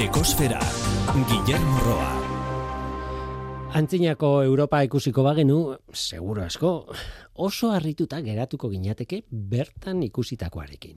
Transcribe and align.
Ekosfera, 0.00 0.58
Guillermo 1.28 1.78
Roa. 1.84 2.12
Antzinako 3.76 4.30
Europa 4.46 4.78
ikusiko 4.86 5.20
bagenu, 5.26 5.74
seguro 5.92 6.40
asko, 6.40 6.70
oso 7.34 7.68
harrituta 7.74 8.22
geratuko 8.24 8.70
ginateke 8.72 9.18
bertan 9.28 10.00
ikusitakoarekin. 10.06 10.96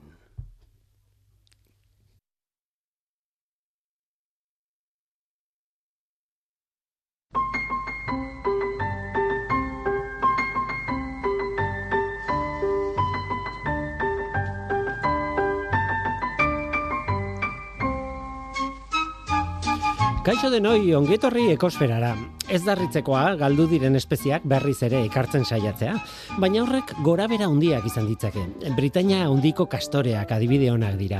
Kaixo 20.23 20.47
denoi 20.47 20.93
ongetorri 20.95 21.49
ekosferara. 21.51 22.13
Ez 22.47 22.61
darritzekoa 22.63 23.33
galdu 23.41 23.65
diren 23.67 23.99
espeziak 23.99 24.45
berriz 24.47 24.77
ere 24.87 25.01
ekartzen 25.03 25.43
saiatzea, 25.43 25.97
baina 26.39 26.61
horrek 26.63 26.93
gora 27.03 27.25
bera 27.27 27.49
handiak 27.51 27.89
izan 27.89 28.07
ditzake. 28.07 28.45
Britainia 28.77 29.25
handiko 29.25 29.65
kastoreak 29.67 30.31
adibide 30.31 30.71
onak 30.71 30.95
dira. 30.95 31.19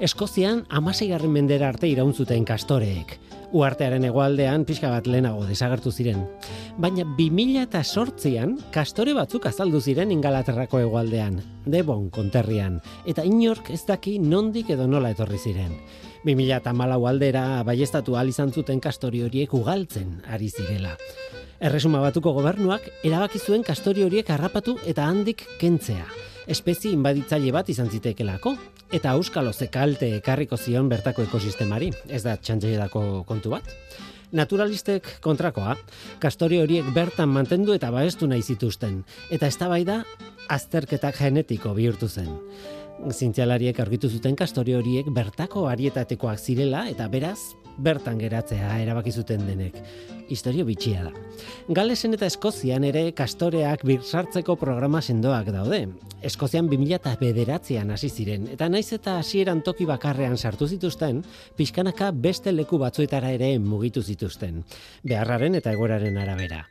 Eskozian 0.00 0.64
amaseigarren 0.80 1.36
mendera 1.36 1.68
arte 1.68 1.92
irauntzuten 1.92 2.48
kastoreek. 2.48 3.18
Uartearen 3.52 4.08
egualdean 4.08 4.64
pixka 4.64 4.88
bat 4.96 5.04
lehenago 5.04 5.44
desagertu 5.44 5.92
ziren. 5.92 6.24
Baina 6.80 7.04
2000 7.20 7.68
eta 7.68 7.84
sortzian 7.84 8.56
kastore 8.72 9.12
batzuk 9.12 9.44
azaldu 9.52 9.84
ziren 9.84 10.12
ingalaterrako 10.12 10.80
egualdean, 10.88 11.42
Devon 11.68 12.08
konterrian, 12.08 12.80
eta 13.04 13.28
inork 13.28 13.68
ez 13.76 13.84
daki 13.84 14.18
nondik 14.18 14.72
edo 14.72 14.88
nola 14.88 15.12
etorri 15.12 15.36
ziren. 15.36 15.76
2008 16.24 17.06
aldera 17.08 17.62
baiestatu 17.64 18.16
izan 18.26 18.52
zuten 18.52 18.80
kastori 18.80 19.22
horiek 19.22 19.52
ugaltzen 19.54 20.22
ari 20.26 20.48
zirela. 20.50 20.96
Erresuma 21.60 22.00
batuko 22.00 22.32
gobernuak 22.32 22.82
erabaki 23.04 23.38
zuen 23.38 23.62
kastori 23.62 24.02
horiek 24.02 24.28
harrapatu 24.30 24.78
eta 24.86 25.06
handik 25.06 25.44
kentzea. 25.58 26.06
Espezie 26.46 26.92
inbaditzaile 26.92 27.52
bat 27.52 27.68
izan 27.68 27.90
zitekelako 27.90 28.56
eta 28.92 29.12
euskalo 29.12 29.52
zekalte 29.52 30.16
ekarriko 30.16 30.56
zion 30.56 30.88
bertako 30.88 31.22
ekosistemari, 31.22 31.90
ez 32.08 32.22
da 32.22 32.36
txantxeedako 32.36 33.24
kontu 33.26 33.50
bat. 33.50 33.68
Naturalistek 34.32 35.20
kontrakoa, 35.24 35.76
kastori 36.20 36.58
horiek 36.60 36.88
bertan 36.94 37.28
mantendu 37.28 37.72
eta 37.72 37.90
baestu 37.90 38.26
nahi 38.26 38.42
zituzten, 38.42 39.02
eta 39.30 39.48
eztabaida 39.48 40.02
azterketak 40.48 41.16
genetiko 41.18 41.74
bihurtu 41.74 42.08
zen 42.08 42.28
zintzialariek 43.06 43.78
argitu 43.80 44.10
zuten 44.10 44.36
kastori 44.36 44.74
horiek 44.74 45.08
bertako 45.14 45.68
arietatekoak 45.70 46.38
zirela 46.38 46.88
eta 46.90 47.08
beraz 47.08 47.38
bertan 47.78 48.18
geratzea 48.18 48.78
erabaki 48.82 49.12
zuten 49.12 49.44
denek. 49.46 49.76
Historio 50.28 50.66
bitxia 50.68 51.06
da. 51.06 51.12
Galesen 51.72 52.12
eta 52.16 52.26
Eskozian 52.28 52.84
ere 52.84 53.04
kastoreak 53.16 53.84
birsartzeko 53.86 54.58
programa 54.60 55.00
sendoak 55.00 55.52
daude. 55.54 55.86
Eskozian 56.26 56.68
2000 56.68 56.98
eta 56.98 57.14
bederatzean 57.20 57.94
hasi 57.94 58.10
ziren, 58.10 58.48
eta 58.52 58.68
naiz 58.68 58.90
eta 58.92 59.18
hasieran 59.22 59.62
toki 59.62 59.86
bakarrean 59.86 60.36
sartu 60.36 60.66
zituzten, 60.66 61.22
pixkanaka 61.56 62.10
beste 62.10 62.52
leku 62.52 62.78
batzuetara 62.82 63.30
ere 63.38 63.54
mugitu 63.62 64.02
zituzten. 64.02 64.64
Beharraren 65.04 65.54
eta 65.54 65.72
egoraren 65.72 66.18
arabera. 66.18 66.64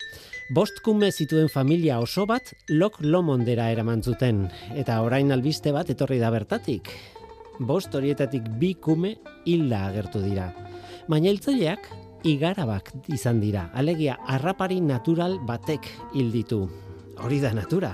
Bost 0.48 0.78
kume 0.80 1.10
zituen 1.12 1.50
familia 1.52 1.98
oso 2.00 2.24
bat 2.24 2.54
lok 2.72 3.02
lomondera 3.04 3.66
eraman 3.74 4.00
zuten 4.00 4.46
eta 4.80 5.02
orain 5.04 5.34
albiste 5.36 5.74
bat 5.76 5.90
etorri 5.92 6.22
da 6.22 6.30
bertatik. 6.32 6.88
Bost 7.60 7.92
horietatik 7.92 8.48
bi 8.62 8.70
kume 8.80 9.18
hilda 9.44 9.82
agertu 9.90 10.22
dira. 10.24 10.48
Baina 11.12 11.34
hiltzaileak 11.34 11.92
igarabak 12.24 12.94
izan 13.12 13.42
dira. 13.44 13.66
Alegia 13.76 14.16
harrapari 14.24 14.80
natural 14.80 15.36
batek 15.44 15.92
hilditu. 16.16 16.64
Hori 17.20 17.42
da 17.44 17.52
natura. 17.52 17.92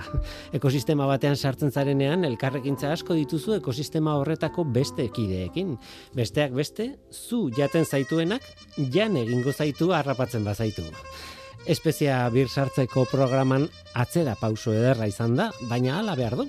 Ekosistema 0.54 1.08
batean 1.10 1.34
sartzen 1.34 1.74
zarenean 1.74 2.22
elkarrekintza 2.28 2.92
asko 2.94 3.18
dituzu 3.18 3.58
ekosistema 3.58 4.14
horretako 4.20 4.62
beste 4.68 5.08
ekideekin. 5.08 5.74
Besteak 6.14 6.54
beste, 6.54 6.92
zu 7.10 7.48
jaten 7.56 7.82
zaituenak 7.84 8.46
jan 8.94 9.16
egingo 9.16 9.50
zaitu 9.50 9.90
harrapatzen 9.96 10.44
bazaitu. 10.46 10.86
Espezia 11.66 12.18
bir 12.28 12.50
sartzeko 12.52 13.06
programan 13.08 13.68
atzera 13.96 14.34
pauso 14.40 14.74
ederra 14.76 15.06
izan 15.08 15.36
da, 15.38 15.50
baina 15.70 15.98
hala 15.98 16.16
behar 16.18 16.36
du. 16.36 16.48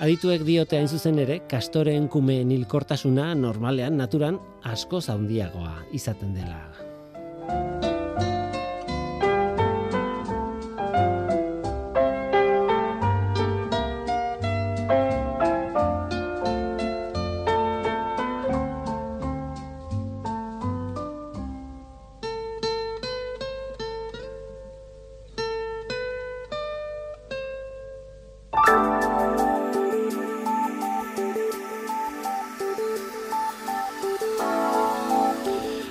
Adituek 0.00 0.44
diote 0.48 0.78
hain 0.78 0.88
zuzen 0.88 1.20
ere, 1.20 1.40
kastoreen 1.48 2.08
kumeen 2.12 2.52
hilkortasuna 2.52 3.34
normalean 3.36 3.96
naturan 4.00 4.40
asko 4.64 5.00
zaundiagoa 5.00 5.76
izaten 5.96 6.34
dela. 6.36 7.95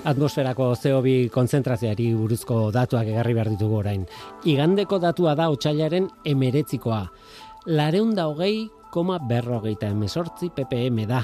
Atmosferako 0.05 0.71
CO2 0.77 1.29
konzentrazioari 1.33 2.11
buruzko 2.17 2.69
datuak 2.73 3.09
egarri 3.09 3.33
behar 3.33 3.49
ditugu 3.53 3.79
orain. 3.81 4.05
Igandeko 4.45 4.99
datua 5.01 5.33
da 5.35 5.49
otxailaren 5.53 6.07
emeretzikoa. 6.25 7.01
Lareunda 7.65 8.27
hogei, 8.29 8.67
koma 8.93 9.17
berrogeita 9.19 9.89
emesortzi 9.91 10.51
ppm 10.55 11.07
da. 11.09 11.23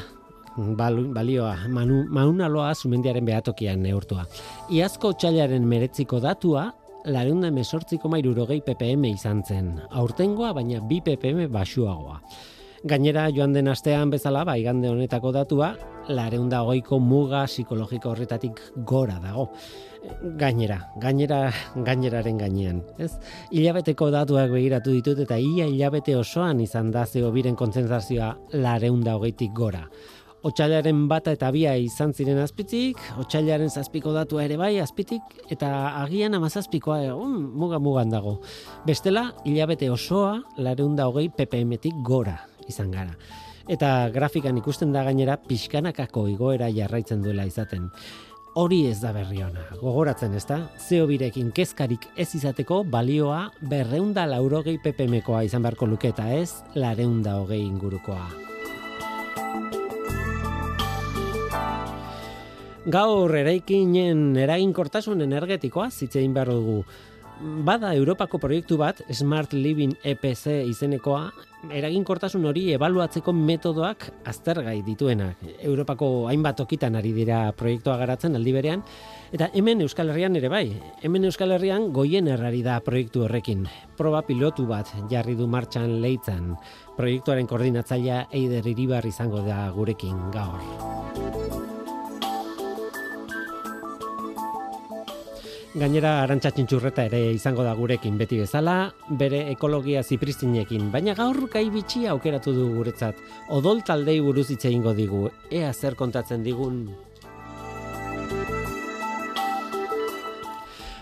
balioa, 1.15 1.55
manu, 1.69 2.05
maunaloa 2.09 2.73
zumendiaren 2.75 3.25
behatokian 3.25 3.81
neurtua. 3.83 4.25
Iazko 4.69 5.13
otxailaren 5.13 5.63
meretziko 5.63 6.19
datua, 6.19 6.71
lareunda 7.05 7.47
emesortzi 7.47 7.97
koma 7.97 8.17
irurogei 8.19 8.61
ppm 8.61 9.05
izan 9.13 9.43
zen. 9.47 9.79
Aurtengoa, 9.91 10.53
baina 10.53 10.81
bi 10.81 10.99
ppm 11.01 11.47
basuagoa. 11.51 12.19
Gainera, 12.81 13.27
joan 13.29 13.51
den 13.53 13.67
astean 13.69 14.09
bezala, 14.09 14.41
ba, 14.41 14.55
igande 14.57 14.89
honetako 14.89 15.29
datua, 15.35 15.67
lareunda 16.09 16.63
hogeiko 16.65 16.97
muga 16.97 17.43
psikologiko 17.45 18.09
horretatik 18.09 18.57
gora 18.89 19.19
dago. 19.21 19.51
Gainera, 20.41 20.79
gainera, 20.97 21.43
gaineraren 21.75 22.39
gainean. 22.41 22.81
Ez? 22.97 23.11
Ilabeteko 23.53 24.09
datuak 24.09 24.49
begiratu 24.49 24.95
ditut 24.97 25.21
eta 25.27 25.37
ia 25.37 25.69
ilabete 25.69 26.17
osoan 26.17 26.65
izan 26.65 26.89
da 26.89 27.05
zeo 27.05 27.29
biren 27.29 27.55
kontzentrazioa 27.55 28.33
lareunda 28.57 29.13
hogeitik 29.13 29.53
gora. 29.53 29.85
Otsailaren 30.41 31.05
bata 31.05 31.35
eta 31.37 31.51
bia 31.53 31.75
izan 31.77 32.15
ziren 32.17 32.41
azpitik, 32.41 32.97
otsailaren 33.21 33.69
zazpiko 33.69 34.09
datua 34.15 34.47
ere 34.47 34.57
bai 34.57 34.79
azpitik, 34.81 35.21
eta 35.53 35.69
agian 36.01 36.33
amazazpikoa 36.33 37.03
egun 37.11 37.43
muga 37.53 37.77
mugan 37.77 38.09
dago. 38.09 38.39
Bestela, 38.89 39.35
hilabete 39.45 39.93
osoa 39.93 40.39
lareunda 40.57 41.05
hogei 41.11 41.29
ppm-tik 41.29 42.01
gora 42.01 42.39
izan 42.67 42.91
gara. 42.91 43.15
Eta 43.69 44.09
grafikan 44.13 44.57
ikusten 44.57 44.91
da 44.91 45.03
gainera 45.05 45.37
pixkanakako 45.37 46.27
igoera 46.31 46.69
jarraitzen 46.73 47.21
duela 47.23 47.45
izaten. 47.45 47.89
Hori 48.59 48.81
ez 48.89 48.97
da 48.99 49.13
berri 49.15 49.39
ona. 49.45 49.63
Gogoratzen 49.79 50.33
ez 50.35 50.43
da, 50.49 50.57
zeo 50.75 51.05
birekin 51.07 51.53
kezkarik 51.55 52.09
ez 52.19 52.27
izateko 52.35 52.81
balioa 52.83 53.45
berreunda 53.71 54.25
laurogei 54.27 54.75
ppmkoa 54.83 55.45
izan 55.47 55.63
beharko 55.63 55.87
luketa 55.87 56.27
ez, 56.35 56.49
lareunda 56.75 57.37
hogei 57.39 57.61
ingurukoa. 57.63 58.25
Gaur 62.91 63.35
eraikinen 63.37 64.35
eraginkortasun 64.41 65.21
energetikoa 65.21 65.87
zitzein 65.93 66.33
behar 66.33 66.49
dugu. 66.49 66.81
Bada 67.41 67.95
Europako 67.97 68.37
proiektu 68.37 68.77
bat, 68.77 68.99
Smart 69.09 69.53
Living 69.57 69.95
EPC 70.05 70.61
izenekoa, 70.69 71.31
eraginkortasun 71.73 72.45
hori 72.45 72.67
ebaluatzeko 72.75 73.33
metodoak 73.33 74.05
aztergai 74.29 74.75
dituenak. 74.85 75.41
Europako 75.57 76.27
hainbat 76.29 76.59
tokitan 76.61 76.99
ari 76.99 77.15
dira 77.17 77.47
proiektua 77.57 77.97
garatzen 77.97 78.37
aldi 78.37 78.53
berean 78.53 78.85
eta 79.33 79.49
hemen 79.57 79.81
Euskal 79.81 80.13
Herrian 80.13 80.37
ere 80.37 80.53
bai. 80.53 80.67
Hemen 81.01 81.25
Euskal 81.25 81.57
Herrian 81.57 81.89
goien 81.93 82.29
errari 82.29 82.61
da 82.61 82.77
proiektu 82.85 83.25
horrekin. 83.25 83.65
Proba 83.97 84.21
pilotu 84.27 84.67
bat 84.69 84.93
jarri 85.09 85.33
du 85.33 85.49
martxan 85.49 85.97
leitzan. 86.05 86.53
Proiektuaren 86.97 87.49
koordinatzailea 87.49 88.27
Eider 88.31 88.69
Iribar 88.69 89.09
izango 89.09 89.41
da 89.49 89.65
gurekin 89.73 90.29
gaur. 90.29 91.70
Gainera 95.71 96.17
arantxatxin 96.25 96.65
txurreta 96.67 97.05
ere 97.07 97.19
izango 97.31 97.63
da 97.63 97.71
gurekin 97.77 98.17
beti 98.19 98.41
bezala, 98.41 98.91
bere 99.19 99.37
ekologia 99.53 100.01
zipristinekin, 100.03 100.89
baina 100.91 101.13
gaur 101.15 101.45
gai 101.53 101.69
bitxi 101.71 102.03
aukeratu 102.11 102.51
du 102.51 102.65
guretzat. 102.73 103.15
Odol 103.55 103.79
taldei 103.87 104.17
buruz 104.19 104.49
hitze 104.51 104.67
digu, 104.97 105.29
ea 105.49 105.71
zer 105.71 105.95
kontatzen 105.95 106.43
digun? 106.43 106.89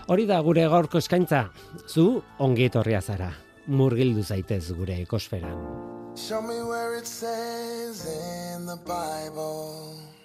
Hori 0.06 0.26
da 0.26 0.40
gure 0.40 0.68
gaurko 0.68 0.98
eskaintza, 0.98 1.50
zu 1.88 2.22
ongi 2.38 2.64
etorria 2.70 3.00
zara, 3.00 3.32
murgildu 3.66 4.22
zaitez 4.22 4.72
gure 4.72 5.02
ekosferan. 5.02 5.58
Show 6.14 6.42
me 6.42 6.62
where 6.62 6.96
it 6.96 7.06
says 7.06 8.06
in 8.06 8.66
the 8.66 8.78
Bible 8.86 10.19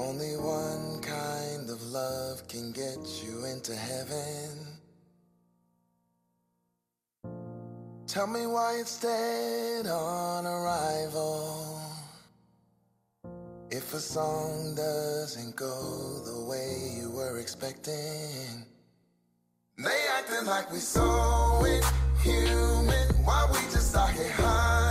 Only 0.00 0.34
one 0.34 1.00
kind 1.02 1.68
of 1.68 1.82
love 1.82 2.48
can 2.48 2.72
get 2.72 2.98
you 3.22 3.44
into 3.44 3.76
heaven. 3.76 4.48
Tell 8.06 8.26
me 8.26 8.46
why 8.46 8.78
it's 8.80 8.98
dead 8.98 9.86
on 9.86 10.46
arrival. 10.46 11.78
If 13.70 13.92
a 13.92 14.00
song 14.00 14.74
doesn't 14.74 15.54
go 15.54 15.76
the 16.24 16.46
way 16.48 16.96
you 16.98 17.10
were 17.10 17.38
expecting, 17.38 18.64
they 19.76 20.00
acting 20.18 20.46
like 20.46 20.72
we 20.72 20.78
so 20.78 21.62
inhuman. 21.62 23.08
Why 23.22 23.46
we 23.52 23.60
just 23.70 23.94
out 23.94 24.10
here 24.12 24.32
honey 24.32 24.89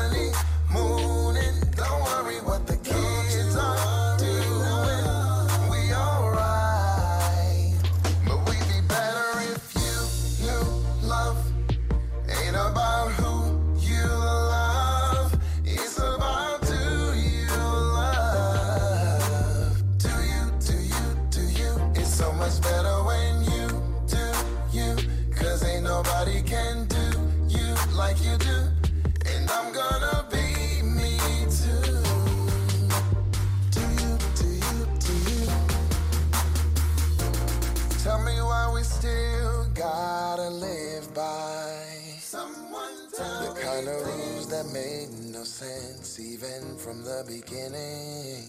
sense 45.60 46.22
even 46.22 46.78
from 46.78 47.04
the 47.04 47.22
beginning. 47.28 48.48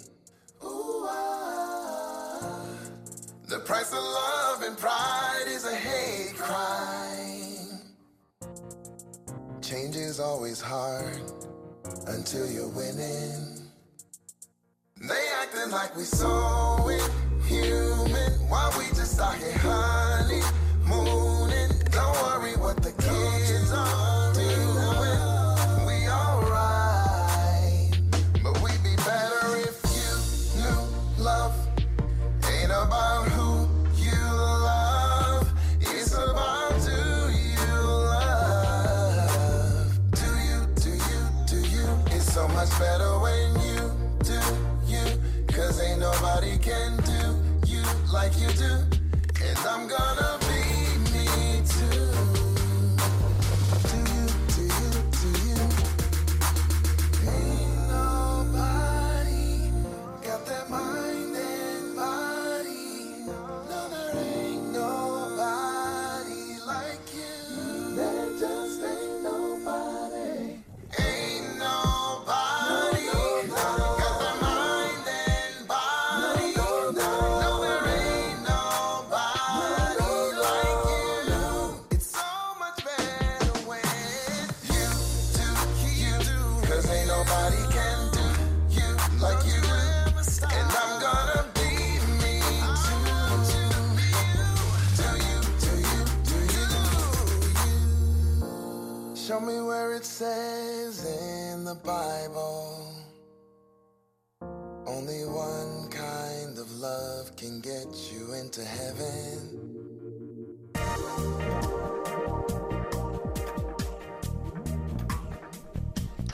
Ooh, 0.63 1.05
ah. 1.09 2.69
The 3.49 3.59
price 3.59 3.91
of 3.91 3.99
love 3.99 4.63
and 4.63 4.79
pride 4.79 5.47
is 5.49 5.67
a 5.67 5.75
hate 5.75 6.37
crime. 6.37 7.81
Change 9.61 9.97
is 9.97 10.21
always 10.21 10.61
hard 10.61 11.21
until 12.07 12.49
you're 12.49 12.69
winning. 12.69 13.59
They 15.01 15.25
acting 15.43 15.73
like 15.73 15.97
we 15.97 16.05
saw 16.05 16.87
inhuman. 16.87 17.30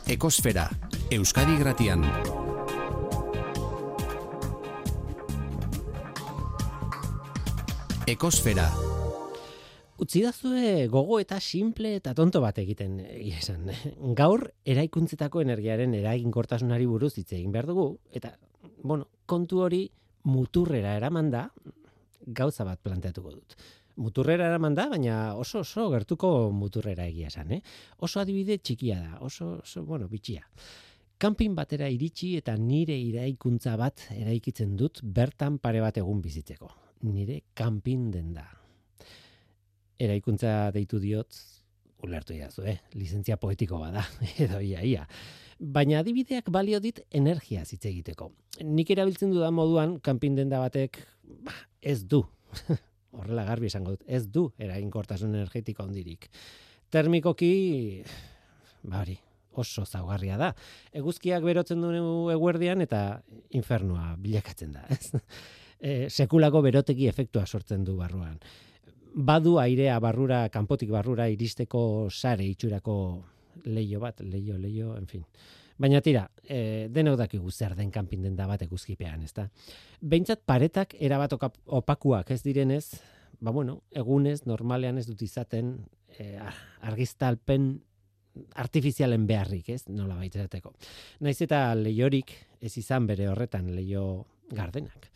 Ekosfera, 0.07 0.69
Euskadi 1.11 1.57
Gratian. 1.59 2.05
Ekosfera. 8.07 8.69
Utsi 9.99 10.23
dazue 10.23 10.87
gogo 10.87 11.19
eta 11.19 11.41
simple 11.43 11.97
eta 11.99 12.15
tonto 12.15 12.39
bat 12.45 12.61
egiten 12.63 13.01
esan. 13.03 13.67
Gaur 14.15 14.47
eraikuntzetako 14.65 15.43
energiaren 15.43 15.97
eraginkortasunari 15.99 16.87
buruz 16.87 17.17
hitz 17.19 17.33
egin 17.33 17.51
behar 17.51 17.67
dugu 17.73 17.89
eta 18.15 18.37
bueno, 18.85 19.09
kontu 19.27 19.65
hori 19.67 19.89
muturrera 20.23 20.95
eraman 21.01 21.33
da 21.35 21.49
gauza 22.27 22.65
bat 22.65 22.81
planteatuko 22.83 23.31
dut 23.31 23.59
muturrera 23.97 24.47
eraman 24.51 24.75
da, 24.77 24.89
baina 24.93 25.35
oso 25.41 25.63
oso 25.65 25.89
gertuko 25.93 26.51
muturrera 26.53 27.07
egia 27.09 27.31
esan, 27.33 27.55
eh? 27.57 27.61
Oso 28.05 28.21
adibide 28.21 28.59
txikia 28.59 28.99
da, 29.01 29.21
oso, 29.25 29.57
oso 29.63 29.85
bueno, 29.89 30.09
bitxia. 30.09 30.45
Kampin 31.19 31.55
batera 31.57 31.89
iritsi 31.89 32.35
eta 32.37 32.57
nire 32.61 32.97
iraikuntza 33.01 33.77
bat 33.81 34.05
eraikitzen 34.13 34.77
dut 34.77 35.01
bertan 35.03 35.57
pare 35.59 35.81
bat 35.81 35.97
egun 35.97 36.21
bizitzeko. 36.21 36.69
Nire 37.09 37.41
kanpin 37.57 38.11
den 38.13 38.35
da. 38.37 38.45
Eraikuntza 39.97 40.71
deitu 40.75 41.01
diot, 41.01 41.39
ulertu 42.05 42.37
jazu, 42.37 42.67
eh? 42.69 42.77
Lizentzia 42.93 43.39
poetiko 43.41 43.81
bada, 43.81 44.05
edo 44.45 44.61
ia, 44.61 44.85
ia. 44.85 45.07
Baina 45.57 46.03
adibideak 46.03 46.51
balio 46.53 46.83
dit 46.85 47.01
energia 47.17 47.65
zitze 47.65 47.89
egiteko. 47.89 48.29
Nik 48.61 48.93
erabiltzen 48.93 49.33
dudan 49.33 49.57
moduan, 49.57 49.97
kanpin 50.05 50.37
denda 50.37 50.61
batek, 50.61 51.01
bah, 51.49 51.63
ez 51.87 52.03
du. 52.11 52.25
horrela 53.17 53.45
garbi 53.47 53.71
esango 53.71 53.95
dut, 53.95 54.05
ez 54.07 54.27
du 54.33 54.47
eraginkortasun 54.63 55.35
energetiko 55.35 55.85
handirik. 55.87 56.29
Termikoki, 56.93 57.53
ba 58.87 59.03
hori, 59.03 59.17
oso 59.57 59.87
zaugarria 59.87 60.37
da. 60.41 60.53
Eguzkiak 60.97 61.45
berotzen 61.47 61.83
du 61.83 61.93
eguerdian 62.33 62.85
eta 62.85 63.21
infernua 63.57 64.15
bilakatzen 64.21 64.77
da. 64.79 64.89
Ez? 64.91 65.13
E, 65.77 66.07
sekulako 66.09 66.63
beroteki 66.65 67.05
efektua 67.05 67.43
sortzen 67.45 67.83
du 67.85 67.99
barruan. 67.99 68.39
Badu 69.29 69.59
airea 69.61 69.99
barrura, 70.01 70.39
kanpotik 70.49 70.89
barrura 70.89 71.27
iristeko 71.29 72.09
sare 72.09 72.47
itxurako 72.49 72.95
leio 73.69 74.01
bat, 74.01 74.23
leio, 74.25 74.57
leio, 74.57 74.95
en 74.97 75.05
fin. 75.11 75.27
Baina 75.79 76.01
tira, 76.01 76.25
e, 76.43 76.89
denok 76.93 77.19
dakigu 77.21 77.51
zer 77.51 77.75
den 77.77 77.91
kanpin 77.93 78.23
den 78.25 78.37
da 78.37 78.47
bat 78.49 78.63
eguzkipean, 78.65 79.23
ezta? 79.27 79.49
Beintzat 80.01 80.41
paretak 80.49 80.95
erabat 80.99 81.37
opakuak 81.67 82.31
ez 82.33 82.41
direnez, 82.43 83.01
ba 83.41 83.53
bueno, 83.53 83.83
egunez 83.93 84.47
normalean 84.47 84.99
ez 84.99 85.07
dut 85.07 85.23
izaten 85.23 85.77
e, 86.19 86.39
argistalpen 86.81 87.75
artifizialen 88.57 89.27
beharrik, 89.29 89.69
ez? 89.73 89.83
Nola 89.89 90.17
baitzeteko. 90.17 90.73
Naiz 91.25 91.39
eta 91.45 91.69
leiorik 91.77 92.33
ez 92.61 92.73
izan 92.81 93.07
bere 93.09 93.29
horretan 93.29 93.69
leio 93.75 94.25
gardenak. 94.53 95.11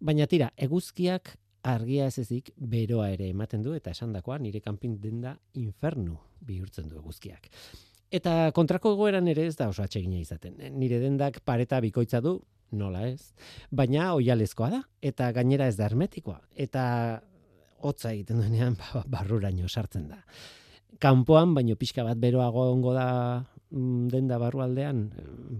Baina 0.00 0.28
tira, 0.30 0.50
eguzkiak 0.56 1.34
argia 1.68 2.06
ez 2.08 2.18
ezik 2.22 2.52
beroa 2.56 3.10
ere 3.12 3.28
ematen 3.28 3.62
du 3.64 3.74
eta 3.76 3.92
esandakoa 3.92 4.38
nire 4.38 4.60
kanpin 4.64 4.96
denda 5.02 5.34
infernu 5.58 6.16
bihurtzen 6.48 6.88
du 6.88 7.00
eguzkiak. 7.00 7.48
Eta 8.14 8.50
kontrako 8.56 8.94
egoeran 8.96 9.28
ere 9.28 9.44
ez 9.46 9.56
da 9.56 9.68
oso 9.68 9.82
atsegina 9.84 10.16
izaten. 10.16 10.56
Nire 10.78 11.00
dendak 11.02 11.42
pareta 11.44 11.80
bikoitza 11.84 12.22
du, 12.24 12.38
nola 12.72 13.06
ez, 13.08 13.32
baina 13.70 14.12
oialezkoa 14.16 14.70
da, 14.72 14.82
eta 15.04 15.30
gainera 15.36 15.68
ez 15.68 15.76
da 15.76 15.86
hermetikoa, 15.88 16.40
eta 16.56 16.84
hotza 17.84 18.12
egiten 18.12 18.40
duenean 18.42 18.76
ba, 18.78 19.04
barruraino 19.08 19.68
sartzen 19.68 20.08
da. 20.12 20.22
Kanpoan, 20.98 21.54
baino 21.54 21.76
pixka 21.78 22.02
bat 22.04 22.18
beroago 22.18 22.64
ongo 22.72 22.94
da 22.96 23.08
mm, 23.70 24.08
denda 24.12 24.38
barrualdean, 24.40 25.04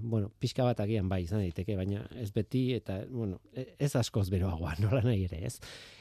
bueno, 0.03 0.33
pixka 0.41 0.65
bat 0.67 0.81
agian 0.83 1.09
bai 1.09 1.23
izan 1.25 1.45
daiteke, 1.45 1.77
baina 1.79 2.07
ez 2.19 2.31
beti, 2.35 2.73
eta, 2.75 3.03
bueno, 3.11 3.41
e, 3.53 3.69
ez 3.79 3.95
askoz 3.97 4.29
beroagoa, 4.35 4.75
nola 4.85 5.05
nahi 5.05 5.29
ere, 5.29 5.45
ez? 5.47 5.59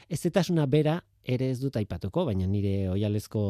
Ez 0.08 0.22
bera 0.66 1.02
ere 1.24 1.50
ez 1.50 1.60
dut 1.60 1.76
aipatuko, 1.76 2.24
baina 2.24 2.46
nire 2.46 2.88
oialezko 2.90 3.44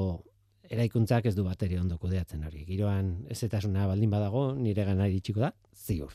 eraikuntzak 0.71 1.27
ez 1.27 1.35
du 1.37 1.45
bateri 1.47 1.79
ondo 1.81 1.99
kudeatzen 1.99 2.45
hori. 2.45 2.65
Giroan 2.69 3.27
ez 3.29 3.41
baldin 3.51 4.11
badago, 4.11 4.55
nire 4.55 4.85
ganari 4.85 5.21
txiko 5.21 5.41
da, 5.41 5.53
ziur. 5.75 6.13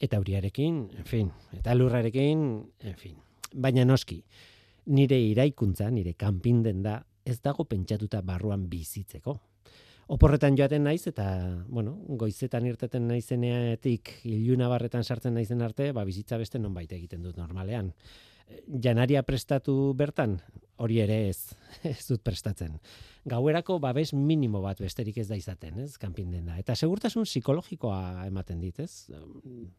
Eta 0.00 0.18
uriarekin, 0.20 0.90
en 0.98 1.04
fin, 1.04 1.30
eta 1.52 1.74
lurrarekin, 1.74 2.64
en 2.80 2.96
fin. 2.96 3.16
Baina 3.54 3.84
noski, 3.84 4.22
nire 4.86 5.18
iraikuntza, 5.20 5.90
nire 5.90 6.14
kanpinden 6.14 6.82
da, 6.82 7.02
ez 7.24 7.40
dago 7.40 7.64
pentsatuta 7.64 8.20
barruan 8.22 8.68
bizitzeko. 8.68 9.38
Oporretan 10.12 10.56
joaten 10.58 10.84
naiz 10.84 11.06
eta, 11.08 11.24
bueno, 11.68 11.94
goizetan 12.20 12.66
irteten 12.68 13.06
naizeneatik 13.08 14.10
iluna 14.28 14.68
barretan 14.68 15.04
sartzen 15.04 15.32
naizen 15.34 15.62
arte, 15.64 15.92
ba 15.96 16.04
bizitza 16.04 16.36
beste 16.36 16.58
nonbait 16.60 16.92
egiten 16.92 17.22
dut 17.24 17.38
normalean. 17.40 17.92
Janaria 18.68 19.22
prestatu 19.22 19.94
bertan, 19.96 20.38
hori 20.82 21.00
ere 21.00 21.28
ez, 21.28 21.54
ez 21.92 22.02
dut 22.08 22.22
prestatzen. 22.26 22.76
Gauerako 23.24 23.78
babes 23.80 24.12
minimo 24.12 24.60
bat 24.60 24.80
besterik 24.80 25.18
ez 25.22 25.28
da 25.30 25.38
izaten, 25.38 25.78
ez, 25.86 25.96
kanpin 25.98 26.34
da. 26.44 26.58
Eta 26.60 26.76
segurtasun 26.76 27.24
psikologikoa 27.24 28.26
ematen 28.26 28.60
dit, 28.60 28.80
ez? 28.80 29.08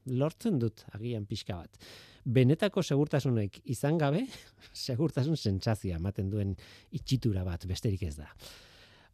Lortzen 0.10 0.60
dut 0.60 0.86
agian 0.98 1.26
pixka 1.30 1.62
bat 1.62 1.88
benetako 2.26 2.82
segurtasunek 2.84 3.60
izan 3.70 4.00
gabe, 4.02 4.26
segurtasun 4.88 5.38
sentsazioa 5.38 6.00
ematen 6.02 6.32
duen 6.34 6.56
itxitura 6.98 7.46
bat 7.46 7.66
besterik 7.70 8.04
ez 8.04 8.16
da. 8.18 8.30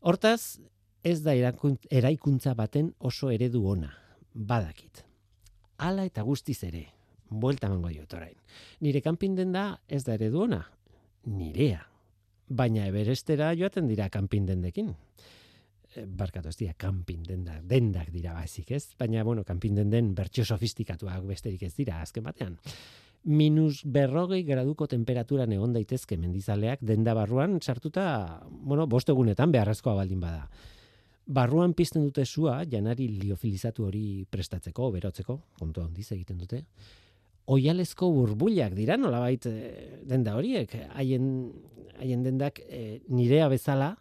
Hortaz, 0.08 0.58
ez 1.03 1.20
da 1.25 1.36
eraikuntza 1.36 2.55
baten 2.58 2.93
oso 3.00 3.29
eredu 3.34 3.65
ona, 3.67 3.91
badakit. 4.34 5.03
Hala 5.81 6.05
eta 6.08 6.24
guztiz 6.24 6.62
ere, 6.63 6.88
buelta 7.32 7.70
mango 7.72 7.90
diot 7.90 8.14
orain. 8.14 8.36
Nire 8.84 9.02
kanpin 9.02 9.36
den 9.40 9.56
da 9.56 9.66
ez 9.88 10.04
da 10.06 10.16
eredu 10.20 10.44
ona, 10.46 10.62
nirea. 11.26 11.86
Baina 12.52 12.86
eberestera 12.92 13.54
joaten 13.56 13.88
dira 13.88 14.10
kanpin 14.12 14.46
dendekin. 14.46 14.92
Eh, 15.96 16.06
barkatu 16.06 16.52
ez 16.52 16.58
dira, 16.60 16.74
kanpin 16.78 17.24
dendak, 17.24 17.64
dendak 17.68 18.12
dira 18.12 18.34
baizik 18.36 18.72
ez, 18.72 18.86
baina, 19.00 19.24
bueno, 19.24 19.44
kanpin 19.48 19.76
den 19.76 19.90
den 19.90 20.14
bertxo 20.16 20.46
sofistikatuak 20.46 21.24
besterik 21.28 21.64
ez 21.64 21.74
dira, 21.76 22.02
azken 22.02 22.24
batean 22.24 22.60
minus 23.24 23.84
berrogei 23.86 24.42
graduko 24.44 24.88
temperatura 24.90 25.46
egon 25.46 25.74
daitezke 25.74 26.18
mendizaleak 26.18 26.82
denda 26.82 27.14
barruan 27.14 27.60
sartuta, 27.62 28.42
bueno, 28.50 28.88
bost 28.88 29.10
egunetan 29.10 29.52
beharrezkoa 29.52 29.96
baldin 29.96 30.20
bada. 30.20 30.48
Barruan 31.26 31.74
pizten 31.74 32.04
dute 32.04 32.26
sua, 32.26 32.64
janari 32.66 33.08
liofilizatu 33.08 33.86
hori 33.86 34.26
prestatzeko, 34.30 34.90
berotzeko, 34.92 35.38
kontu 35.60 35.82
handiz 35.82 36.12
egiten 36.12 36.38
dute. 36.38 36.64
Oialezko 37.45 38.12
burbuliak 38.13 38.75
dira 38.77 38.98
nolabait 38.98 39.45
e, 39.50 40.01
denda 40.07 40.36
horiek, 40.38 40.75
haien 40.93 41.25
haien 42.01 42.24
dendak 42.25 42.62
e, 42.65 43.01
nirea 43.13 43.48
bezala, 43.51 43.91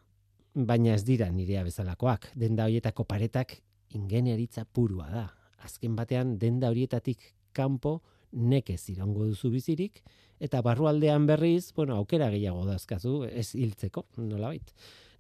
baina 0.55 0.95
ez 0.97 1.05
dira 1.05 1.29
nirea 1.33 1.63
bezalakoak. 1.67 2.31
Denda 2.39 2.67
horietako 2.69 3.05
paretak 3.05 3.59
ingeniaritza 3.97 4.65
purua 4.65 5.11
da. 5.13 5.27
Azken 5.65 5.97
batean 5.97 6.39
denda 6.41 6.71
horietatik 6.73 7.35
kanpo 7.53 8.01
nekez 8.33 8.89
irango 8.93 9.27
duzu 9.27 9.51
bizirik, 9.51 10.01
eta 10.41 10.63
barrualdean 10.63 11.27
berriz, 11.27 11.73
bueno, 11.77 11.97
aukera 11.99 12.31
gehiago 12.31 12.63
dazkazu, 12.69 13.25
ez 13.27 13.51
hiltzeko, 13.59 14.07
nola 14.23 14.53
bait. 14.55 14.71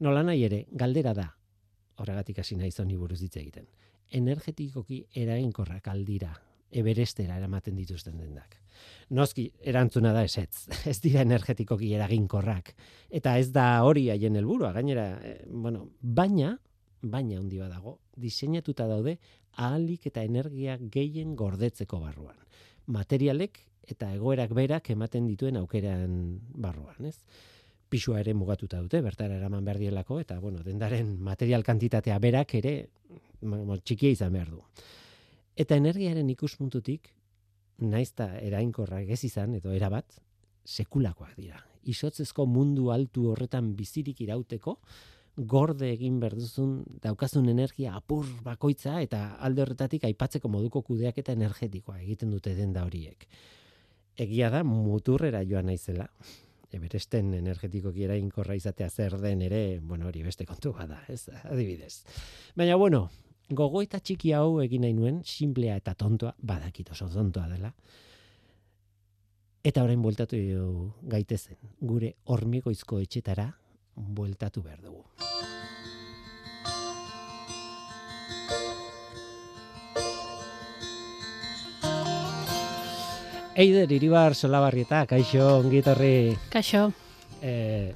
Nola 0.00 0.22
nahi 0.24 0.44
ere, 0.46 0.60
galdera 0.70 1.12
da, 1.14 1.26
horregatik 2.00 2.38
hasi 2.40 2.56
nahi 2.56 2.70
zoni 2.70 2.96
buruz 2.96 3.18
ditze 3.20 3.42
egiten. 3.42 3.66
Energetikoki 4.16 5.02
eraginkorrak 5.18 5.90
aldira, 5.90 6.30
eberestera 6.70 7.36
eramaten 7.38 7.76
dituzten 7.76 8.18
dendak. 8.18 8.56
Noski, 9.10 9.50
erantzuna 9.60 10.12
da 10.16 10.24
esetz, 10.24 10.68
ez 10.90 10.98
dira 11.02 11.24
energetikoki 11.26 11.92
eraginkorrak. 11.94 12.74
Eta 13.10 13.36
ez 13.38 13.50
da 13.52 13.82
hori 13.84 14.08
haien 14.10 14.36
helburua 14.36 14.72
gainera, 14.76 15.12
eh, 15.24 15.38
bueno, 15.50 15.88
baina, 16.00 16.56
baina 17.02 17.38
handi 17.40 17.58
badago, 17.58 17.98
diseinatuta 18.20 18.86
daude 18.86 19.18
ahalik 19.56 20.06
eta 20.06 20.22
energia 20.22 20.76
gehien 20.78 21.34
gordetzeko 21.36 21.98
barruan 22.00 22.36
materialek 22.90 23.60
eta 23.90 24.10
egoerak 24.14 24.52
berak 24.54 24.90
ematen 24.94 25.26
dituen 25.26 25.58
aukeran 25.60 26.12
barruan, 26.54 27.10
ez? 27.10 27.16
Pisua 27.90 28.20
ere 28.20 28.34
mugatuta 28.38 28.78
dute, 28.82 29.00
bertara 29.02 29.34
eraman 29.40 29.64
behar 29.66 29.80
dielako, 29.82 30.20
eta, 30.22 30.38
bueno, 30.38 30.62
dendaren 30.62 31.16
material 31.26 31.64
kantitatea 31.66 32.18
berak 32.22 32.54
ere 32.60 32.74
txikia 33.40 34.14
izan 34.14 34.36
behar 34.36 34.52
du. 34.52 34.60
Eta 35.57 35.76
energiaren 35.76 36.28
ikuspuntutik, 36.30 37.11
naizta 37.80 38.28
erainkorrak 38.38 39.09
ez 39.11 39.23
izan, 39.25 39.54
edo 39.59 39.73
erabat, 39.73 40.21
sekulakoak 40.64 41.37
dira. 41.37 41.62
Isotzezko 41.88 42.45
mundu 42.47 42.90
altu 42.92 43.30
horretan 43.33 43.73
bizirik 43.76 44.21
irauteko, 44.21 44.76
gorde 45.37 45.88
egin 45.92 46.19
berduzun 46.21 46.83
daukazun 47.02 47.49
energia 47.49 47.95
apur 47.97 48.26
bakoitza 48.45 48.99
eta 49.00 49.37
alde 49.40 49.62
horretatik 49.62 50.04
aipatzeko 50.04 50.49
moduko 50.49 50.83
kudeak 50.83 51.19
eta 51.23 51.33
energetikoa 51.33 52.00
egiten 52.02 52.30
dute 52.30 52.54
denda 52.54 52.85
horiek. 52.85 53.26
Egia 54.21 54.50
da 54.50 54.62
muturrera 54.64 55.42
joan 55.49 55.71
naizela. 55.71 56.09
Eberesten 56.71 57.33
energetiko 57.35 57.90
kiera 57.90 58.14
inkorra 58.21 58.54
izatea 58.54 58.90
zer 58.90 59.16
den 59.19 59.40
ere, 59.42 59.80
bueno, 59.80 60.07
hori 60.07 60.23
beste 60.23 60.45
kontu 60.47 60.71
bada, 60.76 61.00
ez, 61.09 61.25
adibidez. 61.42 62.04
Baina, 62.54 62.76
bueno, 62.76 63.09
gogo 63.50 63.83
eta 63.83 63.99
txiki 63.99 64.33
hau 64.37 64.61
egin 64.62 64.87
nahi 64.87 64.95
nuen, 64.95 65.21
simplea 65.26 65.76
eta 65.80 65.95
tontoa, 65.99 66.33
badakit 66.38 66.92
oso 66.95 67.09
tontoa 67.11 67.49
dela, 67.50 67.73
eta 69.64 69.83
orain 69.85 70.00
bueltatu 70.02 70.38
gaitezen, 71.11 71.59
gure 71.80 72.14
hormigoizko 72.25 73.00
etxetara, 73.02 73.50
bueltatu 73.95 74.62
behar 74.62 74.80
dugu. 74.87 75.04
Eider, 83.61 83.90
iribar, 83.92 84.33
solabarrieta, 84.38 85.02
kaixo, 85.11 85.59
ongitorri. 85.59 86.33
Kaixo. 86.49 86.87
Eh, 87.42 87.92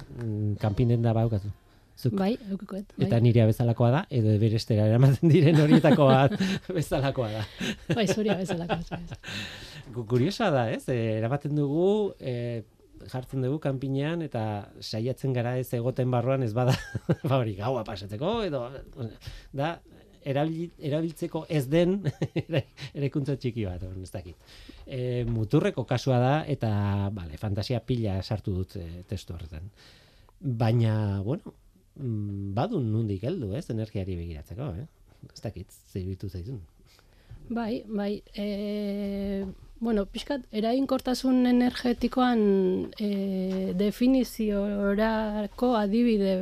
kanpinen 0.61 1.01
da 1.01 1.13
baukatu. 1.15 1.49
Zuk. 1.95 2.13
Bai, 2.19 2.33
eukikoet. 2.51 2.91
Bai. 2.97 3.07
Eta 3.07 3.21
nirea 3.23 3.45
bezalakoa 3.47 3.91
da, 3.93 4.03
edo 4.11 4.33
eberestera 4.35 4.87
eramaten 4.91 5.31
diren 5.31 5.59
horietako 5.63 6.09
bat 6.11 6.35
bezalakoa 6.77 7.31
da. 7.37 7.43
Bai, 7.95 8.07
zuria 8.11 8.35
bezalakoa. 8.39 8.99
Kuriosa 10.09 10.51
da, 10.51 10.67
ez? 10.75 10.83
Eh, 10.91 11.15
eramaten 11.21 11.55
dugu, 11.55 12.13
eh, 12.19 12.63
jartzen 13.11 13.43
dugu 13.45 13.59
kanpinean 13.63 14.23
eta 14.25 14.43
saiatzen 14.81 15.33
gara 15.35 15.55
ez 15.59 15.67
egoten 15.77 16.11
barruan 16.11 16.43
ez 16.43 16.53
bada 16.55 16.75
ba 17.29 17.37
hori 17.37 17.55
gaua 17.57 17.83
pasatzeko 17.87 18.37
edo 18.47 18.63
da 19.53 19.75
erabiltzeko 20.25 21.43
ez 21.53 21.67
den 21.69 21.99
erekuntza 22.97 23.35
txiki 23.37 23.67
bat 23.67 23.83
ez 23.85 24.09
dakit. 24.09 24.55
E, 24.85 25.23
muturreko 25.29 25.85
kasua 25.85 26.17
da 26.19 26.33
eta 26.49 26.71
vale, 27.13 27.37
fantasia 27.37 27.79
pila 27.85 28.17
sartu 28.23 28.55
dut 28.55 28.75
e, 28.81 29.03
testu 29.05 29.35
horretan. 29.35 29.69
Baina, 30.39 31.21
bueno, 31.21 31.53
badun 31.95 32.91
nundik 32.91 33.23
heldu, 33.23 33.53
ez, 33.55 33.65
energiari 33.71 34.15
begiratzeko, 34.19 34.71
eh? 34.81 34.87
Ez 35.33 35.41
dakit, 35.41 35.71
zeibitu 35.91 36.29
zaizun. 36.29 36.59
Bai, 37.49 37.83
bai, 37.87 38.23
e, 38.33 39.45
bueno, 39.79 40.05
pixkat, 40.09 40.47
erainkortasun 40.51 41.45
energetikoan 41.45 42.41
e, 42.99 43.09
definiziorako 43.77 45.75
adibide, 45.77 46.33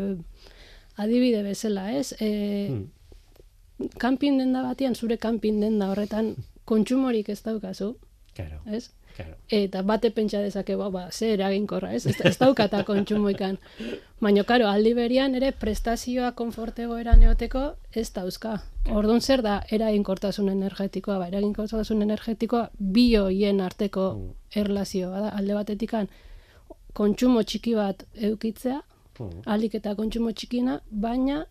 adibide 0.96 1.44
bezala, 1.44 1.90
ez? 1.92 2.14
E, 2.20 2.32
hmm. 2.70 2.90
Kampin 4.00 4.38
denda 4.40 4.62
batean, 4.64 4.96
zure 4.96 5.18
kampin 5.18 5.60
denda 5.60 5.90
horretan, 5.92 6.36
kontsumorik 6.70 7.30
ez 7.34 7.42
daukazu, 7.44 7.94
Claro, 8.34 8.60
ez? 8.66 8.90
Claro. 9.16 9.36
Eta 9.50 9.82
bate 9.82 10.12
pentsa 10.12 10.42
dezake, 10.42 10.76
ba, 10.76 10.90
ba, 10.90 11.08
ze 11.12 11.34
eraginkorra, 11.34 11.94
ez? 11.94 12.06
Ez, 12.08 12.16
ez 12.22 12.38
daukata 12.38 12.84
kontsumoikan. 12.84 13.58
Baina, 14.22 14.44
karo, 14.44 14.68
aldi 14.68 14.94
berian 14.94 15.36
ere 15.36 15.52
prestazioa 15.52 16.32
konfortego 16.32 16.98
eran 16.98 17.24
eoteko 17.24 17.76
ez 17.92 18.10
dauzka. 18.14 18.62
Orduan 18.92 19.22
zer 19.22 19.42
da 19.42 19.62
eraginkortasun 19.72 20.50
energetikoa, 20.50 21.20
ba, 21.20 21.28
eraginkortasun 21.28 22.02
energetikoa 22.02 22.70
bi 22.80 23.16
hoien 23.16 23.62
arteko 23.62 24.08
erlazioa 24.56 25.20
da, 25.28 25.30
alde 25.30 25.54
batetikan 25.54 26.10
kontsumo 26.94 27.44
txiki 27.44 27.76
bat 27.76 28.06
eukitzea, 28.14 28.82
Mm. 29.20 29.44
alik 29.46 29.76
eta 29.76 29.96
kontsumo 29.96 30.32
txikina, 30.32 30.80
baina 30.90 31.46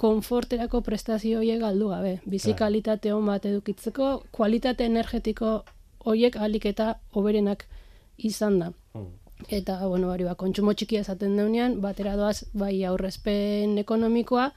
konforterako 0.00 0.80
prestazio 0.84 1.38
horiek 1.38 1.60
galdu 1.60 1.88
gabe. 1.88 2.20
Bizi 2.26 2.54
kalitate 2.56 3.12
on 3.12 3.26
bat 3.26 3.44
edukitzeko, 3.44 4.22
kualitate 4.32 4.84
energetiko 4.84 5.64
horiek 6.04 6.36
alik 6.36 6.66
eta 6.70 6.94
hoberenak 7.12 7.66
izan 8.18 8.58
da. 8.58 8.72
Mm. 8.94 9.08
Eta, 9.48 9.78
bueno, 9.88 10.10
hori 10.12 10.26
ba, 10.28 10.34
kontsumo 10.36 10.74
txikia 10.76 11.00
esaten 11.00 11.36
deunean, 11.38 11.78
batera 11.80 12.12
doaz, 12.16 12.44
bai 12.52 12.74
aurrezpen 12.84 13.78
ekonomikoa, 13.80 14.50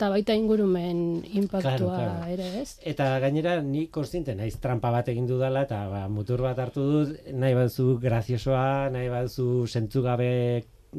eta 0.00 0.08
baita 0.08 0.32
ingurumen 0.38 1.00
impactua 1.36 1.76
Claro, 1.76 1.88
claro. 1.92 2.28
ere, 2.32 2.46
ez? 2.62 2.78
Eta 2.92 3.10
gainera 3.20 3.58
ni 3.60 3.88
kontziente 3.92 4.32
naiz 4.38 4.54
trampa 4.62 4.92
bat 4.94 5.10
egin 5.12 5.26
dudala 5.28 5.66
eta 5.66 5.82
ba, 5.90 6.06
mutur 6.08 6.40
bat 6.46 6.58
hartu 6.62 6.86
dut, 6.92 7.18
nahi 7.34 7.58
baduzu 7.58 7.98
graziosoa, 8.00 8.88
nahi 8.94 9.10
baduzu 9.12 9.66
sentzugabe 9.66 10.30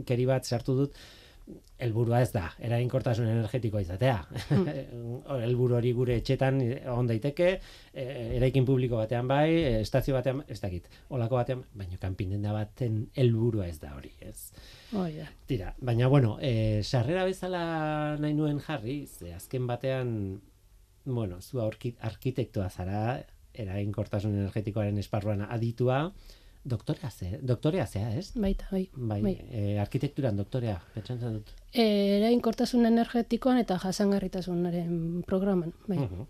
keri 0.06 0.28
bat 0.30 0.46
sartu 0.46 0.76
dut, 0.84 1.02
helburua 1.82 2.22
ez 2.22 2.30
da, 2.34 2.46
eraginkortasun 2.62 3.28
energetikoa 3.32 3.82
izatea. 3.84 4.18
Helburu 5.46 5.78
hori 5.80 5.94
gure 5.98 6.18
etxetan 6.22 6.60
on 6.94 7.10
daiteke, 7.10 7.50
e, 7.94 8.06
eraikin 8.38 8.68
publiko 8.68 9.00
batean 9.02 9.30
bai, 9.30 9.48
e, 9.58 9.74
estazio 9.82 10.16
batean, 10.18 10.44
ez 10.52 10.60
dakit, 10.62 10.88
olako 11.10 11.40
batean, 11.40 11.64
baina 11.78 11.98
kanpinenda 12.02 12.54
baten 12.56 13.02
helburua 13.18 13.68
ez 13.72 13.80
da 13.82 13.96
hori, 13.98 14.14
ez. 14.22 14.52
Hoi 14.94 15.12
da. 15.18 15.28
Tira, 15.50 15.74
baina 15.82 16.10
bueno, 16.12 16.38
e, 16.42 16.82
sarrera 16.84 17.26
bezala 17.30 17.64
nahi 18.22 18.38
nuen 18.38 18.62
jarri, 18.64 19.02
ze 19.08 19.34
azken 19.34 19.68
batean, 19.70 20.14
bueno, 21.06 21.42
zu 21.42 21.62
arkitektoa 21.62 22.70
zara, 22.70 23.22
eraginkortasun 23.52 24.38
energetikoaren 24.38 25.02
esparruan 25.02 25.44
aditua, 25.50 26.06
doktorea 26.64 27.10
ze, 27.10 27.40
doktorea 27.42 27.86
zea, 27.88 28.12
ez? 28.18 28.32
Baita, 28.36 28.68
bai. 28.72 28.90
Bai, 28.94 29.22
bai. 29.22 29.34
E, 29.50 29.80
arkitekturan 29.82 30.38
doktorea, 30.38 30.78
pentsatzen 30.94 31.40
dut. 31.40 31.50
E, 31.74 31.86
eraginkortasun 32.20 32.86
energetikoan 32.86 33.58
eta 33.58 33.78
jasangarritasunaren 33.82 35.24
programan, 35.28 35.74
bai. 35.88 35.98
Mhm. 35.98 36.28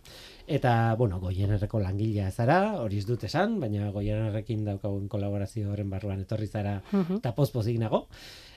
Eta, 0.47 0.95
bueno, 0.97 1.19
goienerreko 1.19 1.79
langilea 1.79 2.31
zara, 2.31 2.81
hori 2.81 2.97
ez 2.99 3.05
dut 3.05 3.23
esan, 3.23 3.59
baina 3.59 3.91
goienerrekin 3.91 4.63
daukagun 4.65 5.07
kolaborazio 5.07 5.71
horren 5.71 5.89
barruan 5.89 6.21
etorri 6.21 6.47
zara 6.47 6.81
Mhm. 6.91 7.17
eta 7.17 7.35
pozpozik 7.35 7.77
nago. 7.79 8.07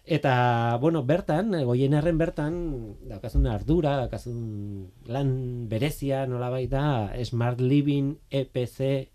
Eta, 0.06 0.76
bueno, 0.80 1.02
bertan, 1.02 1.54
eh, 1.54 1.64
goienerren 1.64 2.18
bertan, 2.18 2.96
daukazun 3.08 3.46
ardura, 3.46 3.96
daukazun 3.96 4.90
lan 5.06 5.68
berezia 5.68 6.26
nolabait 6.26 6.68
da, 6.70 7.10
Smart 7.24 7.58
Living 7.60 8.18
EPC 8.30 9.08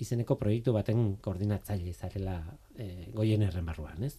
izeneko 0.00 0.36
proiektu 0.40 0.72
baten 0.72 1.16
koordinatzaile 1.22 1.92
zarela 1.92 2.38
e, 2.78 3.06
goienerren 3.14 3.66
barruan, 3.66 4.02
ez? 4.04 4.14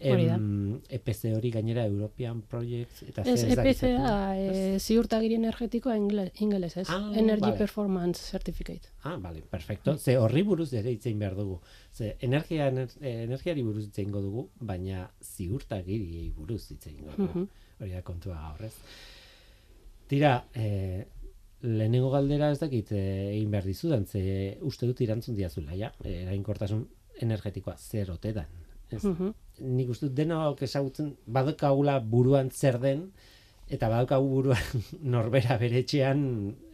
Hori 0.00 0.24
da. 0.30 0.36
Em, 0.38 0.78
EPC 0.96 1.34
hori 1.36 1.50
gainera 1.52 1.82
European 1.84 2.38
Projects 2.48 3.02
eta 3.02 3.20
Ez, 3.28 3.42
EPC 3.44 3.74
zertan. 3.82 4.04
da, 4.06 4.36
e, 4.38 4.78
ziurtagiri 4.80 5.34
energetikoa 5.36 5.96
ingele- 5.98 6.30
ingeles, 6.40 6.76
ez? 6.80 6.86
Ah, 6.88 7.10
Energy 7.14 7.40
vale. 7.44 7.58
Performance 7.58 8.22
Certificate. 8.30 8.88
Ah, 9.02 9.18
bale, 9.18 9.42
perfecto. 9.42 9.98
Ze 9.98 10.16
horri 10.16 10.42
buruz 10.42 10.72
ere 10.72 10.90
itzein 10.96 11.18
behar 11.18 11.34
dugu. 11.36 11.60
Ze 11.92 12.16
energia, 12.20 12.68
ener- 12.72 12.96
eh, 13.02 13.24
energiari 13.26 13.62
buruz 13.62 13.84
itzein 13.90 14.10
dugu, 14.10 14.48
baina 14.58 15.10
ziurtagiriei 15.20 16.30
buruz 16.30 16.70
itzein 16.70 16.96
dugu. 17.04 17.22
Mhm. 17.28 17.48
Hori 17.80 17.90
da 17.92 18.02
kontua 18.02 18.38
horrez. 18.54 18.72
Tira, 20.08 20.46
eh, 20.54 21.06
lehenengo 21.62 22.10
galdera 22.10 22.50
ez 22.52 22.58
dakit 22.60 22.92
eh, 22.92 23.30
egin 23.34 23.50
behar 23.52 23.66
dizudan, 23.68 24.06
ze 24.06 24.56
uste 24.66 24.86
dut 24.88 25.00
irantzun 25.04 25.36
diazula, 25.36 25.74
ja? 25.76 25.92
Eh, 26.04 26.22
Erainkortasun 26.24 26.86
energetikoa 27.20 27.76
zer 27.76 28.10
ote 28.14 28.32
dan. 28.32 28.46
Ez? 28.90 29.02
Mhm. 29.04 29.34
Nik 29.76 29.90
uste 29.92 30.08
dut 30.08 30.16
denok 30.16 30.62
ezagutzen 30.66 31.12
badokagula 31.26 31.98
buruan 32.00 32.50
zer 32.50 32.78
den, 32.80 33.10
eta 33.68 33.88
badaukagu 33.92 34.28
buruan 34.28 34.80
norbera 35.14 35.58
bere 35.60 35.82
etxean 35.84 36.24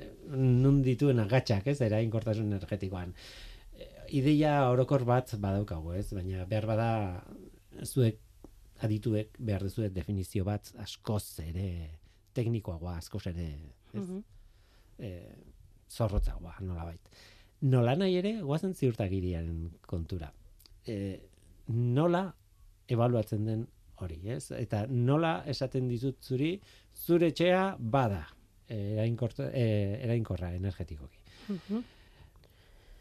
eh, 0.01 0.12
nun 0.37 0.83
dituen 0.83 1.18
agatxak, 1.22 1.66
ez, 1.66 1.81
erainkortasun 1.81 2.53
energetikoan. 2.53 3.12
Ideia 4.14 4.68
orokor 4.70 5.03
bat 5.05 5.35
badaukagu, 5.42 5.92
ez, 5.99 6.07
baina 6.14 6.44
behar 6.46 6.66
bada 6.70 6.90
zuek 7.85 8.20
adituek 8.87 9.35
behar 9.40 9.64
duzuet 9.66 9.92
definizio 9.96 10.44
bat 10.46 10.68
askoz 10.79 11.40
ere 11.42 11.68
teknikoagoa, 12.37 12.99
askoz 13.03 13.27
ere 13.33 13.51
ez, 13.94 14.01
Mhm. 14.03 14.22
E, 14.98 15.12
zorrotzagoa, 15.90 16.56
nolabait. 16.61 17.00
Nola 17.66 17.94
nahi 17.96 18.18
ere, 18.20 18.35
guazen 18.42 18.74
ziurtagirian 18.74 19.70
kontura. 19.87 20.30
E, 20.87 20.96
nola 21.68 22.26
ebaluatzen 22.88 23.46
den 23.48 23.66
hori, 24.02 24.20
ez? 24.30 24.50
Eta 24.52 24.85
nola 24.90 25.40
esaten 25.48 25.88
dizut 25.88 26.22
zuri, 26.22 26.54
zure 26.94 27.32
etxea 27.32 27.76
bada 27.78 28.22
e, 28.68 28.76
erainkorta, 28.96 29.50
e, 29.52 29.66
erainkorra 30.04 30.52
energetikoki. 30.54 31.18
Mhm. 31.48 31.85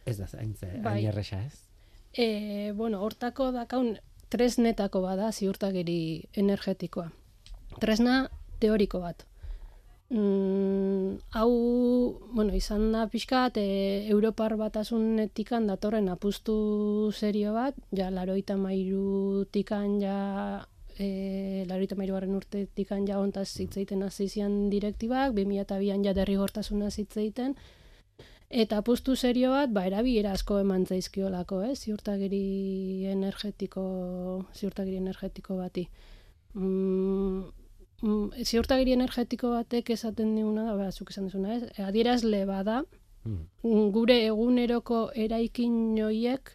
Ez 0.05 0.17
da 0.17 0.27
Bai. 0.31 0.93
hain 0.93 1.07
erresa, 1.09 1.41
ez? 1.43 1.63
E, 2.13 2.71
bueno, 2.77 3.01
hortako 3.01 3.51
dakaun 3.51 3.97
tresnetako 4.29 5.01
bada 5.01 5.31
ziurtagiri 5.31 6.29
energetikoa. 6.33 7.09
Tresna 7.81 8.29
teoriko 8.59 8.99
bat. 8.99 9.25
Mm, 10.09 11.17
hau, 11.33 11.51
bueno, 12.31 12.53
izan 12.53 12.91
da 12.93 13.07
pixkat, 13.09 13.57
e, 13.57 14.05
Europar 14.13 14.53
batasunetikan 14.59 15.65
datorren 15.65 16.09
apustu 16.13 17.11
serio 17.11 17.53
bat, 17.53 17.75
ja, 17.91 18.11
laroita 18.13 18.55
mairutikan 18.55 19.97
ja, 20.03 20.19
e, 20.99 21.65
laroita 21.69 21.97
mairugarren 21.97 22.37
urtetikan 22.37 23.07
ja 23.09 23.17
ontaz 23.19 23.47
zitzeiten 23.49 24.03
hasi 24.05 24.29
zian 24.29 24.69
direktibak, 24.69 25.33
2002an 25.33 26.05
ja 26.05 26.13
derrigortasuna 26.13 26.91
zitzeiten, 26.91 27.57
Eta 28.55 28.77
apustu 28.77 29.15
serio 29.17 29.49
bat, 29.51 29.71
ba, 29.73 29.87
erabilera 29.89 30.31
asko 30.37 30.59
eman 30.61 30.85
zaizkiolako, 30.85 31.63
eh? 31.65 31.73
ziurtagiri 31.75 33.07
energetiko, 33.09 33.83
ziurtagiri 34.53 34.99
energetiko 35.01 35.57
bati. 35.57 35.87
Mm, 36.53 37.41
mm, 38.01 38.31
ziurtagiri 38.43 38.91
energetiko 38.93 39.49
batek 39.49 39.89
esaten 39.89 40.35
diguna 40.35 40.63
da, 40.71 40.75
ba, 40.75 40.91
zuk 40.91 41.09
esan 41.11 41.25
duzuna, 41.29 41.55
ez? 41.55 41.63
Adierazle 41.79 42.45
bada, 42.45 42.83
Mm. 43.25 43.39
mm, 43.63 43.85
gure 43.91 44.19
eguneroko 44.27 45.09
eraikin 45.15 45.95
joiek 45.97 46.51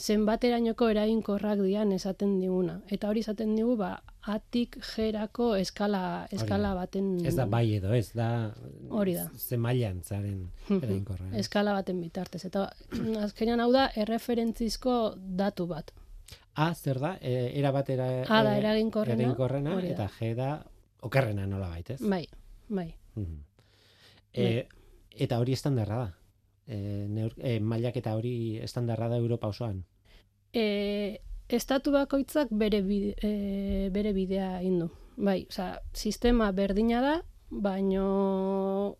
zenbaterainoko 0.00 0.86
eraginkorrak 0.92 1.58
dian 1.60 1.90
esaten 1.92 2.38
diguna. 2.40 2.78
Eta 2.94 3.08
hori 3.10 3.20
esaten 3.24 3.54
digu, 3.56 3.74
ba, 3.76 3.90
atik 4.30 4.78
jerako 4.94 5.50
eskala, 5.58 6.26
eskala 6.32 6.70
baten... 6.78 7.10
Ez 7.26 7.34
da 7.36 7.46
bai 7.50 7.64
edo, 7.76 7.92
ez 7.92 8.12
da 8.14 8.28
Hori 8.90 9.14
da. 9.18 9.26
ze 9.36 9.56
mailan 9.56 10.00
zaren 10.04 10.46
erainkorra. 10.70 11.26
ez? 11.32 11.40
eskala 11.44 11.72
baten 11.74 12.00
bitartez. 12.00 12.44
Eta 12.46 12.68
azkenean 13.24 13.60
hau 13.60 13.72
da 13.72 13.88
erreferentzizko 13.96 15.14
datu 15.18 15.66
bat. 15.66 15.92
A, 16.54 16.74
zer 16.74 16.98
da, 16.98 17.16
e, 17.20 17.52
era 17.58 17.70
batera 17.70 18.08
A 18.26 18.42
da 18.42 18.56
eraginkorrena, 18.58 19.14
eraginkorrena 19.14 19.76
da. 19.76 19.86
eta 19.86 20.08
G 20.18 20.34
da 20.34 20.48
okerrena 21.06 21.46
nola 21.46 21.68
baitez. 21.68 22.00
Bai, 22.02 22.26
bai. 22.68 22.94
Mhm. 23.14 23.44
E, 24.32 24.66
eta 25.14 25.38
hori 25.38 25.54
estandarra 25.54 25.98
da. 25.98 26.08
E, 26.66 27.06
neur, 27.08 27.32
e, 27.38 27.60
mailaketa 27.60 28.14
hori 28.16 28.58
estandarra 28.62 29.08
da 29.08 29.16
Europa 29.16 29.48
osoan. 29.48 29.84
E, 30.52 31.20
estatu 31.48 31.92
bakoitzak 31.92 32.50
bere, 32.50 32.82
bide, 32.82 33.14
e, 33.22 33.88
bere 33.94 34.12
bidea 34.12 34.60
indu. 34.62 34.90
Bai, 35.16 35.46
osea, 35.48 35.80
sistema 35.94 36.50
berdina 36.52 37.00
da, 37.02 37.14
baino 37.50 38.98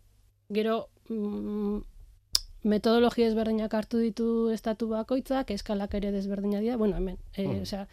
gero 0.49 0.89
mm, 1.09 1.77
metodologia 2.63 3.27
ezberdinak 3.27 3.73
hartu 3.73 3.97
ditu 3.99 4.49
estatu 4.51 4.87
bakoitzak, 4.89 5.51
eskalak 5.51 5.93
ere 5.95 6.11
desberdina 6.11 6.59
dira, 6.59 6.77
bueno, 6.77 6.97
hemen, 6.97 7.17
e, 7.35 7.47
Mhm. 7.47 7.61
osea, 7.61 7.87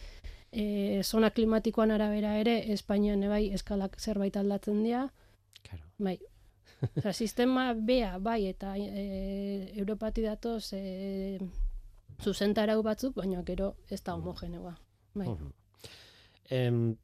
e, 0.53 1.03
zona 1.05 1.31
klimatikoan 1.31 1.91
arabera 1.91 2.39
ere, 2.39 2.73
Espainian 2.73 3.21
bai 3.29 3.53
eskalak 3.53 3.99
zerbait 4.01 4.37
aldatzen 4.37 4.83
dira, 4.83 5.13
Claro. 5.63 5.85
Bai. 5.99 6.19
Osea, 6.97 7.13
sistema 7.13 7.73
bea, 7.75 8.19
bai, 8.19 8.47
eta 8.47 8.77
e, 8.79 9.73
Europati 9.77 10.23
datoz 10.23 10.73
e, 10.73 11.39
zuzentarau 12.23 12.83
batzuk, 12.83 13.15
baina 13.17 13.43
gero 13.45 13.77
ez 13.91 14.03
da 14.03 14.15
homogeneoa. 14.15 14.77
Bai. 15.15 15.29
Mhm. 15.29 15.53
Em, 16.51 16.97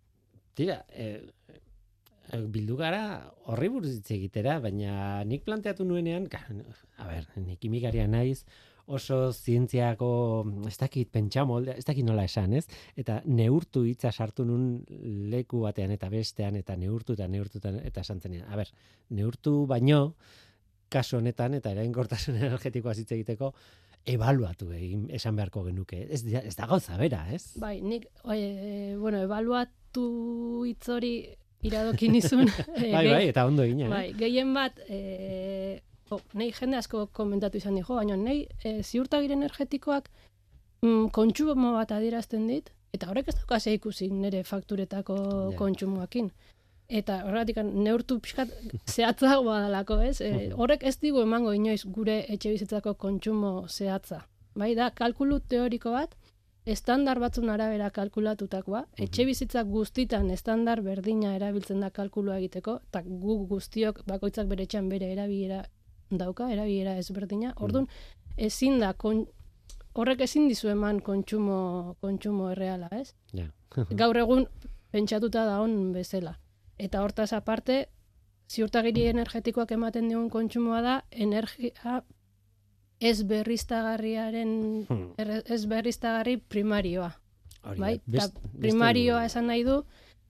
tira, 0.55 0.85
e, 0.91 1.05
e, 1.05 1.42
bildu 2.53 2.77
gara 2.77 3.33
horri 3.51 3.69
buruz 3.73 3.93
hitz 3.97 4.11
egitera, 4.15 4.59
baina 4.61 5.23
nik 5.29 5.45
planteatu 5.45 5.85
nuenean, 5.85 6.29
a 6.33 7.09
ber, 7.09 7.27
nik 7.37 7.65
imikaria 7.69 8.07
naiz, 8.09 8.45
oso 8.87 9.33
zientziako, 9.33 10.09
ez 10.67 10.77
dakit 10.81 11.11
pentsa 11.13 11.45
molde, 11.47 11.77
ez 11.79 11.85
dakit 11.87 12.05
nola 12.07 12.25
esan, 12.27 12.55
ez? 12.59 12.65
Eta 12.99 13.21
neurtu 13.27 13.85
hitza 13.87 14.11
sartu 14.13 14.45
nun 14.45 14.83
leku 15.33 15.63
batean 15.63 15.93
eta 15.95 16.11
bestean, 16.13 16.57
eta 16.59 16.77
neurtu 16.77 17.15
eta 17.15 17.29
neurtu 17.29 17.61
eta 17.63 18.01
esan 18.01 18.21
zenean. 18.21 18.49
A 18.51 18.59
ber, 18.59 18.73
neurtu 19.11 19.67
baino, 19.71 20.15
kasu 20.93 21.19
honetan, 21.21 21.55
eta 21.61 21.73
erainkortasun 21.73 22.37
energetikoa 22.43 22.97
hitz 22.99 23.13
egiteko, 23.13 23.53
ebaluatu 24.09 24.73
egin 24.75 25.07
esan 25.15 25.37
beharko 25.39 25.63
genuke. 25.69 26.03
Ez, 26.11 26.25
ez 26.27 26.57
da 26.59 26.67
gauza 26.67 26.99
bera, 26.99 27.23
ez? 27.31 27.55
Bai, 27.63 27.77
nik, 27.87 28.09
e, 28.27 28.97
bueno, 28.99 29.23
ebaluatu 29.23 30.09
hitz 30.67 30.89
hori 30.91 31.15
iradokin 31.63 32.19
izun. 32.19 32.51
e, 32.77 32.91
bai, 32.93 33.07
bai, 33.09 33.25
eta 33.31 33.47
ondo 33.49 33.65
egin, 33.67 33.87
eh? 33.87 33.91
Bai, 33.93 34.05
gehien 34.19 34.53
bat, 34.57 34.79
e, 34.89 35.81
oh, 36.11 36.21
nahi 36.39 36.53
jende 36.57 36.79
asko 36.81 37.07
komentatu 37.17 37.61
izan 37.61 37.79
dijo, 37.79 37.97
baina 37.99 38.19
nahi 38.19 38.47
e, 38.65 38.79
ziurtagire 38.83 39.37
energetikoak 39.39 40.09
mm, 40.85 41.11
kontsumo 41.17 41.75
bat 41.77 41.95
adierazten 41.97 42.49
dit, 42.51 42.73
eta 42.93 43.09
horrek 43.11 43.31
ez 43.33 43.37
daukaz 43.39 43.67
ikusi 43.73 44.11
nire 44.13 44.43
fakturetako 44.49 45.19
yeah. 45.19 45.55
kontsumoakin. 45.59 46.33
Eta 46.93 47.23
horregatik 47.25 47.63
neurtu 47.73 48.19
pixkat 48.21 48.51
zehatzago 48.91 49.47
badalako, 49.53 50.01
ez? 50.05 50.19
E, 50.21 50.51
horrek 50.53 50.85
ez 50.89 50.99
digu 51.01 51.23
emango 51.25 51.55
inoiz 51.57 51.83
gure 51.87 52.21
etxe 52.29 52.53
bizitzako 52.53 52.95
kontsumo 53.01 53.55
zehatza. 53.69 54.25
Bai, 54.59 54.75
da, 54.77 54.91
kalkulu 54.93 55.39
teoriko 55.49 55.95
bat, 55.95 56.13
estandar 56.67 57.19
batzun 57.19 57.51
arabera 57.51 57.91
kalkulatutakoa, 57.91 58.85
etxe 59.05 59.27
bizitzak 59.27 59.67
guztitan 59.67 60.31
estandar 60.31 60.83
berdina 60.83 61.35
erabiltzen 61.37 61.81
da 61.83 61.91
kalkulua 61.91 62.39
egiteko, 62.39 62.79
eta 62.89 63.03
gu 63.07 63.39
guztiok 63.51 64.03
bakoitzak 64.07 64.47
bere 64.51 64.67
txan 64.67 64.89
bere 64.93 65.11
erabilera 65.13 65.65
dauka, 66.11 66.51
erabilera 66.53 66.97
ezberdina. 67.01 67.55
Orduan, 67.57 67.89
ezin 68.37 68.79
da, 68.83 68.93
kon, 68.93 69.25
horrek 69.95 70.23
ezin 70.29 70.47
dizu 70.49 70.71
eman 70.73 71.01
kontsumo, 71.01 71.97
kontsumo 72.01 72.53
erreala, 72.53 72.89
ez? 72.95 73.13
Gaur 74.03 74.23
egun, 74.23 74.47
pentsatuta 74.93 75.45
da 75.49 75.59
on 75.65 75.93
bezala. 75.97 76.37
Eta 76.79 77.03
hortaz 77.03 77.33
aparte, 77.33 77.87
ziurtagiri 78.53 79.07
energetikoak 79.11 79.73
ematen 79.73 80.09
digun 80.11 80.29
kontsumoa 80.31 80.83
da, 80.85 80.97
energia 81.11 82.03
ez 83.03 83.23
berriztagarriaren, 83.27 84.53
hmm. 84.89 85.43
ez 85.45 85.65
berriztagarri 85.67 86.37
primarioa. 86.39 87.11
bai? 87.79 87.97
Best, 88.07 88.39
primarioa 88.59 89.25
esan 89.27 89.49
nahi 89.51 89.65
du, 89.67 89.83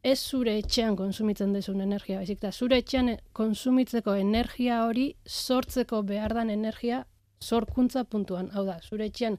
ez 0.03 0.19
zure 0.19 0.57
etxean 0.59 0.97
konsumitzen 0.99 1.53
dezun 1.55 1.81
energia, 1.85 2.19
baizik, 2.19 2.41
da 2.43 2.51
zure 2.53 2.81
etxean 2.83 3.15
konsumitzeko 3.37 4.15
energia 4.19 4.83
hori, 4.87 5.13
sortzeko 5.27 6.03
behar 6.09 6.35
dan 6.35 6.51
energia, 6.51 7.05
sorkuntza 7.43 8.05
puntuan. 8.05 8.51
Hau 8.55 8.65
da, 8.67 8.79
zure 8.83 9.07
etxean 9.11 9.39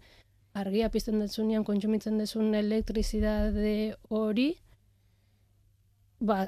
argia 0.54 0.90
pizten 0.94 1.20
dezunean 1.20 1.66
konsumitzen 1.66 2.18
dezun 2.22 2.54
elektrizidade 2.56 3.96
hori, 4.10 4.50
ba, 6.22 6.46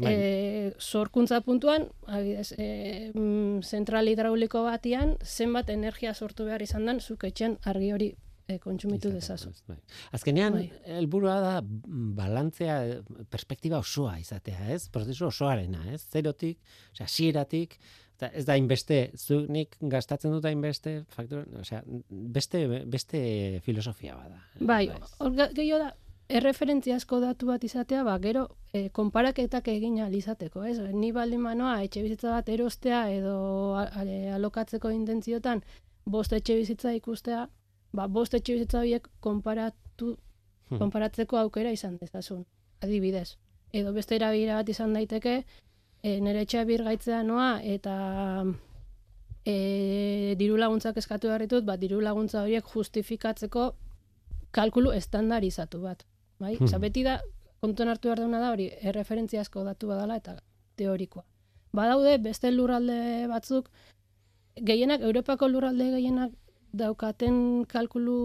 Bai. 0.00 0.12
E, 0.12 0.72
sorkuntza 0.80 1.42
puntuan, 1.44 1.84
adibidez, 2.08 2.54
e, 2.56 3.12
zentral 3.62 4.08
hidrauliko 4.08 4.62
batian, 4.64 5.16
zenbat 5.22 5.70
energia 5.70 6.14
sortu 6.14 6.46
behar 6.48 6.64
izan 6.64 6.88
den, 6.88 7.00
zuk 7.00 7.26
etxen 7.28 7.58
argi 7.68 7.90
hori 7.92 8.08
e, 8.48 8.58
kontsumitu 8.62 9.12
dezazu. 9.12 9.52
Bai. 9.68 9.76
Azkenean, 10.16 10.56
bai. 10.56 10.68
helburua 10.98 11.38
da 11.44 11.54
balantzea 12.22 12.78
perspektiba 13.30 13.82
osoa 13.82 14.16
izatea, 14.22 14.70
ez? 14.74 14.86
Prozesu 14.92 15.28
osoarena, 15.28 15.84
ez? 15.92 16.00
Zerotik, 16.08 16.58
osea, 16.94 17.08
sieratik, 17.08 17.76
eta 18.16 18.30
ez 18.38 18.44
da 18.48 18.56
inbeste, 18.56 19.02
zu 19.18 19.42
nik 19.52 19.76
gastatzen 19.92 20.34
dut 20.34 20.46
inbeste, 20.50 21.02
faktor, 21.12 21.44
osea, 21.60 21.82
beste, 22.08 22.64
beste 22.86 23.22
filosofia 23.66 24.16
bada. 24.16 24.40
Bai, 24.60 24.86
hor 25.18 25.36
gehiago 25.36 25.84
da, 25.84 25.92
erreferentziazko 26.38 27.20
datu 27.20 27.48
bat 27.50 27.64
izatea, 27.64 28.02
ba, 28.06 28.14
gero, 28.22 28.46
e, 28.72 28.88
konparaketak 28.96 29.68
egin 29.68 29.98
alizateko, 30.04 30.64
ez? 30.64 30.78
Ni 30.94 31.12
baldin 31.12 31.42
manoa, 31.44 31.74
etxe 31.84 32.02
bizitza 32.04 32.32
bat 32.32 32.48
erostea 32.48 33.02
edo 33.12 33.34
alokatzeko 33.76 34.92
intentziotan, 34.94 35.62
bost 36.04 36.32
etxe 36.32 36.56
bizitza 36.60 36.94
ikustea, 36.96 37.46
ba, 37.92 38.08
bost 38.08 38.34
etxe 38.38 38.56
bizitza 38.56 38.80
horiek 38.80 39.08
konparatu, 39.20 40.14
hmm. 40.70 40.80
konparatzeko 40.80 41.40
aukera 41.42 41.72
izan 41.76 41.98
dezazun, 42.00 42.44
adibidez. 42.80 43.36
Edo 43.72 43.92
beste 43.96 44.16
erabira 44.16 44.56
bat 44.60 44.68
izan 44.72 44.96
daiteke, 44.96 45.42
e, 46.02 46.18
nire 46.20 46.46
etxea 46.46 46.64
birgaitzea 46.68 47.22
noa, 47.28 47.50
eta 47.76 47.96
e, 49.44 50.34
diru 50.40 50.56
laguntzak 50.56 50.96
eskatu 51.02 51.34
ditut, 51.44 51.68
ba, 51.68 51.76
diru 51.76 52.00
laguntza 52.00 52.42
horiek 52.42 52.72
justifikatzeko 52.72 53.72
kalkulu 54.52 54.92
estandarizatu 54.92 55.80
bat 55.84 56.06
bai? 56.42 56.56
Hmm. 56.58 56.80
beti 56.82 57.04
da, 57.06 57.20
kontuan 57.62 57.92
hartu 57.92 58.10
behar 58.10 58.30
da 58.30 58.50
hori, 58.50 58.70
erreferentziazko 58.90 59.64
datu 59.64 59.88
badala 59.92 60.18
eta 60.20 60.36
teorikoa. 60.76 61.24
Badaude, 61.72 62.18
beste 62.18 62.50
lurralde 62.52 63.28
batzuk, 63.30 63.70
gehienak, 64.70 65.00
Europako 65.00 65.48
lurralde 65.48 65.88
gehienak 65.94 66.34
daukaten 66.72 67.64
kalkulu 67.68 68.16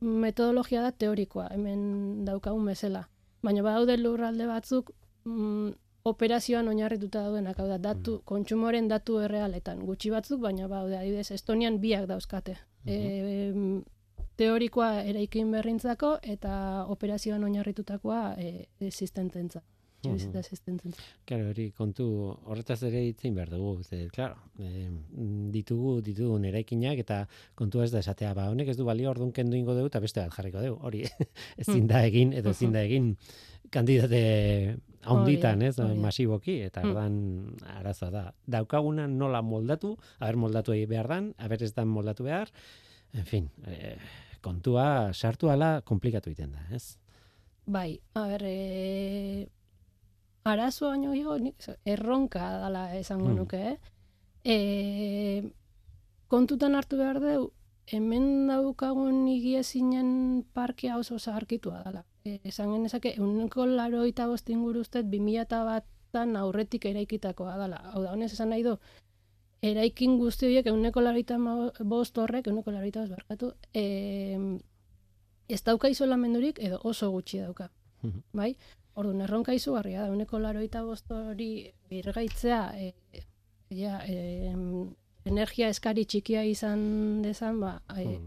metodologia 0.00 0.82
da 0.82 0.90
teorikoa, 0.92 1.48
hemen 1.52 2.24
daukagun 2.26 2.66
bezala. 2.66 3.06
Baina 3.42 3.62
badaude 3.62 3.96
lurralde 3.98 4.46
batzuk 4.50 4.90
mm, 5.24 5.70
operazioan 6.10 6.68
oinarrituta 6.68 7.22
daudenak, 7.26 7.58
hau 7.58 7.68
da, 7.70 7.78
datu, 7.78 8.18
mm. 8.18 8.26
kontsumoren 8.26 8.88
datu 8.90 9.20
errealetan, 9.22 9.84
gutxi 9.86 10.10
batzuk, 10.10 10.40
baina 10.42 10.68
badaude, 10.68 10.98
adibidez, 10.98 11.30
Estonian 11.38 11.78
biak 11.82 12.08
dauzkate. 12.10 12.58
Mm 12.88 13.82
teorikoa 14.42 14.90
eraikin 15.06 15.52
berrintzako 15.54 16.16
eta 16.34 16.54
operazioan 16.90 17.44
oinarritutakoa 17.46 18.24
e, 18.38 18.66
existententza. 18.80 19.62
Claro, 21.28 21.50
hori 21.52 21.68
kontu 21.78 22.04
horretaz 22.50 22.80
ere 22.88 23.04
itzen 23.06 23.36
behar 23.36 23.52
dugu, 23.52 23.84
ze, 23.86 24.08
claro, 24.14 24.34
e, 24.58 24.88
ditugu, 25.54 26.00
ditugu 26.02 26.40
eraikinak 26.48 26.98
eta 27.04 27.20
kontu 27.58 27.84
ez 27.84 27.92
da 27.92 28.00
esatea, 28.02 28.32
ba, 28.34 28.48
honek 28.50 28.72
ez 28.72 28.76
du 28.80 28.86
balio 28.88 29.12
orduan 29.12 29.30
kendu 29.36 29.56
ingo 29.56 29.76
dugu 29.78 29.92
eta 29.92 30.02
beste 30.02 30.24
bat 30.24 30.34
jarriko 30.34 30.64
dugu, 30.64 30.80
hori 30.82 31.04
ezin 31.62 31.86
da 31.86 32.02
egin, 32.08 32.32
edo 32.34 32.50
ezin 32.50 32.74
da 32.74 32.82
egin 32.82 33.12
kandidate 33.72 34.24
haunditan, 35.06 35.62
ez, 35.66 35.76
masiboki, 35.98 36.58
eta 36.66 36.82
ordan 36.86 37.14
arazoa 37.78 38.10
da. 38.10 38.24
Daukaguna 38.58 39.06
nola 39.10 39.40
moldatu, 39.42 39.94
haber 40.18 40.38
moldatu 40.38 40.74
behar 40.90 41.08
dan, 41.14 41.32
haber 41.38 41.62
ez 41.62 41.72
dan 41.78 41.88
moldatu 41.88 42.26
behar, 42.26 42.50
en 43.14 43.26
fin, 43.26 43.48
eh, 43.66 43.96
kontua 44.42 45.12
sartu 45.12 45.50
ala 45.50 45.80
komplikatu 45.86 46.30
egiten 46.30 46.52
da, 46.52 46.66
ez? 46.74 46.98
Bai, 47.66 48.00
a 48.18 48.26
ber, 48.26 48.42
e, 48.44 49.48
arazo 50.44 50.90
baino 50.90 51.14
jo, 51.14 51.38
erronka 51.86 52.44
dala 52.64 52.86
esango 52.98 53.30
mm. 53.30 53.36
nuke, 53.38 53.62
eh? 53.72 53.76
E, 54.44 54.56
kontutan 56.28 56.74
hartu 56.74 56.98
behar 56.98 57.20
du, 57.22 57.52
hemen 57.92 58.48
daukagun 58.48 59.26
igiezinen 59.30 60.42
parkea 60.54 60.98
oso 60.98 61.18
zaharkitua 61.18 61.82
dala. 61.84 62.04
E, 62.24 62.40
esan 62.50 62.74
genezake, 62.74 63.14
euneko 63.18 63.66
laro 63.66 64.04
eta 64.08 64.26
bostin 64.30 64.62
guruztet, 64.66 65.06
2000 65.10 65.62
batan 65.70 66.36
aurretik 66.36 66.86
eraikitakoa 66.90 67.56
dala. 67.56 67.80
Hau 67.92 68.02
da, 68.04 68.12
honez 68.12 68.32
esan 68.32 68.50
nahi 68.52 68.64
du, 68.66 68.76
eraikin 69.62 70.18
guzti 70.18 70.48
horiek 70.48 70.66
euneko 70.72 71.02
larita 71.04 71.38
bost 71.86 72.18
horrek, 72.18 72.48
euneko 72.50 72.74
larita 72.74 73.04
bost 73.04 73.14
barkatu, 73.14 73.52
e, 73.74 73.84
ez 75.48 75.62
dauka 75.62 75.90
izolamendurik 75.92 76.58
edo 76.60 76.80
oso 76.84 77.10
gutxi 77.14 77.42
dauka. 77.44 77.70
Bai? 78.34 78.56
Ordu, 78.98 79.14
erronka 79.24 79.54
izugarria 79.56 80.02
da, 80.02 80.08
euneko 80.10 80.40
larita 80.42 80.82
bost 80.84 81.10
hori 81.14 81.70
birgaitzea, 81.90 82.62
e, 82.76 83.22
ja, 83.72 84.02
e, 84.04 84.52
energia 85.24 85.70
eskari 85.70 86.04
txikia 86.04 86.42
izan 86.44 87.22
dezan, 87.22 87.60
ba, 87.62 87.76
e, 87.96 88.18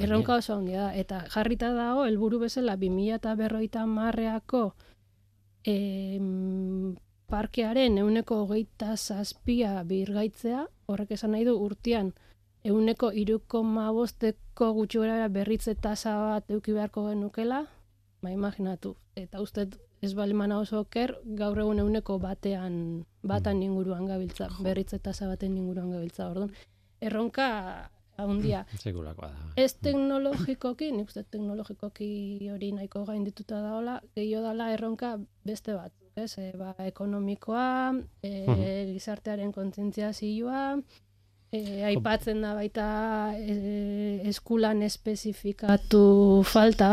erronka 0.00 0.40
oso 0.40 0.56
handia 0.56 0.88
da. 0.88 0.90
Eta 1.04 1.20
jarrita 1.36 1.74
dago, 1.76 2.08
helburu 2.08 2.40
bezala, 2.46 2.78
2000 2.80 3.20
eta 3.20 3.34
berroita 3.38 3.84
marreako 3.86 4.64
e, 5.64 5.76
parkearen 7.30 7.98
euneko 7.98 8.42
hogeita 8.44 8.96
zazpia 8.96 9.82
birgaitzea, 9.88 10.66
horrek 10.86 11.14
esan 11.16 11.34
nahi 11.34 11.44
du 11.48 11.56
urtean 11.60 12.12
euneko 12.64 13.10
iruko 13.12 13.62
mabosteko 13.62 14.72
gutxura 14.76 15.28
berritze 15.28 15.74
tasa 15.74 16.16
bat 16.20 16.50
euki 16.50 16.72
beharko 16.72 17.08
genukela, 17.10 17.64
ba, 18.22 18.30
imaginatu, 18.32 18.94
eta 19.16 19.42
uste 19.44 19.68
ez 20.04 20.12
balimana 20.16 20.58
oso 20.60 20.80
oker, 20.84 21.14
gaur 21.38 21.58
egun 21.60 21.80
euneko 21.80 22.18
batean, 22.20 22.76
batan 23.22 23.58
mm. 23.58 23.66
inguruan 23.68 24.06
gabiltza, 24.08 24.48
berritze 24.64 24.98
tasa 24.98 25.28
baten 25.28 25.56
inguruan 25.56 25.92
gabiltza, 25.92 26.28
orduan. 26.30 26.52
Erronka 27.04 27.48
handia. 28.16 28.62
Da. 28.84 29.30
Ez 29.60 29.74
teknologikoki, 29.82 30.90
nik 30.92 31.10
uste 31.10 31.24
teknologikoki 31.24 32.48
hori 32.52 32.70
nahiko 32.76 33.04
gain 33.08 33.24
dituta 33.26 33.60
daola, 33.64 33.98
gehiago 34.16 34.44
dala 34.48 34.70
erronka 34.76 35.16
beste 35.44 35.74
bat 35.76 35.92
ez? 36.16 36.34
E, 36.38 36.50
ba, 36.58 36.74
ekonomikoa, 36.86 37.94
e, 38.22 38.34
gizartearen 38.92 39.52
kontzientzia 39.52 40.12
zioa, 40.12 40.68
E, 41.54 41.84
aipatzen 41.86 42.40
da 42.42 42.50
baita 42.56 42.84
e, 43.38 43.52
eskulan 44.26 44.80
espezifikatu 44.82 46.00
falta, 46.50 46.88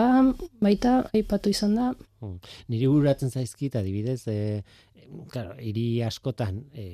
baita 0.62 0.92
aipatu 1.18 1.50
izan 1.50 1.74
da. 1.80 1.88
Hmm. 2.22 2.36
Niri 2.70 2.90
buratzen 2.92 3.34
zaizkit, 3.34 3.80
adibidez, 3.80 4.20
e, 4.30 4.62
claro, 5.34 5.56
iri 5.58 5.86
askotan 6.06 6.62
e, 6.78 6.86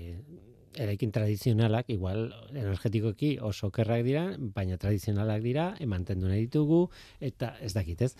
eraikin 0.78 1.12
tradizionalak, 1.12 1.90
igual 1.94 2.28
energetikoki 2.54 3.38
oso 3.44 3.72
kerrak 3.74 4.04
dira, 4.06 4.28
baina 4.38 4.78
tradizionalak 4.78 5.42
dira, 5.44 5.72
emantendu 5.84 6.30
nahi 6.30 6.46
ditugu, 6.46 6.86
eta 7.20 7.56
ez 7.66 7.74
dakit 7.76 8.04
ez, 8.06 8.12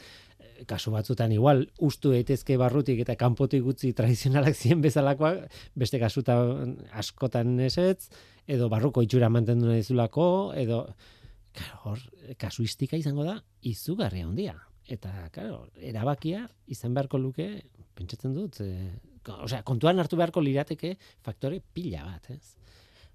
kasu 0.70 0.92
batzutan 0.94 1.32
igual 1.36 1.68
ustu 1.86 2.12
daitezke 2.16 2.58
barrutik 2.58 3.04
eta 3.04 3.16
kanpotik 3.20 3.62
gutzi 3.66 3.92
tradizionalak 3.98 4.56
zien 4.58 4.82
bezalakoak, 4.82 5.46
beste 5.78 6.00
kasuta 6.02 6.40
askotan 6.98 7.60
esetz, 7.68 8.10
edo 8.48 8.70
barruko 8.74 9.04
itxura 9.06 9.30
mantendu 9.30 9.70
nahi 9.70 9.84
zulako, 9.84 10.28
edo 10.58 10.86
hor, 11.84 12.02
kasuistika 12.42 12.98
izango 12.98 13.26
da, 13.28 13.38
izugarria 13.62 14.26
handia. 14.28 14.56
Eta, 14.88 15.12
claro, 15.36 15.66
erabakia 15.84 16.46
izan 16.72 16.94
beharko 16.96 17.20
luke, 17.20 17.48
pentsatzen 17.98 18.34
dut, 18.38 18.62
e, 18.64 18.94
osea, 19.36 19.64
kontuan 19.68 20.00
hartu 20.00 20.20
beharko 20.20 20.42
lirateke 20.42 20.96
faktore 21.26 21.62
pila 21.74 22.06
bat, 22.06 22.30
ez? 22.32 22.56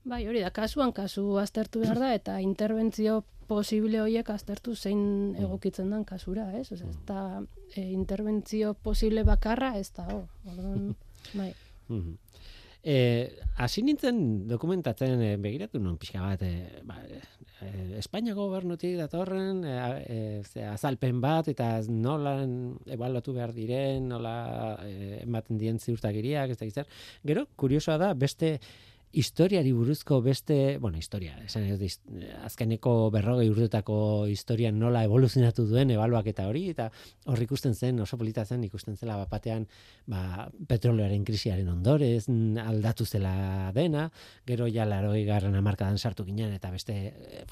Bai, 0.05 0.25
hori 0.27 0.41
da, 0.43 0.51
kasuan 0.51 0.91
kasu 0.93 1.37
aztertu 1.39 1.83
behar 1.85 2.01
da, 2.03 2.11
eta 2.15 2.39
interbentzio 2.43 3.23
posible 3.47 4.01
horiek 4.03 4.29
aztertu 4.35 4.75
zein 4.75 4.99
mm. 4.99 5.45
egokitzen 5.45 5.91
den 5.93 6.05
kasura, 6.09 6.49
ez? 6.59 6.67
Osea, 6.75 6.89
ez 6.89 6.99
da, 7.07 7.43
e, 7.75 7.85
interbentzio 7.93 8.75
posible 8.75 9.25
bakarra, 9.29 9.77
ez 9.79 9.93
da, 9.95 10.09
oh, 10.15 10.27
orduan, 10.51 10.95
bai. 11.39 11.53
E, 12.83 13.31
hasi 13.63 13.85
nintzen 13.87 14.49
dokumentatzen 14.51 15.21
e, 15.23 15.37
begiratu 15.39 15.79
non 15.79 16.01
pixka 16.03 16.19
bat 16.25 16.41
e, 16.43 16.83
ba, 16.83 16.97
e, 17.07 17.21
Espainiako 18.01 18.49
gobernutik 18.49 18.97
datorren 18.99 19.63
e, 19.63 19.75
e, 20.03 20.65
azalpen 20.67 21.21
bat 21.23 21.47
eta 21.53 21.77
nola 21.87 22.41
ebaluatu 22.91 23.37
behar 23.37 23.55
diren 23.55 24.09
nola 24.11 24.35
e, 24.83 25.21
ematen 25.23 25.61
dien 25.63 25.79
ziurtagiriak 25.79 26.57
ez 26.57 26.73
da 26.75 26.85
gero 27.23 27.47
kuriosoa 27.55 28.01
da 28.03 28.15
beste 28.19 28.57
historiari 29.13 29.73
buruzko 29.73 30.23
beste, 30.23 30.79
bueno, 30.79 30.97
historia, 30.97 31.37
esan 31.45 31.67
ez, 31.69 31.99
azkeneko 32.47 33.11
berrogei 33.13 33.51
urtetako 33.53 34.25
historia 34.33 34.71
nola 34.73 35.03
evoluzionatu 35.05 35.67
duen 35.69 35.93
ebaluak 35.93 36.31
eta 36.33 36.47
hori, 36.49 36.65
eta 36.73 36.89
hor 37.29 37.43
ikusten 37.45 37.77
zen, 37.77 38.01
oso 38.01 38.17
polita 38.17 38.47
zen, 38.49 38.65
ikusten 38.65 38.97
zela 38.97 39.19
bapatean, 39.21 39.67
ba, 40.09 40.49
petrolearen 40.69 41.27
krisiaren 41.29 41.69
ondorez, 41.69 42.25
aldatu 42.65 43.05
zela 43.05 43.71
dena, 43.77 44.09
gero 44.49 44.67
ja 44.73 44.89
laroi 44.89 45.27
garran 45.29 45.61
amarkadan 45.61 46.01
sartu 46.01 46.25
ginen, 46.25 46.57
eta 46.57 46.73
beste 46.73 46.97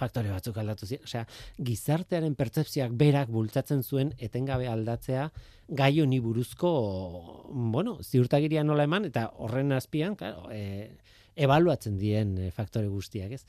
faktore 0.00 0.32
batzuk 0.32 0.56
aldatu 0.56 0.88
ziren, 0.88 1.04
osea, 1.04 1.26
gizartearen 1.60 2.34
pertsepziak 2.40 2.96
berak 2.96 3.28
bultzatzen 3.28 3.84
zuen, 3.84 4.14
etengabe 4.18 4.66
aldatzea, 4.66 5.28
gai 5.68 5.92
honi 6.00 6.18
buruzko, 6.24 6.72
bueno, 7.52 7.98
ziurtagiria 8.02 8.64
nola 8.64 8.88
eman, 8.88 9.04
eta 9.12 9.28
horren 9.36 9.76
azpian, 9.76 10.16
claro, 10.16 10.48
e, 10.50 10.88
ebaluatzen 11.36 11.98
dien 11.98 12.36
e, 12.38 12.50
faktore 12.54 12.88
guztiak, 12.88 13.32
ez? 13.32 13.44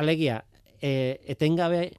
Alegia, 0.00 0.42
e, 0.80 1.18
etengabe 1.34 1.90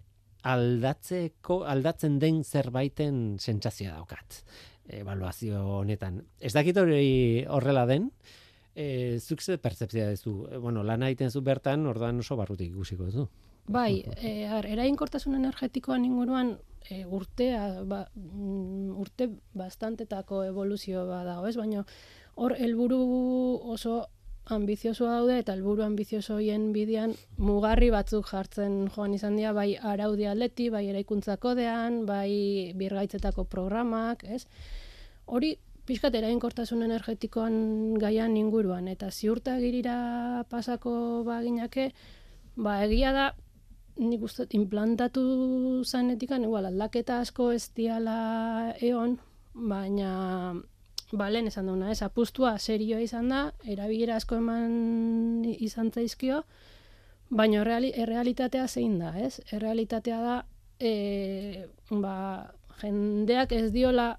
aldatzeko 0.50 1.64
aldatzen 1.68 2.20
den 2.20 2.44
zerbaiten 2.44 3.38
sentsazioa 3.40 3.98
daukat. 3.98 4.44
Evaluazio 5.00 5.62
honetan. 5.80 6.24
Ez 6.42 6.54
dakit 6.56 6.78
hori 6.82 7.46
horrela 7.48 7.86
den, 7.86 8.10
e, 8.74 9.20
zuk 9.20 9.42
ze 9.42 9.58
pertsepzia 9.58 10.10
duzu. 10.10 10.48
E, 10.52 10.58
bueno, 10.58 10.84
lan 10.84 11.04
egiten 11.04 11.32
zu 11.32 11.42
bertan, 11.42 11.86
ordan 11.88 12.24
oso 12.24 12.38
barrutik 12.40 12.72
ikusiko 12.72 13.10
duzu. 13.10 13.28
Bai, 13.70 14.02
e, 14.18 14.48
erainkortasun 14.48 15.36
energetikoan 15.38 16.06
inguruan 16.08 16.56
e, 16.90 17.04
urtea, 17.06 17.84
ba, 17.86 18.06
mm, 18.16 18.96
urte 18.98 19.30
bastantetako 19.54 20.44
evoluzio 20.48 21.06
badago, 21.10 21.46
ez? 21.48 21.56
Baina 21.58 21.84
hor 22.40 22.56
helburu 22.58 23.02
oso 23.76 24.00
ambizioso 24.56 25.06
daude 25.06 25.40
eta 25.40 25.54
helburu 25.54 25.84
ambizioso 25.86 26.36
hoien 26.40 26.72
bidean 26.74 27.14
mugarri 27.38 27.90
batzuk 27.94 28.28
jartzen 28.32 28.90
joan 28.96 29.14
izan 29.14 29.36
dira 29.38 29.54
bai 29.54 29.76
araudi 29.78 30.26
atleti, 30.30 30.70
bai 30.74 30.88
eraikuntza 30.90 31.38
kodean, 31.38 32.06
bai 32.06 32.74
birgaitzetako 32.80 33.46
programak, 33.52 34.24
ez? 34.24 34.46
Hori 35.26 35.56
pixkat 35.90 36.16
erainkortasun 36.16 36.84
energetikoan 36.86 37.98
gaian 38.02 38.36
inguruan 38.38 38.88
eta 38.88 39.10
ziurtagirira 39.10 40.46
pasako 40.50 41.24
baginake, 41.26 41.92
ba 42.56 42.84
egia 42.86 43.14
da 43.14 43.30
nik 44.00 44.22
uste 44.24 44.46
implantatu 44.56 45.24
zanetikan, 45.84 46.46
igual 46.48 46.70
aldaketa 46.70 47.20
asko 47.24 47.52
ez 47.52 47.72
diala 47.76 48.74
eon, 48.80 49.18
baina 49.54 50.12
ba, 51.12 51.30
lehen 51.30 51.48
esan 51.50 51.70
duna, 51.70 51.92
ez, 51.92 52.02
apustua 52.06 52.58
serioa 52.60 53.02
izan 53.02 53.30
da, 53.34 53.42
erabilera 53.66 54.20
asko 54.20 54.38
eman 54.38 55.46
izan 55.50 55.92
zaizkio, 55.92 56.44
baina 57.30 57.64
errealitatea 57.64 58.68
zein 58.68 59.00
da, 59.00 59.14
ez? 59.18 59.40
Errealitatea 59.52 60.22
da, 60.22 60.40
e, 60.80 61.68
ba, 61.90 62.16
jendeak 62.82 63.54
ez 63.54 63.70
diola 63.74 64.10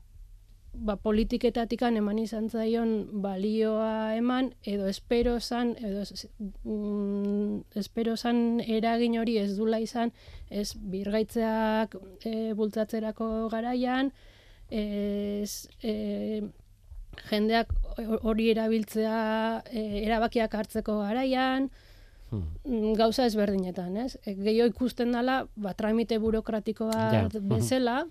ba, 0.75 0.97
politiketatik 0.97 1.83
eman 1.83 2.19
izan 2.19 2.49
zaion 2.49 3.23
balioa 3.23 4.15
eman, 4.17 4.53
edo 4.63 4.87
espero 4.89 5.39
zan, 5.41 5.75
edo 5.79 6.05
mm, 6.65 7.63
espero 7.75 8.17
zan 8.17 8.61
eragin 8.61 9.19
hori 9.19 9.39
ez 9.39 9.57
dula 9.57 9.81
izan, 9.81 10.13
ez 10.51 10.75
birgaitzeak 10.75 11.97
e, 12.25 12.53
bultzatzerako 12.55 13.49
garaian, 13.51 14.13
ez 14.71 15.69
e, 15.83 16.43
jendeak 17.31 17.73
hori 18.23 18.51
erabiltzea 18.53 19.19
e, 19.71 19.85
erabakiak 20.05 20.55
hartzeko 20.55 21.01
garaian, 21.03 21.69
hmm. 22.31 22.47
Mm, 22.65 22.95
gauza 22.99 23.27
ezberdinetan, 23.29 23.97
ez? 24.05 24.17
E, 24.25 24.35
Gehiago 24.39 24.71
ikusten 24.73 25.13
dela, 25.17 25.43
ba, 25.57 25.75
tramite 25.75 26.19
burokratikoa 26.23 27.11
ja. 27.15 27.23
bezala, 27.53 28.05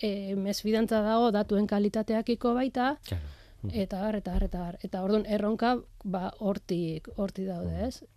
e, 0.00 0.36
mesfidantza 0.36 1.02
dago 1.06 1.30
datuen 1.34 1.66
kalitateakiko 1.70 2.54
baita, 2.54 2.94
hmm. 3.10 3.74
eta 3.84 4.04
har, 4.06 4.20
eta 4.22 4.36
har, 4.36 4.46
eta 4.48 4.64
har. 4.68 4.80
Eta 4.86 5.02
orduan, 5.04 5.26
erronka, 5.26 5.76
ba, 6.04 6.30
hortik, 6.38 7.12
hortik 7.16 7.50
daude, 7.50 7.76
hmm. 7.76 7.88
ez? 7.88 8.16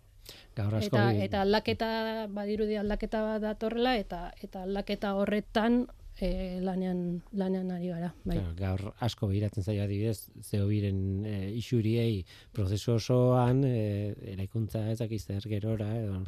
eta, 0.56 1.10
eta 1.20 1.42
aldaketa, 1.42 1.88
badirudi 2.32 2.78
aldaketa 2.80 3.20
bat 3.26 3.42
datorrela, 3.42 3.96
eta, 4.00 4.30
eta 4.40 4.62
aldaketa 4.64 5.12
horretan 5.20 5.84
e, 6.20 6.60
lanean, 6.60 7.22
lanean 7.32 7.70
ari 7.74 7.90
gara. 7.92 8.12
Bai. 8.24 8.38
gaur 8.58 8.92
asko 9.00 9.28
behiratzen 9.30 9.64
zaio 9.64 9.84
adibidez, 9.84 10.30
zeo 10.42 10.66
biren 10.70 11.24
e, 11.26 11.36
isuriei 11.58 12.24
prozesu 12.52 12.94
osoan, 12.96 13.64
e, 13.64 14.14
eraikuntza 14.34 14.86
ezakizter 14.92 15.48
gerora, 15.50 15.90
edo, 15.98 16.22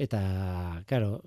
eta, 0.00 0.20
karo, 0.88 1.20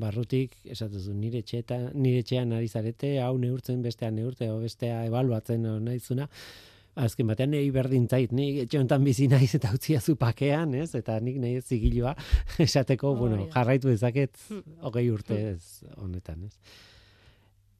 barrutik, 0.00 0.54
esatuzu, 0.64 1.12
nire 1.18 1.42
txeta, 1.42 1.80
nire 1.94 2.22
txean 2.22 2.54
ari 2.56 2.68
zarete, 2.68 3.18
hau 3.20 3.34
neurtzen, 3.38 3.82
bestea 3.82 4.10
neurte, 4.14 4.48
o 4.50 4.60
bestea 4.62 5.02
ebaluatzen, 5.08 5.66
nahizuna, 5.84 6.28
azken 6.94 7.26
batean 7.26 7.50
nahi 7.50 7.70
berdin 7.74 8.06
zait, 8.08 8.32
ni 8.32 8.60
etxe 8.62 8.78
honetan 8.78 9.04
bizi 9.04 9.26
naiz 9.30 9.50
eta 9.58 9.72
utzia 9.74 10.00
zu 10.00 10.14
pakean, 10.16 10.74
ez? 10.78 10.92
Eta 10.94 11.18
nik 11.20 11.40
nahi 11.42 11.58
ez 11.58 11.66
zigilua 11.66 12.14
esateko, 12.66 13.14
bueno, 13.18 13.48
jarraitu 13.54 13.90
dezaket 13.90 14.38
hmm. 14.48 14.80
hogei 14.86 15.08
urte 15.10 15.40
ez 15.54 15.82
honetan, 15.98 16.46
ez? 16.46 16.92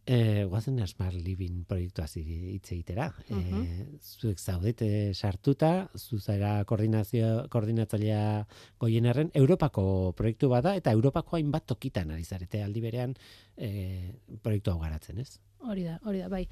E, 0.07 0.45
guazen 0.45 0.77
Smart 0.87 1.17
Living 1.17 1.65
proiektua 1.65 2.05
hitz 2.05 2.69
egitera. 2.75 3.07
Uh 3.33 3.39
e, 3.41 3.87
zuek 4.05 4.39
zaudete 4.39 5.15
sartuta, 5.15 5.89
zuzera 5.97 6.59
koordinazio, 6.69 7.49
koordinatzailea 7.49 8.45
goienerren, 8.79 9.31
Europako 9.33 10.13
proiektu 10.13 10.51
bada, 10.53 10.75
eta 10.77 10.93
Europako 10.93 11.39
hainbat 11.39 11.67
tokitan 11.73 12.13
ari 12.13 12.25
zarete 12.25 12.63
aldi 12.63 12.85
berean 12.85 13.17
e, 13.57 14.13
proiektu 14.43 14.75
hau 14.75 14.79
garatzen, 14.85 15.25
ez? 15.25 15.41
Hori 15.65 15.89
da, 15.89 15.99
hori 16.05 16.21
da, 16.21 16.29
bai. 16.29 16.45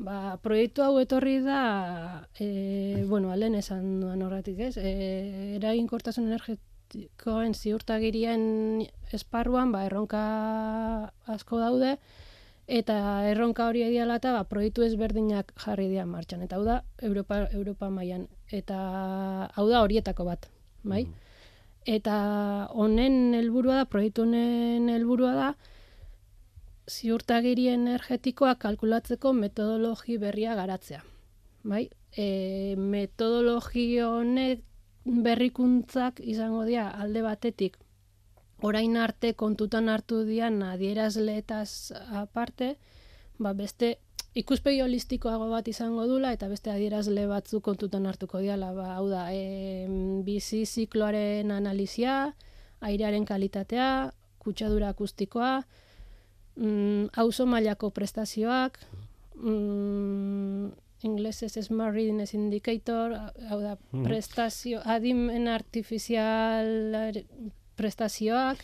Ba, 0.00 0.36
proiektu 0.44 0.84
hau 0.84 0.98
etorri 1.00 1.40
da, 1.44 2.28
e, 2.36 3.04
bueno, 3.08 3.32
alen 3.32 3.56
esan 3.56 4.00
duan 4.04 4.22
horretik, 4.28 4.60
ez? 4.68 4.74
E, 4.76 5.56
eragin 5.56 5.88
kortasun 5.88 6.28
energetikoen 6.28 7.56
ziurtagirien 7.56 8.42
esparruan, 9.12 9.72
ba, 9.72 9.86
erronka 9.88 10.24
asko 11.32 11.64
daude, 11.64 11.96
eta 12.70 12.96
erronka 13.26 13.66
hori 13.66 13.82
ediala 13.82 14.20
eta 14.20 14.32
ba, 14.36 14.44
proiektu 14.46 14.84
ezberdinak 14.86 15.50
jarri 15.58 15.88
dira 15.90 16.06
martxan. 16.06 16.44
Eta 16.46 16.58
hau 16.58 16.64
da, 16.66 16.82
Europa, 17.02 17.42
Europa 17.52 17.90
mailan 17.90 18.28
Eta 18.50 18.78
hau 19.54 19.66
da 19.70 19.82
horietako 19.84 20.24
bat, 20.26 20.48
bai? 20.82 21.04
Mm. 21.06 21.28
Eta 21.96 22.14
honen 22.74 23.34
helburua 23.38 23.80
da, 23.80 23.84
proiektu 23.90 24.24
honen 24.26 24.88
helburua 24.90 25.34
da, 25.36 25.50
ziurtagiri 26.90 27.68
energetikoa 27.70 28.56
kalkulatzeko 28.58 29.32
metodologi 29.38 30.18
berria 30.18 30.56
garatzea. 30.58 31.04
Bai? 31.62 31.84
E, 32.10 32.74
metodologi 32.76 33.86
honek 34.02 34.66
berrikuntzak 35.04 36.18
izango 36.20 36.64
dira 36.66 36.88
alde 37.04 37.22
batetik 37.22 37.78
orain 38.62 38.96
arte 38.96 39.34
kontutan 39.34 39.88
hartu 39.88 40.24
dian 40.24 40.62
adierazleetaz 40.62 41.92
aparte, 42.22 42.76
ba 43.38 43.52
beste 43.56 43.98
ikuspegi 44.38 44.80
holistikoago 44.84 45.48
bat 45.50 45.68
izango 45.68 46.06
dula 46.06 46.32
eta 46.36 46.48
beste 46.50 46.70
adierazle 46.70 47.26
batzu 47.30 47.60
kontutan 47.64 48.06
hartuko 48.06 48.40
diala, 48.42 48.72
ba 48.76 48.94
hau 48.96 49.08
da, 49.10 49.26
e, 49.34 49.86
bizi 50.26 50.64
zikloaren 50.66 51.50
analizia, 51.50 52.34
airearen 52.80 53.26
kalitatea, 53.26 54.12
kutsadura 54.38 54.92
akustikoa, 54.94 55.64
mm, 56.56 57.10
auzo 57.16 57.46
mailako 57.46 57.90
prestazioak, 57.90 58.78
mm, 59.34 60.70
inglesez 61.02 61.56
Smart 61.64 61.94
Readiness 61.94 62.34
Indicator, 62.34 63.16
hau 63.48 63.60
da, 63.60 63.76
mm. 63.92 64.04
prestazio, 64.04 64.80
adimen 64.84 65.48
artifizial 65.48 66.94
prestazioak, 67.80 68.62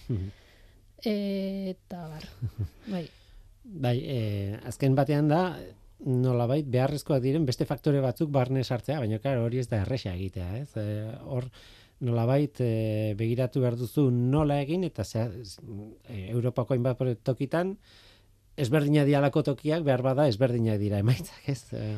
eta 1.03 2.03
bar, 2.13 2.29
bai. 2.93 3.07
Bai, 3.67 3.97
e, 3.99 4.19
azken 4.69 4.95
batean 4.95 5.27
da, 5.33 5.41
nolabait 6.07 6.67
beharrezkoak 6.71 7.23
diren 7.25 7.47
beste 7.49 7.67
faktore 7.67 8.03
batzuk 8.05 8.31
barne 8.31 8.63
sartzea, 8.63 9.01
baina 9.03 9.19
klar, 9.19 9.41
hori 9.43 9.59
ez 9.59 9.67
da 9.71 9.81
erresa 9.83 10.13
egitea, 10.13 10.51
ez? 10.61 10.69
E, 10.79 10.85
hor, 11.27 11.49
nolabait 12.07 12.61
e, 12.61 13.15
begiratu 13.19 13.63
behar 13.65 13.79
duzu 13.81 14.11
nola 14.13 14.61
egin, 14.63 14.85
eta 14.87 15.05
zea, 15.05 15.31
e, 15.33 16.29
Europako 16.29 16.77
hainbat 16.77 17.01
tokitan, 17.25 17.75
ezberdina 18.57 19.05
dialako 19.09 19.43
tokiak, 19.51 19.83
behar 19.85 20.05
bada 20.05 20.29
ezberdina 20.29 20.77
dira 20.81 21.01
emaitzak, 21.03 21.49
ez? 21.49 21.63
E, 21.73 21.97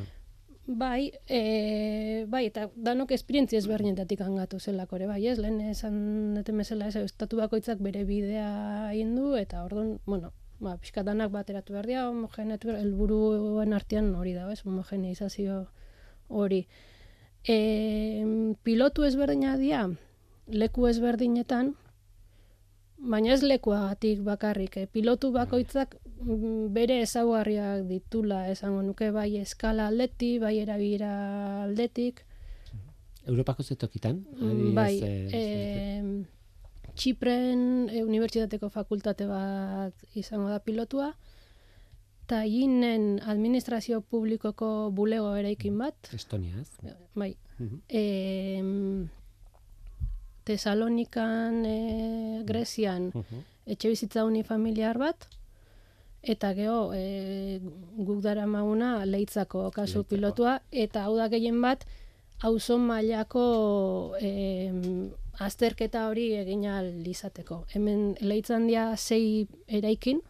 Bai, 0.71 1.13
e, 1.27 2.27
bai, 2.29 2.43
eta 2.51 2.67
danok 2.77 3.15
esperientzia 3.17 3.57
ezberdinetatik 3.57 4.21
angatu 4.21 4.59
zelako 4.61 4.99
ere, 4.99 5.07
bai, 5.09 5.23
ez, 5.31 5.39
lehen 5.41 5.63
esan 5.65 5.95
dute 6.37 6.53
mesela, 6.53 6.91
ez, 6.93 7.01
estatu 7.01 7.39
bakoitzak 7.41 7.81
bere 7.81 8.03
bidea 8.05 8.51
egin 8.91 9.15
du, 9.17 9.31
eta 9.41 9.63
orduan, 9.65 9.95
bueno, 10.05 10.29
ba, 10.61 10.75
pixkatanak 10.83 11.33
bateratu 11.33 11.73
behar 11.73 11.89
dira, 11.89 12.03
homogeneatu 12.11 12.75
helburuen 12.77 13.73
artean 13.73 14.13
hori 14.21 14.35
da, 14.37 14.45
ez, 14.53 14.61
homogeneizazio 14.67 15.63
hori. 16.29 16.67
E, 17.49 17.57
pilotu 18.63 19.09
ezberdina 19.09 19.57
dira, 19.57 19.87
leku 20.53 20.85
ezberdinetan, 20.93 21.79
baina 22.99 23.33
ez 23.35 23.43
lekuagatik 23.43 24.23
bakarrik, 24.27 24.77
eh? 24.77 24.87
pilotu 24.91 25.31
bakoitzak 25.35 25.95
mm, 26.21 26.71
bere 26.75 27.01
ezaugarriak 27.05 27.87
ditula 27.89 28.47
esango 28.51 28.83
nuke 28.83 29.11
bai 29.15 29.31
eskala 29.39 29.89
aldeti, 29.89 30.39
bai 30.43 30.59
erabira 30.59 31.13
aldetik. 31.65 32.25
Europako 33.29 33.63
zetokitan? 33.63 34.25
Mm, 34.41 34.75
bai, 34.75 34.95
e, 35.03 35.43
Txipren 36.99 37.89
e, 37.93 38.03
Unibertsitateko 38.03 38.71
fakultate 38.75 39.29
bat 39.31 39.95
izango 40.19 40.49
da 40.51 40.59
pilotua, 40.59 41.13
eta 42.27 42.43
ginen 42.51 43.21
administrazio 43.25 44.01
publikoko 44.01 44.91
bulego 44.97 45.37
eraikin 45.39 45.79
bat. 45.79 46.11
Estonia, 46.17 46.59
ez? 46.61 46.97
Bai. 47.15 47.35
Uh 47.59 49.07
Tesalonikan, 50.49 51.61
e, 51.69 52.43
Grezian, 52.49 53.13
uh 53.15 53.45
etxe 53.69 53.91
bizitza 53.93 54.23
unifamiliar 54.25 54.97
bat, 54.97 55.27
eta 56.23 56.55
geho, 56.57 56.95
e, 56.97 57.61
guk 57.99 58.23
dara 58.25 58.47
mauna 58.49 59.05
leitzako 59.05 59.67
kasu 59.75 60.05
pilotua, 60.09 60.63
eta 60.73 61.05
hau 61.05 61.19
da 61.19 61.29
gehien 61.29 61.61
bat, 61.61 61.85
auzo 62.41 62.79
mailako 62.79 63.45
e, 64.21 64.73
azterketa 65.39 66.07
hori 66.09 66.31
egin 66.39 66.65
izateko. 67.13 67.65
Hemen 67.75 68.17
leitzan 68.21 68.67
dia 68.67 68.95
zei 68.97 69.47
eraikin, 69.67 70.23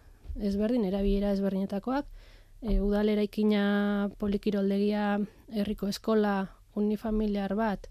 ezberdin, 0.50 0.84
erabiera 0.84 1.30
ezberdinetakoak, 1.36 2.06
e, 2.62 2.80
udal 2.80 3.08
eraikina 3.08 4.10
polikiroldegia 4.18 5.18
herriko 5.54 5.88
eskola 5.88 6.48
unifamiliar 6.74 7.54
bat, 7.54 7.88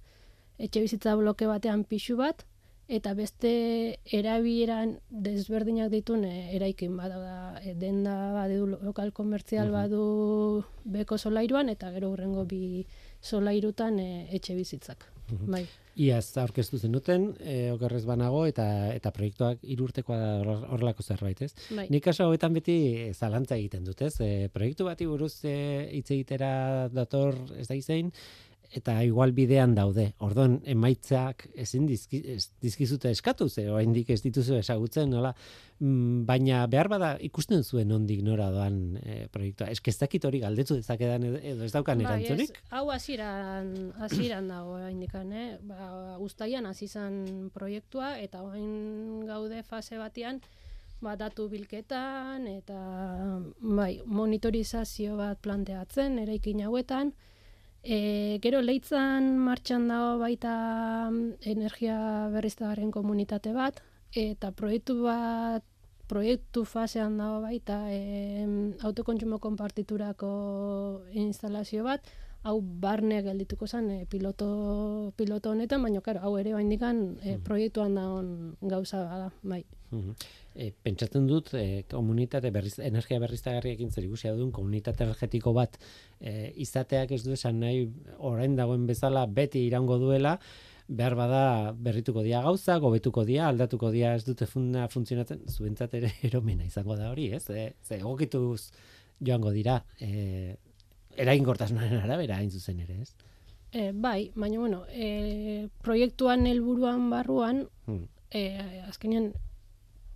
etxe 0.57 0.81
bizitza 0.81 1.15
bloke 1.15 1.47
batean 1.49 1.83
pixu 1.83 2.17
bat, 2.17 2.45
eta 2.87 3.11
beste 3.13 3.51
erabieran 4.15 4.95
desberdinak 5.11 5.91
ditun 5.91 6.23
e, 6.23 6.55
eraikin 6.55 6.95
bat, 6.95 7.11
da, 7.11 7.59
e, 7.59 7.73
denda 7.75 8.15
badu 8.37 8.69
lokal 8.71 9.11
komertzial 9.11 9.73
badu 9.75 10.63
beko 10.85 11.17
solairuan, 11.19 11.69
eta 11.69 11.91
gero 11.91 12.13
urrengo 12.15 12.47
bi 12.47 12.85
solairutan 13.21 13.99
e, 13.99 14.09
etxe 14.39 14.55
bizitzak. 14.55 15.09
Bai. 15.27 15.65
Iaz 15.97 16.37
aurkeztu 16.39 16.77
zenuten, 16.79 17.31
e, 17.41 17.71
okerrez 17.73 18.03
banago, 18.07 18.45
eta 18.47 18.93
eta 18.93 19.11
proiektuak 19.11 19.63
irurtekoa 19.65 20.17
da 20.21 20.57
horrelako 20.69 21.03
zerbait, 21.03 21.41
ez? 21.41 21.51
Bai. 21.75 21.87
Nik 21.91 22.05
kaso 22.05 22.27
hauetan 22.27 22.55
beti 22.55 22.77
zalantza 23.13 23.57
egiten 23.57 23.83
dut, 23.83 24.05
ez? 24.05 24.13
E, 24.23 24.47
proiektu 24.53 24.87
bati 24.87 25.09
buruz 25.09 25.33
e, 25.43 25.57
hitz 25.97 26.07
egitera 26.13 26.51
dator 26.93 27.35
ez 27.57 27.67
da 27.67 27.75
izein, 27.75 28.13
eta 28.75 28.97
igual 29.03 29.31
bidean 29.31 29.75
daude. 29.75 30.11
Orduan 30.23 30.59
emaitzak 30.67 31.47
ezin 31.55 31.85
dizki, 31.87 32.21
ez, 32.35 32.49
dizkizute 32.61 33.11
eskatu 33.11 33.47
ze 33.49 33.69
oraindik 33.71 34.09
ez 34.09 34.21
dituzu 34.23 34.57
ezagutzen, 34.59 35.09
nola? 35.09 35.33
Mm, 35.79 36.25
baina 36.25 36.65
behar 36.67 36.89
bada 36.89 37.11
ikusten 37.21 37.63
zuen 37.63 37.91
ondik 37.91 38.23
nora 38.25 38.49
doan 38.51 38.97
e, 38.97 39.27
proiektua. 39.31 39.67
Ez 39.69 39.79
ez 39.85 40.23
hori 40.25 40.39
galdetu 40.39 40.75
dezakedan 40.75 41.23
edo 41.23 41.63
ez 41.63 41.71
daukan 41.71 41.97
bai, 41.97 42.05
erantzunik? 42.05 42.57
hau 42.69 42.89
hasieran 42.89 43.93
hasieran 43.99 44.47
dago 44.47 44.73
oraindikan, 44.79 45.31
eh? 45.33 45.57
Ba, 45.61 46.17
ustaian 46.19 46.65
hasi 46.65 46.87
proiektua 47.53 48.17
eta 48.19 48.41
orain 48.41 49.25
gaude 49.27 49.63
fase 49.63 49.97
batean 49.97 50.41
ba, 51.01 51.15
datu 51.15 51.47
bilketan 51.49 52.47
eta 52.49 52.79
bai, 53.61 54.01
monitorizazio 54.05 55.17
bat 55.17 55.39
planteatzen 55.41 56.19
eraikin 56.19 56.63
hauetan. 56.65 57.13
E, 57.83 58.39
gero 58.43 58.61
leitzan 58.61 59.37
martxan 59.39 59.87
dago 59.87 60.17
baita 60.19 61.09
mm, 61.09 61.39
energia 61.53 61.97
berriztagaren 62.33 62.91
komunitate 62.91 63.53
bat, 63.55 63.81
eta 64.11 64.51
proiektu 64.51 65.01
bat, 65.05 65.63
proiektu 66.07 66.63
fasean 66.65 67.17
dago 67.19 67.41
baita 67.45 67.81
e, 67.91 68.45
autokontsumo 68.83 69.39
konpartiturako 69.43 70.31
instalazio 71.13 71.83
bat, 71.87 72.07
hau 72.47 72.59
barne 72.61 73.21
geldituko 73.25 73.67
zen 73.67 73.89
e, 73.91 73.99
piloto, 74.09 75.13
piloto 75.19 75.51
honetan, 75.51 75.83
baina 75.83 76.01
karo, 76.01 76.23
hau 76.23 76.37
ere 76.39 76.53
baindikan 76.55 77.17
e, 77.23 77.37
proiektuan 77.43 77.95
dagoen 77.95 78.31
gauza 78.61 79.03
da, 79.03 79.31
bai 79.43 79.63
e, 80.57 80.71
pentsatzen 80.83 81.27
dut 81.29 81.53
e, 81.53 81.83
komunitate 81.91 82.51
berriz, 82.51 82.77
energia 82.83 83.19
berriztagarriekin 83.21 83.91
zer 83.93 84.07
ikusia 84.07 84.33
duen 84.35 84.51
komunitate 84.55 85.05
energetiko 85.05 85.53
bat 85.53 85.77
e, 86.19 86.51
izateak 86.65 87.13
ez 87.15 87.21
du 87.25 87.35
esan 87.37 87.61
nahi 87.61 87.85
orain 88.17 88.57
dagoen 88.57 88.87
bezala 88.89 89.27
beti 89.27 89.67
irango 89.67 89.99
duela 90.01 90.37
behar 90.87 91.15
bada 91.19 91.41
berrituko 91.73 92.23
dia 92.23 92.41
gauza, 92.41 92.77
gobetuko 92.79 93.25
dia, 93.27 93.47
aldatuko 93.51 93.91
dia 93.91 94.13
ez 94.15 94.23
dute 94.23 94.47
funda 94.47 94.87
funtzionatzen, 94.87 95.43
zuentzat 95.51 95.93
ere 95.99 96.13
eromena 96.29 96.65
izango 96.65 96.95
da 96.95 97.11
hori, 97.11 97.29
ez? 97.35 97.43
E, 97.49 97.73
ze 97.83 97.99
egokituz 97.99 98.71
joango 99.19 99.51
dira, 99.51 99.81
e, 99.99 100.55
eraginkortasunaren 101.17 101.99
arabera 102.05 102.37
hain 102.39 102.51
zuzen 102.51 102.79
ere, 102.85 103.01
ez? 103.03 103.33
E, 103.73 103.91
bai, 103.91 104.31
baina 104.35 104.61
bueno, 104.63 104.85
e, 104.87 105.67
proiektuan 105.83 106.47
helburuan 106.47 107.09
barruan, 107.11 107.65
hmm. 107.85 108.07
e, 108.31 108.45
azkenean 108.87 109.33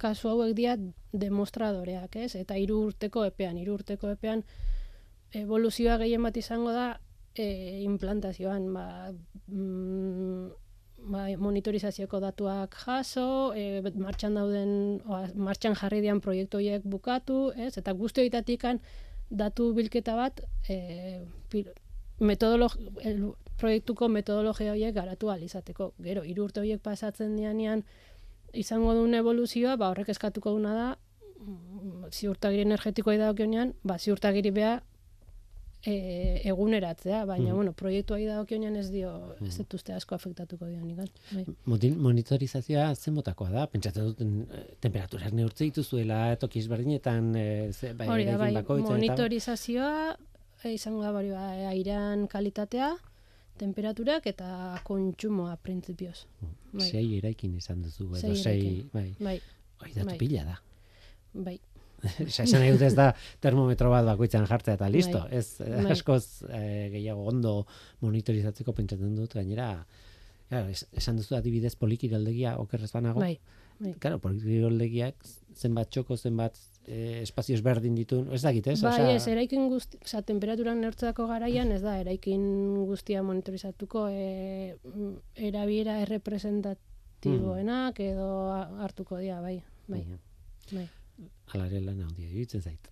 kasu 0.01 0.31
hauek 0.31 0.55
dira 0.57 0.75
demostradoreak, 1.13 2.17
ez? 2.25 2.35
Eta 2.39 2.57
hiru 2.57 2.79
urteko 2.89 3.25
epean, 3.29 3.59
hiru 3.61 3.77
urteko 3.79 4.11
epean 4.15 4.43
evoluzioa 5.37 5.97
gehien 6.01 6.23
bat 6.25 6.37
izango 6.37 6.73
da 6.75 6.87
e, 7.35 7.47
implantazioan, 7.85 8.67
ba, 8.73 8.85
mm, 9.47 10.47
ba, 11.11 11.25
monitorizazioko 11.39 12.19
datuak 12.23 12.75
jaso, 12.85 13.53
e, 13.55 13.81
martxan 13.95 14.35
dauden, 14.39 14.73
o, 15.05 15.21
martxan 15.35 15.77
jarri 15.79 16.01
dian 16.03 16.21
proiektu 16.23 16.59
horiek 16.59 16.83
bukatu, 16.83 17.51
ez? 17.55 17.77
Eta 17.77 17.93
guzti 17.93 18.25
horietatik 18.25 18.67
datu 19.29 19.71
bilketa 19.73 20.17
bat 20.17 20.41
e, 20.67 20.77
el, 22.21 23.23
proiektuko 23.61 24.07
metodologia 24.09 24.73
horiek 24.73 24.95
garatu 24.95 25.29
alizateko. 25.29 25.93
Gero, 26.03 26.23
hiru 26.27 26.47
urte 26.49 26.63
horiek 26.63 26.81
pasatzen 26.83 27.35
dianean, 27.37 27.85
izango 28.53 28.93
duen 28.97 29.13
evoluzioa, 29.17 29.77
ba, 29.77 29.91
horrek 29.91 30.11
eskatuko 30.13 30.55
duna 30.55 30.73
da, 30.75 30.87
mm, 31.39 32.11
ziurtagiri 32.11 32.67
energetikoa 32.67 33.17
idakionean, 33.17 33.73
ba, 33.83 33.97
ziurtagiri 33.97 34.51
beha 34.55 34.79
e, 35.85 36.41
eguneratzea, 36.51 37.23
baina, 37.25 37.51
mm. 37.51 37.55
bueno, 37.55 37.73
proiektua 37.77 38.19
idakionean 38.21 38.75
ez 38.77 38.87
dio, 38.93 39.11
mm. 39.39 39.47
ez 39.47 39.57
dituzte 39.57 39.95
asko 39.95 40.15
afektatuko 40.15 40.69
dio 40.69 40.81
nigan. 40.85 41.09
Bai. 41.31 41.45
Monitorizazioa 42.07 42.91
zen 42.95 43.17
botakoa 43.17 43.49
da, 43.53 43.67
pentsatzen 43.71 44.11
duten 44.11 44.33
eh, 44.49 44.65
temperaturak 44.83 45.33
neurtze 45.37 45.69
dituzuela, 45.69 46.23
toki 46.41 46.61
ezberdinetan, 46.61 47.31
e, 47.35 47.47
ze, 47.71 47.93
bai, 47.97 48.09
Hori 48.13 48.27
bai, 48.37 48.51
monitorizazioa, 48.85 50.17
izango 50.69 51.01
da, 51.01 51.15
bari, 51.15 51.33
ba, 51.33 51.47
airean 51.71 52.27
kalitatea, 52.29 52.93
Temperaturak 53.61 54.25
eta 54.31 54.79
kontsumoa 54.87 55.55
printzipioz. 55.61 56.23
Bai. 56.73 56.87
Sei 56.87 57.03
eraikin 57.19 57.53
izan 57.59 57.83
duzu, 57.85 58.07
edo 58.09 58.21
Sei 58.21 58.37
sei, 58.41 58.71
bai. 58.93 59.09
Bai, 59.21 59.35
Hoi 59.81 59.91
datu 59.93 60.07
Bai. 60.11 60.17
pila 60.21 60.43
da. 60.47 60.55
bai. 61.33 61.59
Esan 62.25 62.47
nahi 62.57 62.71
dut 62.73 62.81
ez 62.87 62.95
da 62.97 63.11
termometro 63.43 63.91
bat 63.93 64.05
bakoitzan 64.07 64.47
jartzea 64.49 64.73
eta 64.79 64.87
listo. 64.89 65.19
Bai. 65.27 65.37
Ez 65.37 65.61
eh, 65.61 65.75
Bai. 65.83 65.91
askoz 65.93 66.23
eh, 66.49 66.89
gehiago 66.95 67.27
ondo 67.29 67.53
monitorizatzeko 68.01 68.73
pentsatzen 68.73 69.13
dut 69.15 69.33
gainera. 69.37 69.67
Claro, 70.49 70.67
es- 70.73 70.87
esan 70.97 71.21
duzu 71.21 71.37
adibidez 71.37 71.75
polikiroldegia 71.77 72.55
okerrez 72.59 72.89
banago. 72.95 73.21
Bai, 73.21 73.35
bai. 73.79 73.93
Claro, 74.01 74.17
polikiroldegiak 74.25 75.21
zenbat 75.55 75.93
txoko, 75.93 76.17
zenbat 76.17 76.57
eh, 76.87 77.21
espazio 77.21 77.55
ezberdin 77.55 77.95
ditu, 77.95 78.25
ez 78.33 78.41
dakit, 78.41 78.67
ez? 78.67 78.81
Bai, 78.81 79.15
ez, 79.15 79.27
eraikin 79.27 79.67
guzti, 79.69 79.97
oza, 80.03 80.21
temperaturan 80.25 80.81
neurtzeko 80.81 81.27
garaian, 81.29 81.71
ez 81.71 81.81
da, 81.83 81.97
eraikin 82.01 82.41
guztia 82.89 83.21
monitorizatuko, 83.23 84.07
e, 84.09 84.77
mm, 84.83 85.13
erabiera 85.49 85.99
errepresentatiboenak 86.01 87.99
edo 87.99 88.27
ha- 88.51 88.69
hartuko 88.85 89.17
dira, 89.21 89.41
bai, 89.41 89.61
bai, 89.87 90.05
bai. 90.71 90.87
Hala 91.53 91.67
ere 91.67 91.81
lan 91.83 91.99
handia, 92.01 92.27
iruditzen 92.29 92.61
zait. 92.61 92.87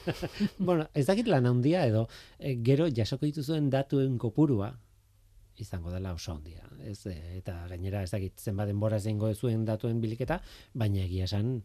bueno, 0.58 0.88
ez 0.94 1.06
dakit 1.06 1.28
lan 1.28 1.46
handia 1.46 1.84
edo 1.86 2.08
e, 2.38 2.56
gero 2.64 2.88
jasoko 2.88 3.26
dituzuen 3.28 3.68
datuen 3.70 4.16
kopurua 4.18 4.72
izango 5.60 5.92
dela 5.92 6.14
oso 6.16 6.32
handia. 6.32 6.64
Ez, 6.82 7.04
e, 7.06 7.36
eta 7.38 7.66
gainera 7.68 8.02
ez 8.02 8.10
dakit 8.10 8.40
zenbat 8.40 8.66
denbora 8.72 8.98
zengo 8.98 9.32
zuen 9.34 9.64
datuen 9.68 10.00
biliketa, 10.00 10.40
baina 10.74 11.04
egia 11.04 11.28
esan 11.28 11.60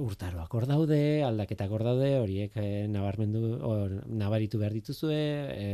urtaroak 0.00 0.54
hor 0.54 0.66
daude, 0.68 0.98
aldaketak 1.26 1.72
hor 1.74 1.84
daude, 1.86 2.08
horiek 2.20 2.56
e, 2.60 2.66
nabarmendu, 2.90 3.42
or, 3.66 3.94
nabaritu 4.08 4.60
behar 4.60 4.74
dituzue, 4.76 5.18
e, 5.54 5.68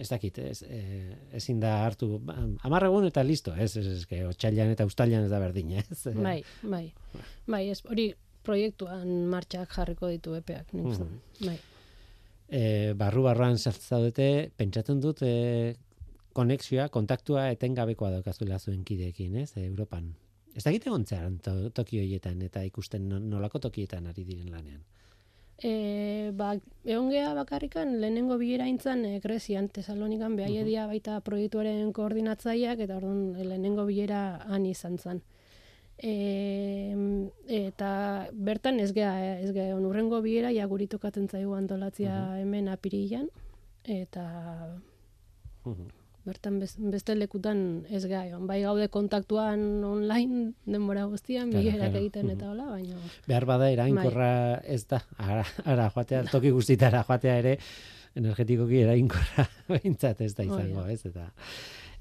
ez 0.00 0.08
dakit, 0.10 0.38
ez, 0.38 0.62
e, 0.62 0.80
ezin 1.38 1.60
da 1.62 1.76
hartu, 1.84 2.18
ba, 2.24 2.36
hamar 2.66 2.88
egun 2.88 3.08
eta 3.08 3.24
listo, 3.26 3.54
ez, 3.54 3.72
ez, 3.80 3.86
ez, 3.86 4.02
ez 4.08 4.24
otxailan 4.28 4.74
eta 4.74 4.86
ustailan 4.88 5.26
ez 5.26 5.32
da 5.32 5.40
berdin, 5.42 5.76
ez? 5.82 6.02
Bai, 6.26 6.40
bai. 6.62 6.86
Bai, 7.50 7.64
ez, 7.72 7.80
hori 7.88 8.10
proiektuan 8.44 9.24
martxak 9.32 9.72
jarriko 9.72 10.10
ditu 10.12 10.36
epeak, 10.36 10.74
nik. 10.76 10.92
Mhm. 10.92 11.46
Bai. 11.48 11.58
e, 12.54 12.92
barru 12.98 13.24
barruan 13.24 13.56
zaudete, 13.58 14.50
pentsatzen 14.56 15.00
dut 15.00 15.24
e, 15.24 15.74
konexioa, 16.36 16.90
kontaktua 16.92 17.48
etengabekoa 17.54 18.10
daukazuela 18.18 18.58
zuen 18.58 18.84
kideekin, 18.84 19.40
ez, 19.42 19.52
Europan. 19.62 20.12
Ez 20.54 20.62
dakite 20.62 20.90
gontzean 20.90 21.38
to, 21.42 21.70
toki 21.74 21.98
horietan 21.98 22.42
eta 22.46 22.62
ikusten 22.64 23.08
no- 23.08 23.18
nolako 23.18 23.58
tokietan 23.58 24.06
ari 24.06 24.24
diren 24.24 24.50
lanean. 24.54 24.82
E, 25.62 26.30
ba, 26.34 26.52
egon 26.84 27.10
geha 27.10 27.32
bakarrikan 27.34 28.00
lehenengo 28.00 28.36
bilera 28.38 28.66
intzan 28.66 29.04
e, 29.06 29.20
Grezian, 29.22 29.68
Tesalonikan 29.68 30.34
behaiedia 30.36 30.86
baita 30.90 31.20
proiektuaren 31.26 31.92
koordinatzaileak 31.94 32.80
eta 32.86 32.96
orduan 32.98 33.32
lehenengo 33.38 33.84
bilera 33.86 34.40
han 34.50 34.66
izan 34.66 34.98
zen. 34.98 35.22
E, 35.98 36.94
eta 37.46 38.28
bertan 38.34 38.80
ez 38.82 38.90
geha, 38.96 39.12
ez 39.40 39.52
geha 39.54 39.68
egon 39.70 39.86
urrengo 39.86 40.20
bilera 40.22 40.50
ja 40.52 40.66
guri 40.66 40.86
tokatzen 40.90 41.28
zaigu 41.30 41.54
antolatzia 41.54 42.38
hemen 42.40 42.68
apirilan 42.68 43.28
eta 43.84 44.26
Mhm. 45.64 45.86
Bertan 46.24 46.58
bez- 46.60 46.76
beste 46.78 47.14
lekutan 47.14 47.84
ez 47.90 48.04
egon. 48.04 48.46
Bai 48.48 48.62
gaude 48.62 48.88
kontaktuan 48.88 49.84
online 49.84 50.52
denbora 50.64 51.04
guztian, 51.04 51.50
Claro, 51.50 51.64
bilerak 51.64 51.90
claro. 51.90 52.00
egiten 52.04 52.30
eta 52.30 52.50
hola, 52.50 52.64
baina... 52.72 52.96
Behar 53.28 53.44
bada 53.44 53.70
erainkorra 53.70 54.30
ez 54.64 54.86
da, 54.88 55.02
ara, 55.18 55.44
ara 55.64 55.90
joatea, 55.94 56.24
toki 56.32 56.50
guztitara 56.50 57.04
joatea 57.04 57.36
ere, 57.42 57.58
energetikoki 58.16 58.80
erainkorra 58.86 59.48
behintzat 59.72 60.20
ez 60.24 60.34
da 60.34 60.44
izango, 60.46 60.82
da. 60.86 60.90
ez 60.92 61.04
eta. 61.06 61.28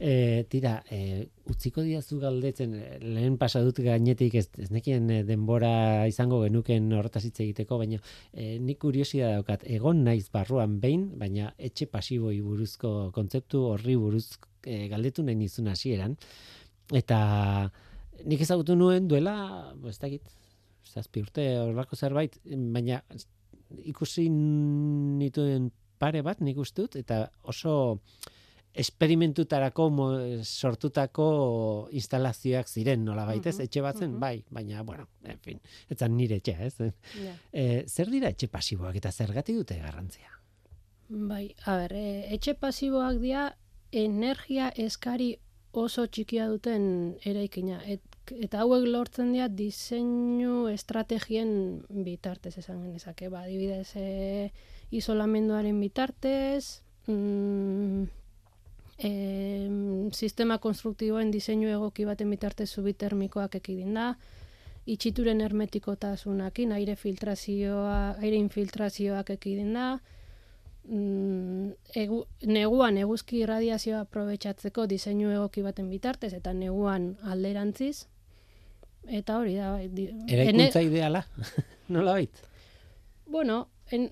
E, 0.03 0.43
tira, 0.51 0.81
e, 0.91 1.29
utziko 1.47 1.79
diazu 1.79 2.17
galdetzen, 2.19 2.73
e, 2.75 2.97
lehen 2.99 3.37
pasa 3.39 3.61
dut 3.63 3.77
gainetik 3.85 4.33
ez, 4.35 4.49
ez 4.59 4.67
nekien 4.75 5.05
e, 5.07 5.21
denbora 5.23 5.69
izango 6.11 6.41
genuken 6.41 6.89
horretaz 6.97 7.21
hitz 7.23 7.37
egiteko, 7.45 7.77
baina 7.79 8.01
e, 8.33 8.57
nik 8.59 8.81
kuriosia 8.81 9.29
daukat, 9.37 9.63
egon 9.77 10.01
naiz 10.03 10.25
barruan 10.33 10.75
behin, 10.83 11.05
baina 11.21 11.53
etxe 11.69 11.87
pasiboi 11.93 12.35
buruzko 12.43 12.91
kontzeptu 13.15 13.63
horri 13.69 13.95
buruz 14.01 14.25
e, 14.67 14.89
galdetu 14.91 15.23
nahi 15.23 15.39
nizun 15.39 15.71
hasieran, 15.71 16.17
eta 16.91 17.21
nik 18.27 18.43
ezagutu 18.43 18.75
nuen 18.75 19.07
duela, 19.07 19.37
ez 19.87 19.95
dakit, 20.03 20.27
zazpi 20.83 21.23
urte 21.23 21.47
horrelako 21.61 21.95
zerbait, 21.95 22.35
baina 22.75 22.99
ikusi 23.87 24.27
nituen 24.27 25.71
pare 25.95 26.27
bat 26.27 26.43
nik 26.43 26.59
uste 26.59 26.83
dut, 26.83 26.99
eta 26.99 27.29
oso 27.47 27.77
esperimentutarako 28.73 29.87
sortutako 30.41 31.27
instalazioak 31.93 32.67
ziren 32.67 33.03
nola 33.05 33.25
baitez, 33.25 33.57
Mhm, 33.59 33.65
etxe 33.67 33.81
batzen, 33.81 34.11
mhm. 34.11 34.19
bai, 34.19 34.43
baina, 34.49 34.81
bueno, 34.83 35.07
en 35.23 35.39
fin, 35.39 35.59
etzan 35.89 36.17
nire 36.17 36.41
etxea, 36.41 36.65
ez? 36.65 36.93
Ja. 37.13 37.35
E, 37.51 37.85
zer 37.87 38.09
dira 38.09 38.29
etxe 38.29 38.47
pasiboak 38.47 38.95
eta 38.95 39.11
zergatik 39.11 39.55
dute 39.55 39.77
garrantzia? 39.77 40.39
Bai, 41.09 41.53
a 41.65 41.77
ber, 41.77 41.93
e, 41.93 42.33
etxe 42.33 42.55
pasiboak 42.55 43.19
dira 43.21 43.51
energia 43.91 44.71
eskari 44.75 45.37
oso 45.71 46.07
txikia 46.07 46.47
duten 46.47 47.17
eraikina. 47.25 47.81
Et, 47.85 48.01
eta 48.33 48.63
hauek 48.63 48.87
lortzen 48.87 49.33
dira 49.33 49.49
diseinu 49.49 50.67
estrategien 50.71 51.83
bitartez 51.89 52.57
esan 52.57 52.81
genezake. 52.81 53.29
Ba, 53.29 53.43
adibidez, 53.45 53.93
e, 53.95 54.51
isolamenduaren 54.93 55.79
bitartez, 55.81 56.81
mm, 57.07 58.22
em, 58.97 60.11
sistema 60.11 60.57
konstruktiboen 60.61 61.31
diseinu 61.31 61.67
egoki 61.71 62.05
baten 62.05 62.29
bitartez 62.29 62.69
subitermikoak 62.71 63.55
ekidin 63.61 63.93
da, 63.97 64.13
itxituren 64.85 65.39
hermetikotasunakin, 65.41 66.71
aire 66.75 66.95
filtrazioa, 66.99 68.15
aire 68.19 68.35
infiltrazioak 68.35 69.29
ekidin 69.37 69.73
da, 69.73 69.85
mm, 70.89 71.69
egu, 71.95 72.23
neguan 72.45 72.97
eguzki 72.99 73.39
irradiazioa 73.45 74.01
aprobetxatzeko 74.05 74.85
diseinu 74.91 75.31
egoki 75.31 75.63
baten 75.63 75.89
bitartez 75.89 76.33
eta 76.33 76.53
neguan 76.53 77.13
alderantziz 77.23 78.07
eta 79.07 79.37
hori 79.39 79.55
da 79.55 79.71
bai, 79.77 79.87
di- 79.91 80.09
Eraikuntza 80.31 80.81
ideala, 80.83 81.25
nola 81.89 82.13
bait? 82.19 82.43
bueno, 83.25 83.67
en, 83.91 84.11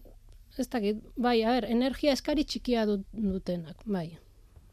ez 0.58 0.68
dakit, 0.72 0.98
bai, 1.16 1.44
a 1.44 1.52
ber, 1.54 1.66
energia 1.70 2.12
eskari 2.16 2.44
txikia 2.44 2.86
dut, 2.90 3.04
dutenak, 3.14 3.84
bai. 3.86 4.18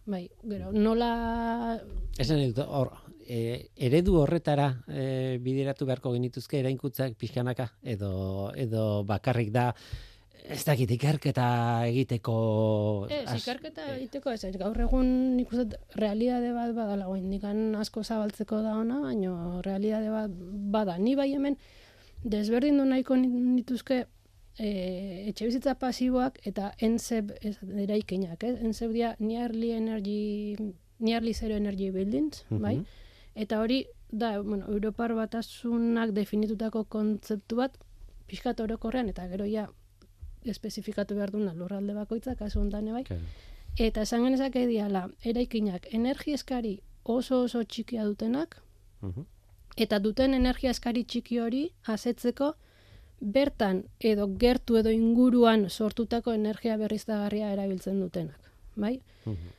Bai, 0.09 0.22
gero, 0.48 0.72
nola... 0.72 1.76
Esan 2.18 2.40
dut, 2.48 2.64
hor, 2.64 2.94
e, 3.28 3.68
eredu 3.76 4.16
horretara 4.22 4.70
e, 4.88 5.36
bideratu 5.44 5.84
beharko 5.88 6.14
genituzke 6.14 6.62
erainkutzak 6.62 7.18
pixkanaka, 7.20 7.68
edo, 7.84 8.48
edo 8.56 9.04
bakarrik 9.04 9.52
da, 9.52 9.66
ez 10.48 10.62
dakit 10.64 10.90
ikerketa 10.96 11.48
egiteko... 11.90 12.38
Ez, 13.12 13.26
as- 13.34 13.42
ikerketa 13.42 13.90
egiteko 13.98 14.32
ez, 14.32 14.40
gaur 14.56 14.80
egun 14.86 15.11
nik 15.36 15.52
uste 15.52 15.76
realidade 16.00 16.54
bat 16.56 16.72
badala, 16.76 17.11
indikan 17.20 17.76
asko 17.76 18.00
zabaltzeko 18.02 18.62
da 18.64 18.78
ona, 18.80 19.02
baina 19.04 19.61
realidade 19.66 20.09
bat 20.14 20.40
bada. 20.78 20.96
Ni 20.96 21.18
bai 21.20 21.34
hemen 21.34 21.59
desberdin 22.24 22.80
du 22.80 22.88
nahiko 22.88 23.20
nituzke 23.20 24.06
e, 24.59 25.28
etxe 25.30 25.46
bizitza 25.46 25.74
pasiboak 25.78 26.40
eta 26.46 26.72
enseb 26.78 27.32
ez, 27.40 27.56
eraikinak, 27.84 28.42
ez? 28.44 28.56
Enseb 28.62 28.92
dia 28.92 29.14
nearly 29.18 29.70
energy, 29.72 30.56
nearly 30.98 31.34
zero 31.34 31.54
energy 31.56 31.90
buildings, 31.90 32.44
bai? 32.50 32.76
Mhm. 32.76 32.84
Eta 33.34 33.61
hori, 33.61 33.86
da, 34.11 34.40
bueno, 34.42 34.66
Europar 34.68 35.14
batasunak 35.14 36.11
definitutako 36.11 36.84
kontzeptu 36.84 37.56
bat, 37.56 37.76
pixkat 38.26 38.61
orokorrean, 38.61 39.09
eta 39.09 39.28
gero 39.28 39.46
ja, 39.46 39.68
espezifikatu 40.44 41.14
behar 41.14 41.30
duna 41.30 41.54
lurralde 41.54 41.94
bakoitza, 41.94 42.34
kasu 42.34 42.61
honetan 42.61 42.90
bai. 42.92 43.04
Claro. 43.04 43.22
Eta 43.78 44.02
esan 44.02 44.24
genezake 44.24 44.66
diala, 44.66 45.09
eraikinak 45.24 45.86
energia 45.94 46.34
eskari 46.34 46.80
oso 47.04 47.42
oso 47.42 47.62
txikia 47.64 48.04
dutenak, 48.04 48.61
Mhm. 49.02 49.24
eta 49.76 49.98
duten 50.00 50.34
energia 50.34 50.70
eskari 50.70 51.04
txiki 51.04 51.38
hori 51.38 51.70
asetzeko 51.86 52.54
bertan 53.20 53.84
edo 54.00 54.28
gertu 54.38 54.76
edo 54.78 54.90
inguruan 54.90 55.68
sortutako 55.70 56.32
energia 56.32 56.76
berriztagarria 56.76 57.52
erabiltzen 57.52 58.00
dutenak. 58.00 58.40
Bai? 58.76 59.00
Mhm. 59.26 59.54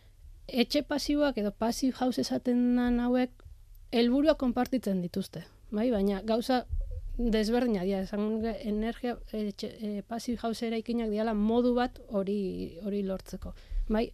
Etxe 0.48 0.84
pasiboak 0.84 1.38
edo 1.38 1.52
passive 1.52 1.94
house 2.00 2.22
esaten 2.22 2.76
dan 2.76 3.00
hauek 3.00 3.30
helburua 3.92 4.36
konpartitzen 4.36 5.02
dituzte. 5.02 5.44
Bai? 5.72 5.92
Baina 5.92 6.22
gauza 6.22 6.66
desberdina 7.18 7.84
dira, 7.84 8.00
esan 8.02 8.46
energia 8.46 9.18
etxe, 9.34 9.68
e, 9.82 10.02
passive 10.08 10.40
house 10.42 10.66
eraikinak 10.66 11.10
diala 11.12 11.34
modu 11.34 11.74
bat 11.76 12.00
hori 12.10 12.80
hori 12.86 13.04
lortzeko. 13.04 13.54
Bai? 13.90 14.14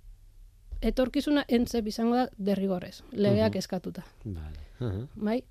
Etorkizuna 0.81 1.45
entzep 1.47 1.87
izango 1.87 2.15
da 2.15 2.29
derrigorrez, 2.37 3.03
legeak 3.11 3.51
Mhm. 3.53 3.57
eskatuta 3.57 4.03
Vale. 4.25 4.59
Aha. 4.79 5.07
bai? 5.15 5.43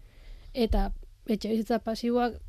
Eta 0.52 0.92
etxe 1.26 1.48
bizitza 1.48 1.78
pasiboak 1.78 2.34
mm, 2.34 2.43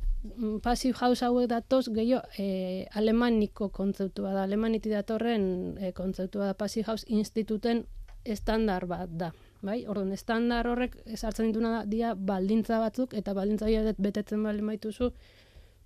passive 0.62 0.96
house 1.00 1.24
hauek 1.24 1.48
datoz 1.50 1.86
gehiago 1.94 2.22
e, 2.38 2.86
alemaniko 2.94 3.68
kontzeptua 3.74 4.32
da, 4.34 4.42
alemaniti 4.44 4.90
datorren 4.90 5.76
e, 5.78 5.92
kontzeptua 5.96 6.50
da 6.50 6.54
passive 6.54 6.86
house 6.90 7.06
instituten 7.08 7.84
estandar 8.24 8.86
bat 8.90 9.10
da. 9.10 9.32
Bai? 9.64 9.80
Orduan, 9.88 10.12
estandar 10.12 10.66
horrek 10.68 10.98
esartzen 11.06 11.50
dituna 11.50 11.72
da, 11.78 11.80
dia 11.88 12.14
baldintza 12.14 12.78
batzuk, 12.82 13.14
eta 13.14 13.34
baldintza 13.34 13.66
horiek 13.66 13.98
betetzen 14.02 14.42
baldin 14.44 14.68
baituzu, 14.70 15.10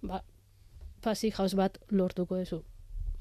ba, 0.09 0.23
passive 1.05 1.37
house 1.39 1.57
bat 1.57 1.79
lortuko 1.91 2.41
duzu. 2.41 2.63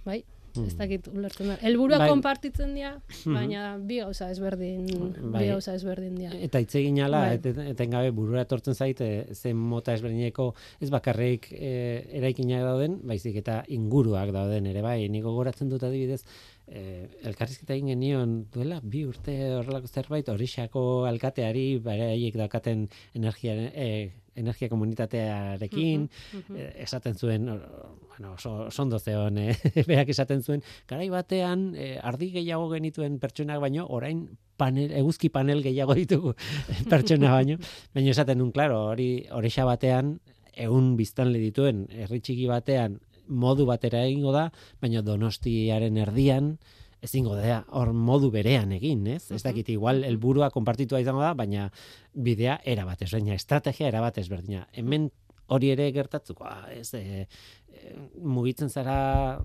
Bai? 0.05 0.23
Hmm. 0.55 0.67
Ez 0.67 0.75
dakit 0.79 1.07
ulertzen 1.11 1.51
da. 1.51 1.57
Elburua 1.69 1.99
Bai. 2.01 2.09
konpartitzen 2.09 2.73
dira, 2.77 2.91
baina 3.25 3.77
bi 3.77 3.99
gauza 4.03 4.29
ezberdin, 4.33 4.85
Bai. 5.19 5.43
bi 5.43 5.49
gauza 5.51 5.75
ezberdin 5.77 6.15
dira. 6.19 6.33
Eta 6.47 6.61
hitz 6.63 6.73
egin 6.81 6.99
ala, 7.05 7.25
Bai. 7.27 7.39
et, 7.39 7.61
etengabe 7.73 8.11
burura 8.15 8.43
etortzen 8.47 8.77
zait, 8.77 9.01
e, 9.01 9.25
zen 9.35 9.57
mota 9.57 9.95
ezberdineko, 9.97 10.51
ez 10.81 10.89
bakarrik 10.93 11.51
e, 11.53 11.73
eraikinak 12.21 12.65
dauden, 12.65 12.99
baizik 13.09 13.39
eta 13.43 13.61
inguruak 13.67 14.33
dauden 14.35 14.69
ere 14.71 14.85
bai, 14.85 14.99
niko 15.11 15.35
goratzen 15.37 15.69
dut 15.69 15.83
adibidez, 15.87 16.23
e, 16.69 17.07
elkarrizketa 17.25 17.73
egin 17.73 17.87
genion 17.95 18.35
duela, 18.53 18.79
bi 18.83 19.03
urte 19.09 19.35
horrelako 19.57 19.87
zerbait, 19.89 20.29
horixako 20.29 21.05
alkateari, 21.09 21.79
beraiek 21.83 22.35
daukaten 22.37 22.87
energia, 23.17 23.55
e, 23.73 24.11
energia 24.39 24.69
komunitatearekin, 24.71 26.09
eh, 26.55 26.69
esaten 26.83 27.15
zuen, 27.17 27.49
or- 27.49 27.97
bueno, 28.07 28.33
oso, 28.33 28.67
oso 28.67 28.83
ondo 28.83 28.99
zeon, 28.99 29.37
eh, 29.37 29.55
berak 29.87 30.09
esaten 30.09 30.43
zuen, 30.43 30.63
garai 30.87 31.09
batean, 31.09 31.73
eh, 31.75 31.97
ardi 32.01 32.31
gehiago 32.31 32.69
genituen 32.71 33.19
pertsonak 33.19 33.59
baino, 33.59 33.85
orain 33.89 34.29
panel, 34.57 34.91
eguzki 34.91 35.29
panel 35.29 35.61
gehiago 35.63 35.95
ditugu 35.95 36.33
pertsona 36.91 37.31
baino, 37.33 37.57
baina 37.93 38.11
esaten 38.11 38.37
nun, 38.39 38.51
claro, 38.51 38.85
hori 38.93 39.25
horixa 39.31 39.65
batean, 39.67 40.19
egun 40.59 40.95
biztanle 40.99 41.39
dituen, 41.39 41.85
herri 41.91 42.19
txiki 42.19 42.47
batean, 42.47 42.99
modu 43.29 43.65
batera 43.69 44.03
egingo 44.07 44.33
da, 44.35 44.49
baina 44.81 45.01
donostiaren 45.05 45.97
erdian, 46.01 46.57
ezingo 47.01 47.37
da, 47.37 47.61
hor 47.71 47.93
modu 47.95 48.29
berean 48.33 48.73
egin, 48.75 49.05
ez? 49.07 49.31
Ez 49.31 49.41
dakit, 49.45 49.69
igual, 49.71 50.03
helburua 50.03 50.49
konpartitua 50.51 50.99
izango 50.99 51.23
da, 51.23 51.31
baina 51.37 51.69
bidea 52.13 52.59
era 52.67 52.85
bat 52.87 53.01
ezberdina, 53.05 53.37
estrategia 53.39 53.87
era 53.87 54.01
bat 54.03 54.19
ezberdina. 54.19 54.65
Hemen 54.75 55.09
hori 55.49 55.71
ere 55.73 55.89
gertatzuko, 55.95 56.45
ah, 56.45 56.67
ez, 56.73 56.91
e, 56.93 57.25
e, 57.71 57.95
mugitzen 58.21 58.69
zara 58.69 59.39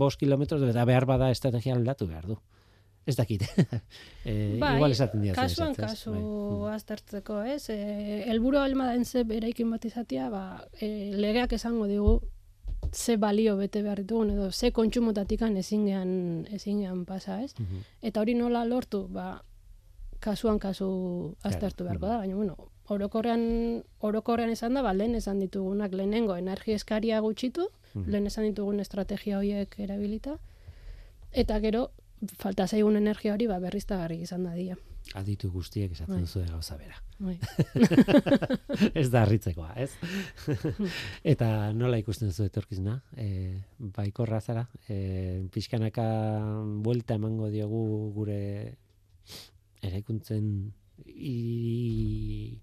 bost 0.00 0.20
kilometros, 0.20 0.62
eta 0.68 0.86
behar 0.88 1.06
bada 1.08 1.30
estrategia 1.34 1.74
aldatu 1.76 2.08
behar 2.08 2.30
du. 2.30 2.38
Ez 3.04 3.16
dakit. 3.18 3.42
e, 4.24 4.34
igual 4.54 4.94
esaten 4.94 5.24
diazu. 5.24 5.34
Bai, 5.40 5.48
kasuan 5.48 5.74
esatzen, 5.74 5.88
ez? 5.88 5.90
kasu 5.90 6.12
Bai. 6.14 6.74
Aztertzeko, 6.76 7.40
ez? 7.50 7.64
E, 7.74 8.22
elburu 8.30 8.62
alma 8.62 8.86
den 8.92 9.04
ze 9.04 9.26
eraikin 9.26 9.74
bat 9.74 9.84
izatea, 9.84 10.28
ba, 10.30 10.44
e, 10.78 11.10
legeak 11.18 11.58
esango 11.58 11.90
digu 11.90 12.20
ze 12.92 13.16
balio 13.16 13.56
bete 13.56 13.82
behar 13.82 13.98
ditugun 14.02 14.30
edo 14.30 14.50
ze 14.52 14.70
kontsumotatikan 14.70 15.56
ezin 15.56 15.86
gean, 15.86 16.46
ezin 16.52 16.80
gean 16.80 17.04
pasa, 17.04 17.40
ez? 17.42 17.54
Mhm. 17.58 17.80
Eta 18.02 18.20
hori 18.20 18.34
nola 18.34 18.64
lortu, 18.64 19.08
ba, 19.08 19.42
kasuan 20.20 20.58
kasu 20.58 21.34
aztertu 21.42 21.84
beharko 21.84 22.06
da, 22.06 22.18
baina 22.18 22.34
bueno, 22.36 22.56
orokorrean 22.88 23.82
orokorrean 24.00 24.50
esan 24.50 24.74
da, 24.74 24.82
ba, 24.82 24.92
lehen 24.92 25.14
esan 25.14 25.40
ditugunak 25.40 25.92
lehenengo 25.92 26.36
energia 26.36 26.76
eskaria 26.76 27.20
gutxitu, 27.20 27.68
Mhm. 27.94 28.10
lehen 28.10 28.26
esan 28.26 28.44
ditugun 28.44 28.80
estrategia 28.80 29.38
horiek 29.38 29.74
erabilita, 29.78 30.38
eta 31.32 31.58
gero 31.60 31.90
falta 32.38 32.66
zaigun 32.68 32.96
energia 32.96 33.32
hori 33.34 33.46
ba, 33.46 33.58
berriztagarri 33.58 34.20
izan 34.22 34.44
da 34.44 34.54
dia. 34.54 34.76
Aditu 35.18 35.50
guztiek 35.52 35.92
esaten 35.92 36.14
Bai. 36.14 36.22
duzu 36.24 36.42
gauza 36.48 36.76
bera. 36.80 36.96
Bai. 37.22 37.34
ez 39.00 39.08
da 39.12 39.22
harritzekoa, 39.24 39.74
ez? 39.76 39.90
Eta 41.34 41.72
nola 41.76 41.98
ikusten 42.00 42.30
duzu 42.30 42.46
etorkizuna? 42.48 42.96
E, 43.18 43.28
baikorra 43.98 44.40
zara? 44.40 44.64
E, 44.88 45.42
pixkanaka 45.52 46.06
buelta 46.86 47.18
emango 47.20 47.50
diogu 47.52 47.82
gure 48.16 48.40
eraikuntzen 49.82 50.48
iri, 51.04 52.60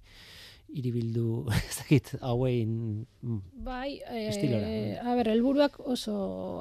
iribildu 0.77 1.45
ezagit 1.69 2.13
hauei 2.21 2.65
mm, 2.65 3.39
Bai, 3.65 3.99
e, 4.05 4.27
Estilora. 4.29 4.69
a 5.03 5.15
ber, 5.17 5.31
helburuak 5.33 5.79
oso 5.79 6.15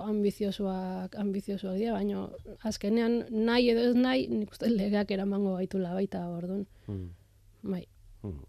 ambiziosoak, 0.06 1.16
ambiziosoak 1.20 1.76
dira, 1.78 1.96
baina 1.98 2.26
azkenean 2.68 3.24
nahi 3.30 3.72
edo 3.74 3.88
ez 3.90 3.96
nahi, 3.96 4.28
nik 4.32 4.54
uste 4.54 4.70
legeak 4.72 5.10
eramango 5.16 5.56
gaitula 5.58 5.94
baita 5.96 6.24
orduan. 6.28 6.66
mm, 6.86 7.08
Bai. 7.62 7.84
mm. 8.22 8.46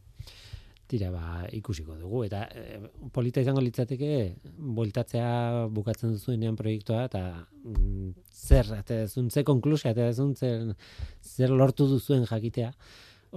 Tira, 0.89 1.11
ba, 1.13 1.43
ikusiko 1.53 1.93
dugu. 1.99 2.23
Eta 2.25 2.47
e, 2.49 2.79
polita 3.13 3.43
izango 3.43 3.61
litzateke, 3.61 4.13
bueltatzea 4.57 5.67
bukatzen 5.69 6.15
duzuenean 6.15 6.55
proiektua, 6.57 7.03
eta 7.05 7.21
mm, 7.61 8.07
zer, 8.33 8.71
ate 8.79 9.03
duzun, 9.03 9.27
ze 9.29 9.43
konklusia, 9.45 9.91
ate 9.93 10.07
duzun, 10.07 10.33
zer, 10.33 10.71
zer 11.21 11.53
lortu 11.53 11.85
duzuen 11.91 12.25
jakitea, 12.25 12.71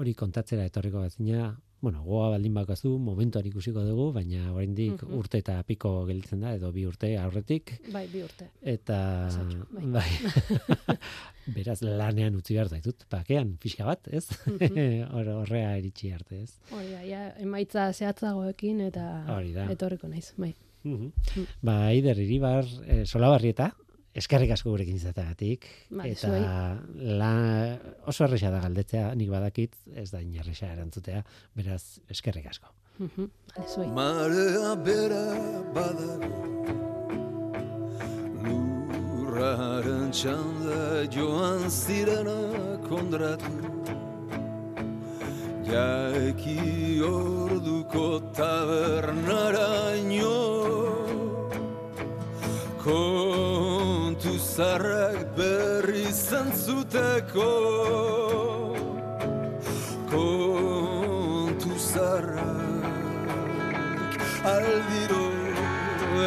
hori 0.00 0.14
kontatzera 0.16 0.64
etorriko 0.64 1.04
bazina, 1.04 1.50
bueno, 1.82 2.04
goa 2.06 2.28
baldin 2.30 2.54
bakazu, 2.54 2.92
momentuan 3.02 3.46
ikusiko 3.48 3.82
dugu, 3.82 4.12
baina 4.14 4.52
oraindik 4.54 5.02
Mhm. 5.02 5.16
urte 5.18 5.38
eta 5.42 5.56
piko 5.66 6.04
gelditzen 6.06 6.40
da, 6.40 6.52
edo 6.54 6.70
bi 6.72 6.84
urte 6.86 7.10
aurretik, 7.18 7.72
Bai, 7.92 8.06
bi 8.12 8.22
urte. 8.22 8.46
eta 8.62 8.98
Pasatxo, 9.26 9.66
bai. 9.74 9.86
bai. 9.96 10.10
beraz 11.56 11.80
lanean 11.82 12.36
utzi 12.38 12.54
behar 12.54 12.68
zaitut, 12.70 13.02
bakean, 13.10 13.56
pixka 13.58 13.84
bat, 13.88 14.06
ez? 14.14 14.28
Mhm. 14.46 14.78
Hor- 15.14 15.32
Horrea 15.42 15.76
iritsi 15.80 16.12
arte, 16.14 16.42
ez? 16.44 16.54
Hori 16.70 16.90
da, 16.94 17.02
ja, 17.02 17.22
emaitza 17.42 17.88
zehatzagoekin 17.92 18.80
eta 18.86 19.08
etorriko 19.74 20.08
naiz, 20.08 20.32
bai. 20.36 20.54
Mhm. 20.84 21.12
Ba, 21.62 21.76
Aider 21.88 22.18
Iribar, 22.18 22.64
eh, 22.86 23.04
Solabarrieta, 23.06 23.72
eskerrik 24.14 24.50
asko 24.52 24.70
gurekin 24.74 24.96
izateagatik 24.98 25.64
Bai, 25.90 26.10
eta 26.12 26.28
zuei. 26.28 26.42
la, 27.18 27.30
oso 28.06 28.24
erresa 28.26 28.50
da 28.52 28.60
galdetzea, 28.60 29.14
nik 29.16 29.30
badakit, 29.32 29.72
ez 29.96 30.10
da 30.12 30.20
inerresa 30.20 30.66
erantzutea, 30.72 31.22
beraz 31.56 31.98
eskerrik 32.12 32.46
asko. 32.50 32.68
Mhm, 32.98 33.24
Bale, 33.54 33.68
zuei. 33.72 33.88
Marea 33.88 34.74
bera 34.84 35.24
badago 35.72 36.42
Lurraren 38.42 40.10
txanda 40.12 41.06
joan 41.10 41.70
zirena 41.70 42.36
kondratu 42.84 43.52
Jaeki 45.64 47.00
orduko 47.00 48.20
tabernaraino 48.36 50.36
Kontu 52.82 53.31
zarrak 54.56 55.36
berri 55.36 56.12
zantzuteko 56.12 57.52
Kontu 60.10 61.72
zarrak 61.78 62.92
aldiro 64.54 65.28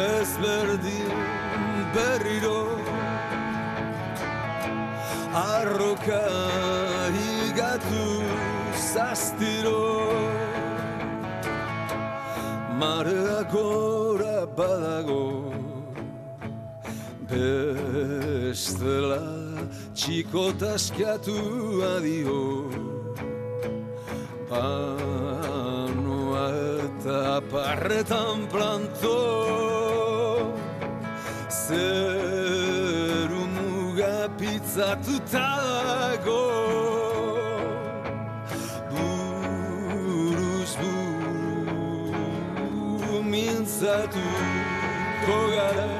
ezberdin 0.06 1.14
berriro 1.94 2.62
Arroka 5.44 6.24
higatu 7.18 8.06
zaztiro 8.90 9.86
Marea 12.82 13.40
gora 13.54 14.38
badago 14.58 15.35
Bestela 17.28 19.18
txikotaskatu 19.98 21.34
adio 21.82 22.70
Panoa 24.46 26.46
eta 26.86 27.42
parretan 27.50 28.46
planto 28.46 29.18
Zeru 31.50 33.42
muga 33.56 34.30
pizzatuta 34.38 35.50
dago 35.90 36.46
Buruz 38.94 40.72
buru 40.78 43.18
mintzatuko 43.34 45.38
gara 45.58 45.95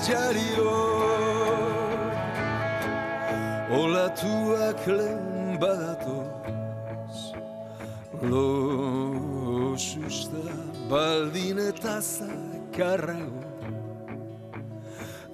jariro 0.06 0.78
Olatuak 3.80 4.82
lehen 4.98 5.52
badatoz. 5.62 7.16
Losusta 8.30 10.44
baldin 10.90 11.58
eta 11.70 11.96
zakarrago. 12.14 13.42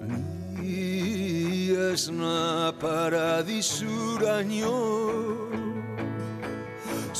Ni 0.07 0.33
tresna 1.93 2.73
paradisuraino 2.81 4.77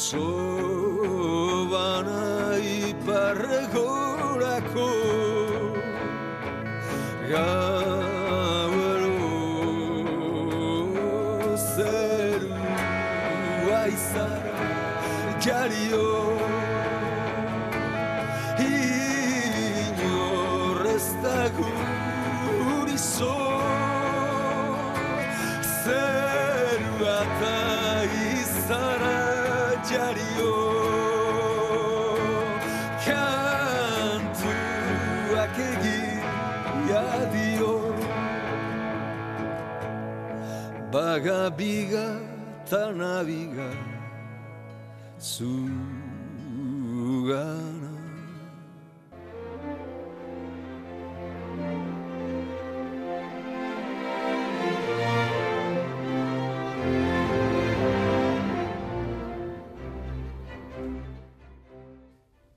Sobana 0.04 2.20
iparregorako 2.60 4.90
Gauero 7.30 9.16
zeru 11.76 12.52
aizara 13.80 14.60
jario 15.46 16.04
Baga 41.14 41.46
biga 41.54 42.06
ta 42.66 42.90
nabiga 42.90 43.70
zugana 45.22 46.74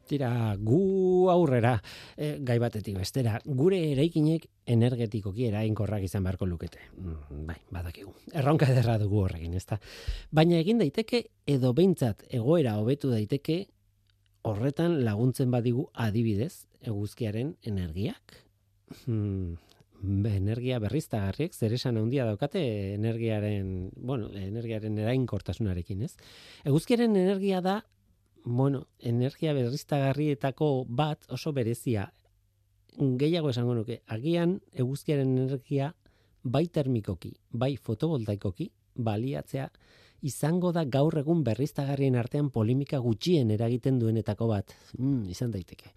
Tira, 0.09 0.57
gu 0.57 0.96
aurrera, 1.33 1.77
e, 2.17 2.37
gai 2.47 2.59
batetik 2.63 2.99
bestera, 2.99 3.39
gure 3.45 3.79
eraikinek 3.93 4.47
energetikoki 4.67 5.47
erainkorrak 5.51 6.05
izan 6.07 6.25
beharko 6.27 6.47
lukete. 6.47 6.81
Mm, 6.97 7.45
bai, 7.49 7.59
badakigu. 7.71 8.15
Erronka 8.35 8.71
ederra 8.73 8.99
dugu 9.03 9.23
horrekin, 9.25 9.55
ezta. 9.55 9.81
Baina 10.31 10.59
egin 10.59 10.83
daiteke 10.83 11.27
edo 11.47 11.73
behintzat 11.77 12.27
egoera 12.31 12.77
hobetu 12.81 13.11
daiteke 13.11 13.67
horretan 14.47 15.01
laguntzen 15.05 15.51
badigu 15.51 15.89
adibidez 15.93 16.67
eguzkiaren 16.87 17.57
energiak. 17.67 18.37
Hmm, 19.05 19.57
energia 20.31 20.79
berriztagarriek 20.83 21.55
zer 21.55 21.75
esan 21.75 21.97
handia 21.99 22.27
daukate 22.29 22.63
energiaren, 22.95 23.91
bueno, 23.97 24.31
energiaren 24.31 24.99
erainkortasunarekin, 25.03 26.03
ez? 26.07 26.15
Eguzkiaren 26.65 27.17
energia 27.17 27.61
da 27.65 27.81
bueno, 28.47 28.87
energia 29.01 29.53
berriztagarrietako 29.53 30.87
bat 30.89 31.27
oso 31.29 31.53
berezia. 31.53 32.13
Gehiago 32.97 33.51
esango 33.51 33.75
nuke, 33.75 34.01
agian 34.07 34.61
eguzkiaren 34.73 35.33
energia 35.37 35.91
bai 36.43 36.69
termikoki, 36.71 37.35
bai 37.51 37.75
fotovoltaikoki 37.77 38.71
baliatzea 38.95 39.67
izango 40.23 40.71
da 40.73 40.85
gaur 40.85 41.19
egun 41.19 41.43
berriztagarrien 41.45 42.15
artean 42.17 42.53
polemika 42.55 43.01
gutxien 43.03 43.51
eragiten 43.51 43.99
duenetako 43.99 44.49
bat. 44.53 44.73
Mm, 44.99 45.27
izan 45.35 45.51
daiteke. 45.51 45.91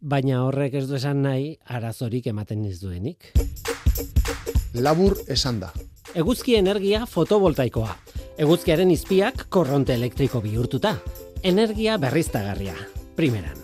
Baina 0.00 0.44
horrek 0.44 0.76
ez 0.82 0.86
du 0.88 0.96
esan 1.00 1.24
nahi 1.24 1.56
arazorik 1.64 2.28
ematen 2.28 2.64
ez 2.68 2.78
duenik. 2.80 3.32
Labur 4.74 5.16
esan 5.28 5.60
da. 5.64 5.72
Eguzki 6.14 6.56
energia 6.60 7.06
fotovoltaikoa. 7.06 7.96
Eguzkiaren 8.40 8.92
izpiak 8.92 9.48
korronte 9.48 9.96
elektriko 9.96 10.44
bihurtuta. 10.44 10.98
Energia 11.42 11.96
berriztagarria, 11.96 12.74
primeran. 13.16 13.56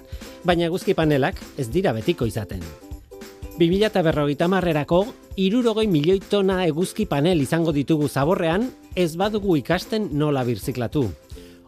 Baina 0.49 0.65
eguzki 0.71 0.95
panelak 0.97 1.37
ez 1.61 1.67
dira 1.69 1.93
betiko 1.93 2.25
izaten. 2.25 2.63
2050 3.59 4.49
marrerako, 4.49 5.03
irurogei 5.37 5.85
milioi 5.89 6.23
tona 6.25 6.63
eguzki 6.65 7.05
panel 7.05 7.43
izango 7.45 7.75
ditugu 7.77 8.09
zaborrean, 8.09 8.71
ez 8.97 9.13
badugu 9.21 9.59
ikasten 9.61 10.09
nola 10.17 10.45
birziklatu. 10.49 11.05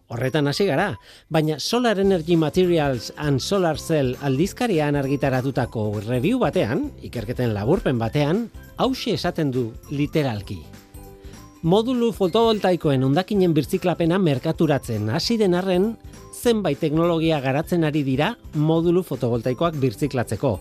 Horretan 0.09 0.48
hasi 0.48 0.64
gara, 0.64 0.94
baina 1.28 1.59
Solar 1.61 2.00
Energy 2.00 2.38
Materials 2.40 3.12
and 3.18 3.44
Solar 3.44 3.76
Cell 3.76 4.16
aldizkarian 4.24 4.96
argitaratutako 4.96 5.90
review 6.06 6.40
batean, 6.40 6.88
ikerketen 7.04 7.52
laburpen 7.52 8.00
batean, 8.00 8.46
hauxe 8.78 9.12
esaten 9.12 9.52
du 9.52 9.74
literalki. 9.90 10.62
Modulu 11.66 12.12
fotovoltaikoen 12.14 13.02
ondakinen 13.02 13.50
birziklapena 13.50 14.20
merkaturatzen 14.22 15.09
hasi 15.11 15.34
den 15.40 15.56
arren, 15.59 15.88
zenbait 16.30 16.78
teknologia 16.78 17.40
garatzen 17.42 17.82
ari 17.82 18.04
dira 18.06 18.28
modulu 18.54 19.02
fotovoltaikoak 19.02 19.74
birziklatzeko. 19.82 20.52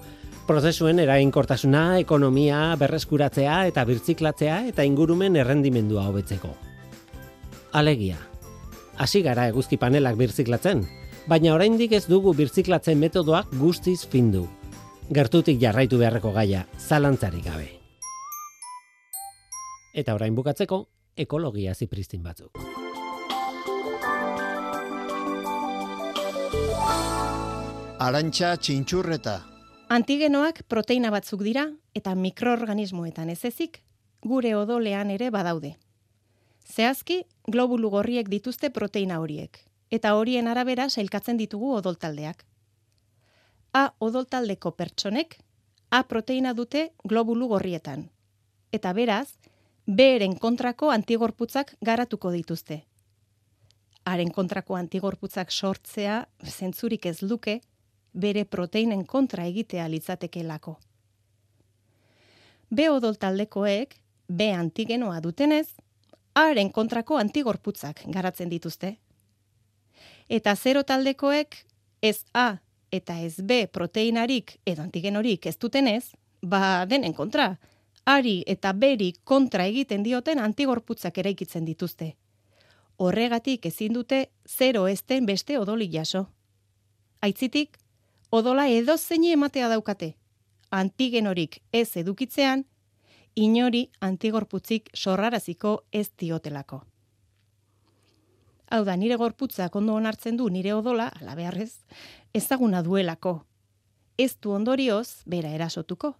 Prozesuen 0.49 0.97
eraginkortasuna, 1.03 1.99
ekonomia, 2.01 2.73
berreskuratzea 2.81 3.59
eta 3.69 3.85
birziklatzea 3.85 4.63
eta 4.71 4.89
ingurumen 4.89 5.37
errendimendua 5.37 6.07
hobetzeko. 6.09 6.55
Alegia. 7.77 8.17
Hasi 8.97 9.21
gara 9.21 9.45
eguzki 9.53 9.77
panelak 9.77 10.17
birziklatzen, 10.17 10.87
baina 11.29 11.53
oraindik 11.53 11.93
ez 11.93 12.07
dugu 12.09 12.33
birziklatzen 12.33 12.97
metodoak 12.97 13.53
guztiz 13.61 14.01
findu. 14.09 14.47
Gertutik 15.13 15.61
jarraitu 15.61 16.01
beharreko 16.01 16.33
gaia, 16.33 16.65
zalantzarik 16.81 17.45
gabe. 17.45 17.76
Eta 19.97 20.13
orain 20.13 20.35
bukatzeko, 20.37 20.77
ekologia 21.17 21.73
zipristin 21.73 22.21
batzuk. 22.21 22.59
Arantxa 27.97 28.51
txintxurreta. 28.61 29.39
Antigenoak 29.89 30.61
proteina 30.69 31.09
batzuk 31.09 31.41
dira 31.47 31.65
eta 31.97 32.13
mikroorganismoetan 32.13 33.33
ez 33.33 33.39
ezik 33.49 33.81
gure 34.21 34.53
odolean 34.59 35.09
ere 35.09 35.31
badaude. 35.33 35.73
Zehazki, 36.67 37.23
globulu 37.49 37.89
gorriek 37.89 38.29
dituzte 38.29 38.69
proteina 38.69 39.17
horiek, 39.23 39.57
eta 39.89 40.13
horien 40.19 40.47
arabera 40.51 40.89
sailkatzen 40.89 41.41
ditugu 41.41 41.73
odoltaldeak. 41.79 42.45
A 43.73 43.89
odoltaldeko 43.97 44.75
pertsonek 44.77 45.39
A 45.89 46.01
proteina 46.03 46.51
dute 46.53 46.89
globulu 47.07 47.47
gorrietan, 47.47 48.09
eta 48.75 48.91
beraz, 48.91 49.37
B-eren 49.87 50.33
kontrako 50.35 50.89
antigorputzak 50.91 51.69
garatuko 51.79 52.33
dituzte. 52.33 52.81
Haren 54.03 54.33
kontrako 54.35 54.75
antigorputzak 54.75 55.51
sortzea 55.51 56.17
zentzurik 56.43 57.05
ez 57.07 57.21
luke, 57.21 57.61
bere 58.11 58.43
proteinen 58.43 59.05
kontra 59.05 59.45
egitea 59.47 59.85
litzatekelako. 59.87 60.73
B 62.69 62.89
odol 62.91 63.15
taldekoek 63.15 63.95
B 64.27 64.49
antigenoa 64.51 65.21
dutenez, 65.23 65.69
haren 66.35 66.73
kontrako 66.75 67.21
antigorputzak 67.21 68.03
garatzen 68.11 68.51
dituzte. 68.51 68.97
Eta 70.27 70.55
zero 70.55 70.83
taldekoek 70.83 71.61
ez 72.01 72.25
A 72.33 72.57
eta 72.91 73.21
ez 73.23 73.39
B 73.39 73.63
proteinarik 73.71 74.57
edo 74.65 74.83
antigenorik 74.83 75.45
ez 75.47 75.55
dutenez, 75.55 76.11
ba 76.43 76.83
denen 76.85 77.13
kontra, 77.13 77.53
ari 78.07 78.43
eta 78.47 78.71
beri 78.71 79.11
kontra 79.23 79.65
egiten 79.67 80.03
dioten 80.03 80.39
antigorputzak 80.39 81.17
eraikitzen 81.17 81.65
dituzte. 81.67 82.13
Horregatik 82.97 83.65
ezin 83.67 83.93
dute 83.93 84.29
zero 84.47 84.87
ezten 84.87 85.25
beste 85.25 85.57
odoli 85.59 85.89
jaso. 85.91 86.27
Aitzitik, 87.21 87.77
odola 88.31 88.67
edo 88.67 88.95
zeini 88.97 89.33
ematea 89.35 89.67
daukate. 89.67 90.15
Antigenorik 90.71 91.59
ez 91.73 91.97
edukitzean, 91.97 92.63
inori 93.35 93.89
antigorputzik 94.01 94.89
sorraraziko 94.95 95.73
ez 95.91 96.07
diotelako. 96.19 96.81
Hau 98.71 98.83
da, 98.83 98.95
nire 98.95 99.15
gorputzak 99.15 99.75
ondo 99.75 99.93
onartzen 99.95 100.37
du 100.37 100.47
nire 100.49 100.73
odola, 100.73 101.11
ala 101.21 101.35
beharrez, 101.35 101.73
ezaguna 102.33 102.81
duelako. 102.83 103.41
Ez 104.17 104.35
du 104.41 104.51
ondorioz, 104.51 105.23
bera 105.25 105.51
erasotuko. 105.55 106.15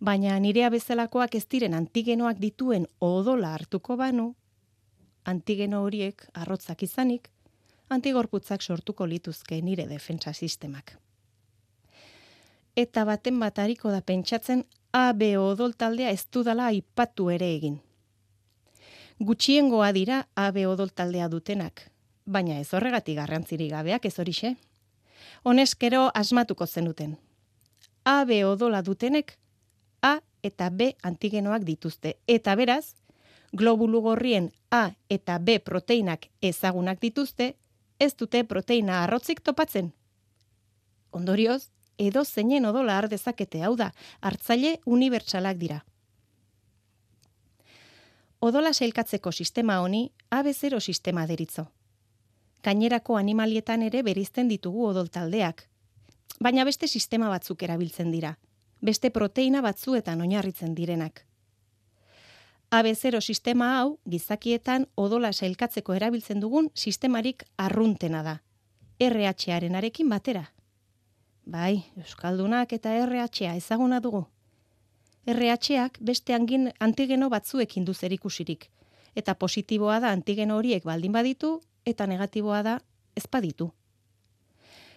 Baina 0.00 0.38
nirea 0.38 0.70
bezalakoak 0.70 1.34
ez 1.34 1.46
diren 1.50 1.74
antigenoak 1.74 2.38
dituen 2.38 2.86
odola 3.00 3.50
hartuko 3.54 3.96
banu, 3.98 4.34
antigeno 5.24 5.82
horiek 5.82 6.22
arrotzak 6.34 6.84
izanik, 6.86 7.26
antigorputzak 7.90 8.62
sortuko 8.62 9.06
lituzke 9.06 9.58
nire 9.62 9.88
defentsa 9.90 10.32
sistemak. 10.32 10.94
Eta 12.76 13.04
baten 13.04 13.40
bat 13.42 13.58
hariko 13.58 13.90
da 13.90 14.00
pentsatzen 14.00 14.62
AB 14.94 15.24
odol 15.40 15.74
taldea 15.74 16.12
ez 16.14 16.28
dudala 16.32 16.68
aipatu 16.70 17.28
ere 17.34 17.50
egin. 17.56 17.80
Gutxiengoa 19.18 19.90
dira 19.92 20.20
AB 20.36 20.62
odol 20.70 20.94
taldea 20.94 21.26
dutenak, 21.28 21.82
baina 22.24 22.60
ez 22.62 22.70
horregatik 22.72 23.18
garrantzirik 23.18 23.72
gabeak 23.74 24.06
ez 24.06 24.14
horixe. 24.18 24.54
Honeskero 25.42 26.06
asmatuko 26.14 26.66
zenuten. 26.66 27.18
AB 28.04 28.30
odola 28.46 28.80
dutenek 28.82 29.34
eta 30.42 30.70
B 30.70 30.92
antigenoak 31.02 31.64
dituzte. 31.64 32.16
Eta 32.26 32.54
beraz, 32.54 32.94
globulu 33.52 34.00
gorrien 34.00 34.52
A 34.70 34.90
eta 35.08 35.38
B 35.38 35.58
proteinak 35.60 36.28
ezagunak 36.42 37.00
dituzte, 37.00 37.56
ez 37.98 38.14
dute 38.16 38.44
proteina 38.44 39.02
arrotzik 39.02 39.40
topatzen. 39.40 39.92
Ondorioz, 41.10 41.70
edo 41.98 42.24
zeinen 42.24 42.66
odola 42.66 42.98
har 42.98 43.08
dezakete 43.08 43.62
hau 43.62 43.74
da, 43.76 43.92
hartzaile 44.20 44.78
unibertsalak 44.86 45.56
dira. 45.58 45.84
Odola 48.40 48.72
sailkatzeko 48.72 49.32
sistema 49.32 49.80
honi 49.80 50.12
AB0 50.30 50.80
sistema 50.80 51.26
deritzo. 51.26 51.66
Gainerako 52.62 53.16
animalietan 53.16 53.82
ere 53.82 54.02
berizten 54.02 54.48
ditugu 54.48 54.84
odol 54.86 55.08
taldeak, 55.08 55.64
baina 56.38 56.64
beste 56.64 56.86
sistema 56.86 57.28
batzuk 57.28 57.62
erabiltzen 57.62 58.12
dira, 58.14 58.36
beste 58.82 59.10
proteina 59.10 59.62
batzuetan 59.62 60.20
oinarritzen 60.20 60.74
direnak. 60.74 61.24
AB0 62.70 63.20
sistema 63.20 63.78
hau 63.78 63.98
gizakietan 64.10 64.86
odola 64.96 65.32
sailkatzeko 65.32 65.94
erabiltzen 65.94 66.40
dugun 66.40 66.68
sistemarik 66.74 67.44
arruntena 67.56 68.22
da. 68.22 68.36
RH-aren 69.00 69.74
arekin 69.74 70.08
batera. 70.08 70.44
Bai, 71.46 71.84
Euskaldunak 71.96 72.72
eta 72.76 72.92
RH-a 73.06 73.54
ezaguna 73.56 74.00
dugu. 74.04 74.26
RH-ak 75.26 75.98
beste 76.00 76.34
angin 76.34 76.68
antigeno 76.78 77.30
batzuekin 77.30 77.84
du 77.84 77.94
zerikusirik. 77.94 78.68
Eta 79.16 79.34
positiboa 79.34 80.00
da 80.00 80.12
antigeno 80.12 80.56
horiek 80.56 80.84
baldin 80.84 81.12
baditu 81.12 81.60
eta 81.86 82.06
negatiboa 82.06 82.62
da 82.62 82.78
ez 83.16 83.24
baditu. 83.32 83.70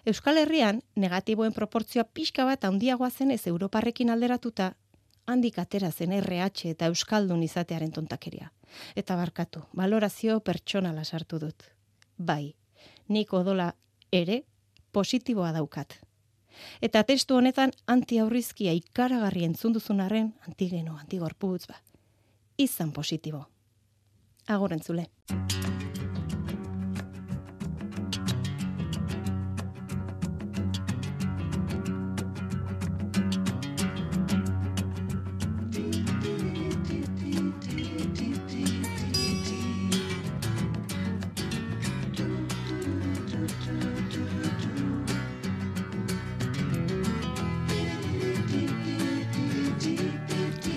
Euskal 0.05 0.37
Herrian 0.37 0.81
negatiboen 0.95 1.53
proportzioa 1.53 2.03
pixka 2.03 2.45
bat 2.45 2.63
handiagoa 2.65 3.09
zen 3.09 3.31
ez 3.31 3.45
Europarrekin 3.47 4.09
alderatuta 4.09 4.73
handik 5.27 5.59
atera 5.59 5.91
zen 5.91 6.15
RH 6.17 6.71
eta 6.73 6.87
Euskaldun 6.89 7.43
izatearen 7.43 7.91
tontakeria. 7.91 8.51
Eta 8.95 9.15
barkatu, 9.15 9.61
valorazio 9.77 10.39
pertsonala 10.39 11.03
sartu 11.03 11.39
dut. 11.39 11.67
Bai, 12.17 12.55
nik 13.09 13.33
odola 13.33 13.73
ere 14.11 14.41
positiboa 14.91 15.51
daukat. 15.51 15.99
Eta 16.81 17.03
testu 17.03 17.37
honetan 17.37 17.71
antiaurrizkia 17.87 18.73
ikaragarri 18.73 19.45
entzun 19.45 19.73
duzunaren 19.73 20.33
antigeno, 20.47 20.97
antigorputz 20.97 21.67
ba. 21.67 21.77
Izan 22.57 22.91
positibo. 22.91 23.45
Agor 24.47 24.73
entzule. 24.73 25.07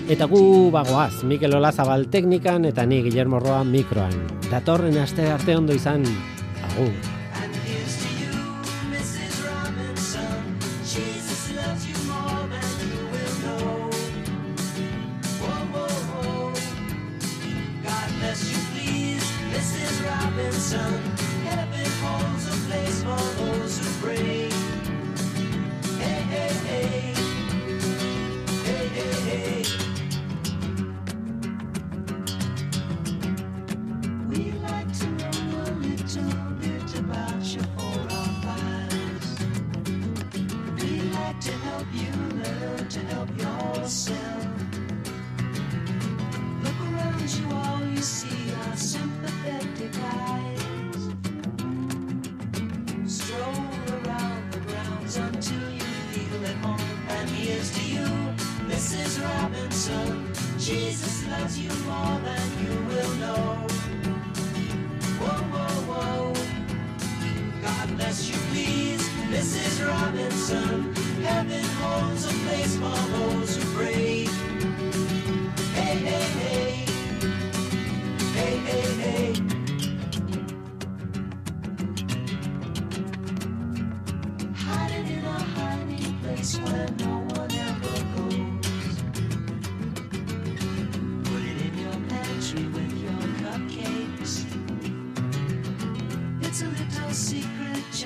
Eta 0.05 0.27
gu 0.29 0.69
bagoaz, 0.69 1.23
Mikel 1.25 1.55
Olazabal 1.57 2.05
teknikan 2.13 2.67
eta 2.69 2.85
ni 2.85 3.01
Guillermo 3.01 3.39
Roa 3.41 3.63
mikroan. 3.65 4.13
Datorren 4.51 5.01
aste 5.01 5.25
arte 5.33 5.57
ondo 5.57 5.73
izan, 5.73 6.05
agur. 6.69 7.14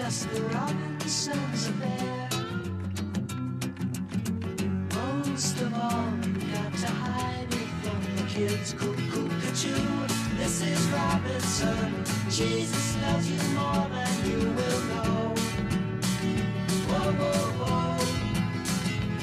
Just 0.09 0.31
the 0.33 0.41
Robinsons 0.41 1.67
affair. 1.67 2.29
Most 4.95 5.61
of 5.61 5.71
all, 5.75 6.09
you 6.25 6.51
got 6.51 6.73
to 6.83 6.87
hide 6.87 7.53
it 7.61 7.69
from 7.83 8.01
the 8.17 8.23
kids. 8.27 8.73
Cuckoo, 8.73 9.29
cuckoo, 9.41 10.07
this 10.35 10.63
is 10.63 10.81
Robinson. 10.87 12.03
Jesus 12.27 12.97
loves 13.03 13.29
you 13.29 13.41
more 13.53 13.87
than 13.93 14.13
you 14.25 14.39
will 14.57 14.81
know. 14.89 15.35
Whoa, 16.89 17.11
whoa, 17.19 17.43
whoa. 17.59 17.97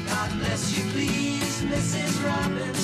God 0.07 0.31
bless 0.39 0.79
you, 0.79 0.85
please, 0.93 1.63
Mrs. 1.63 2.15
Robinson. 2.25 2.76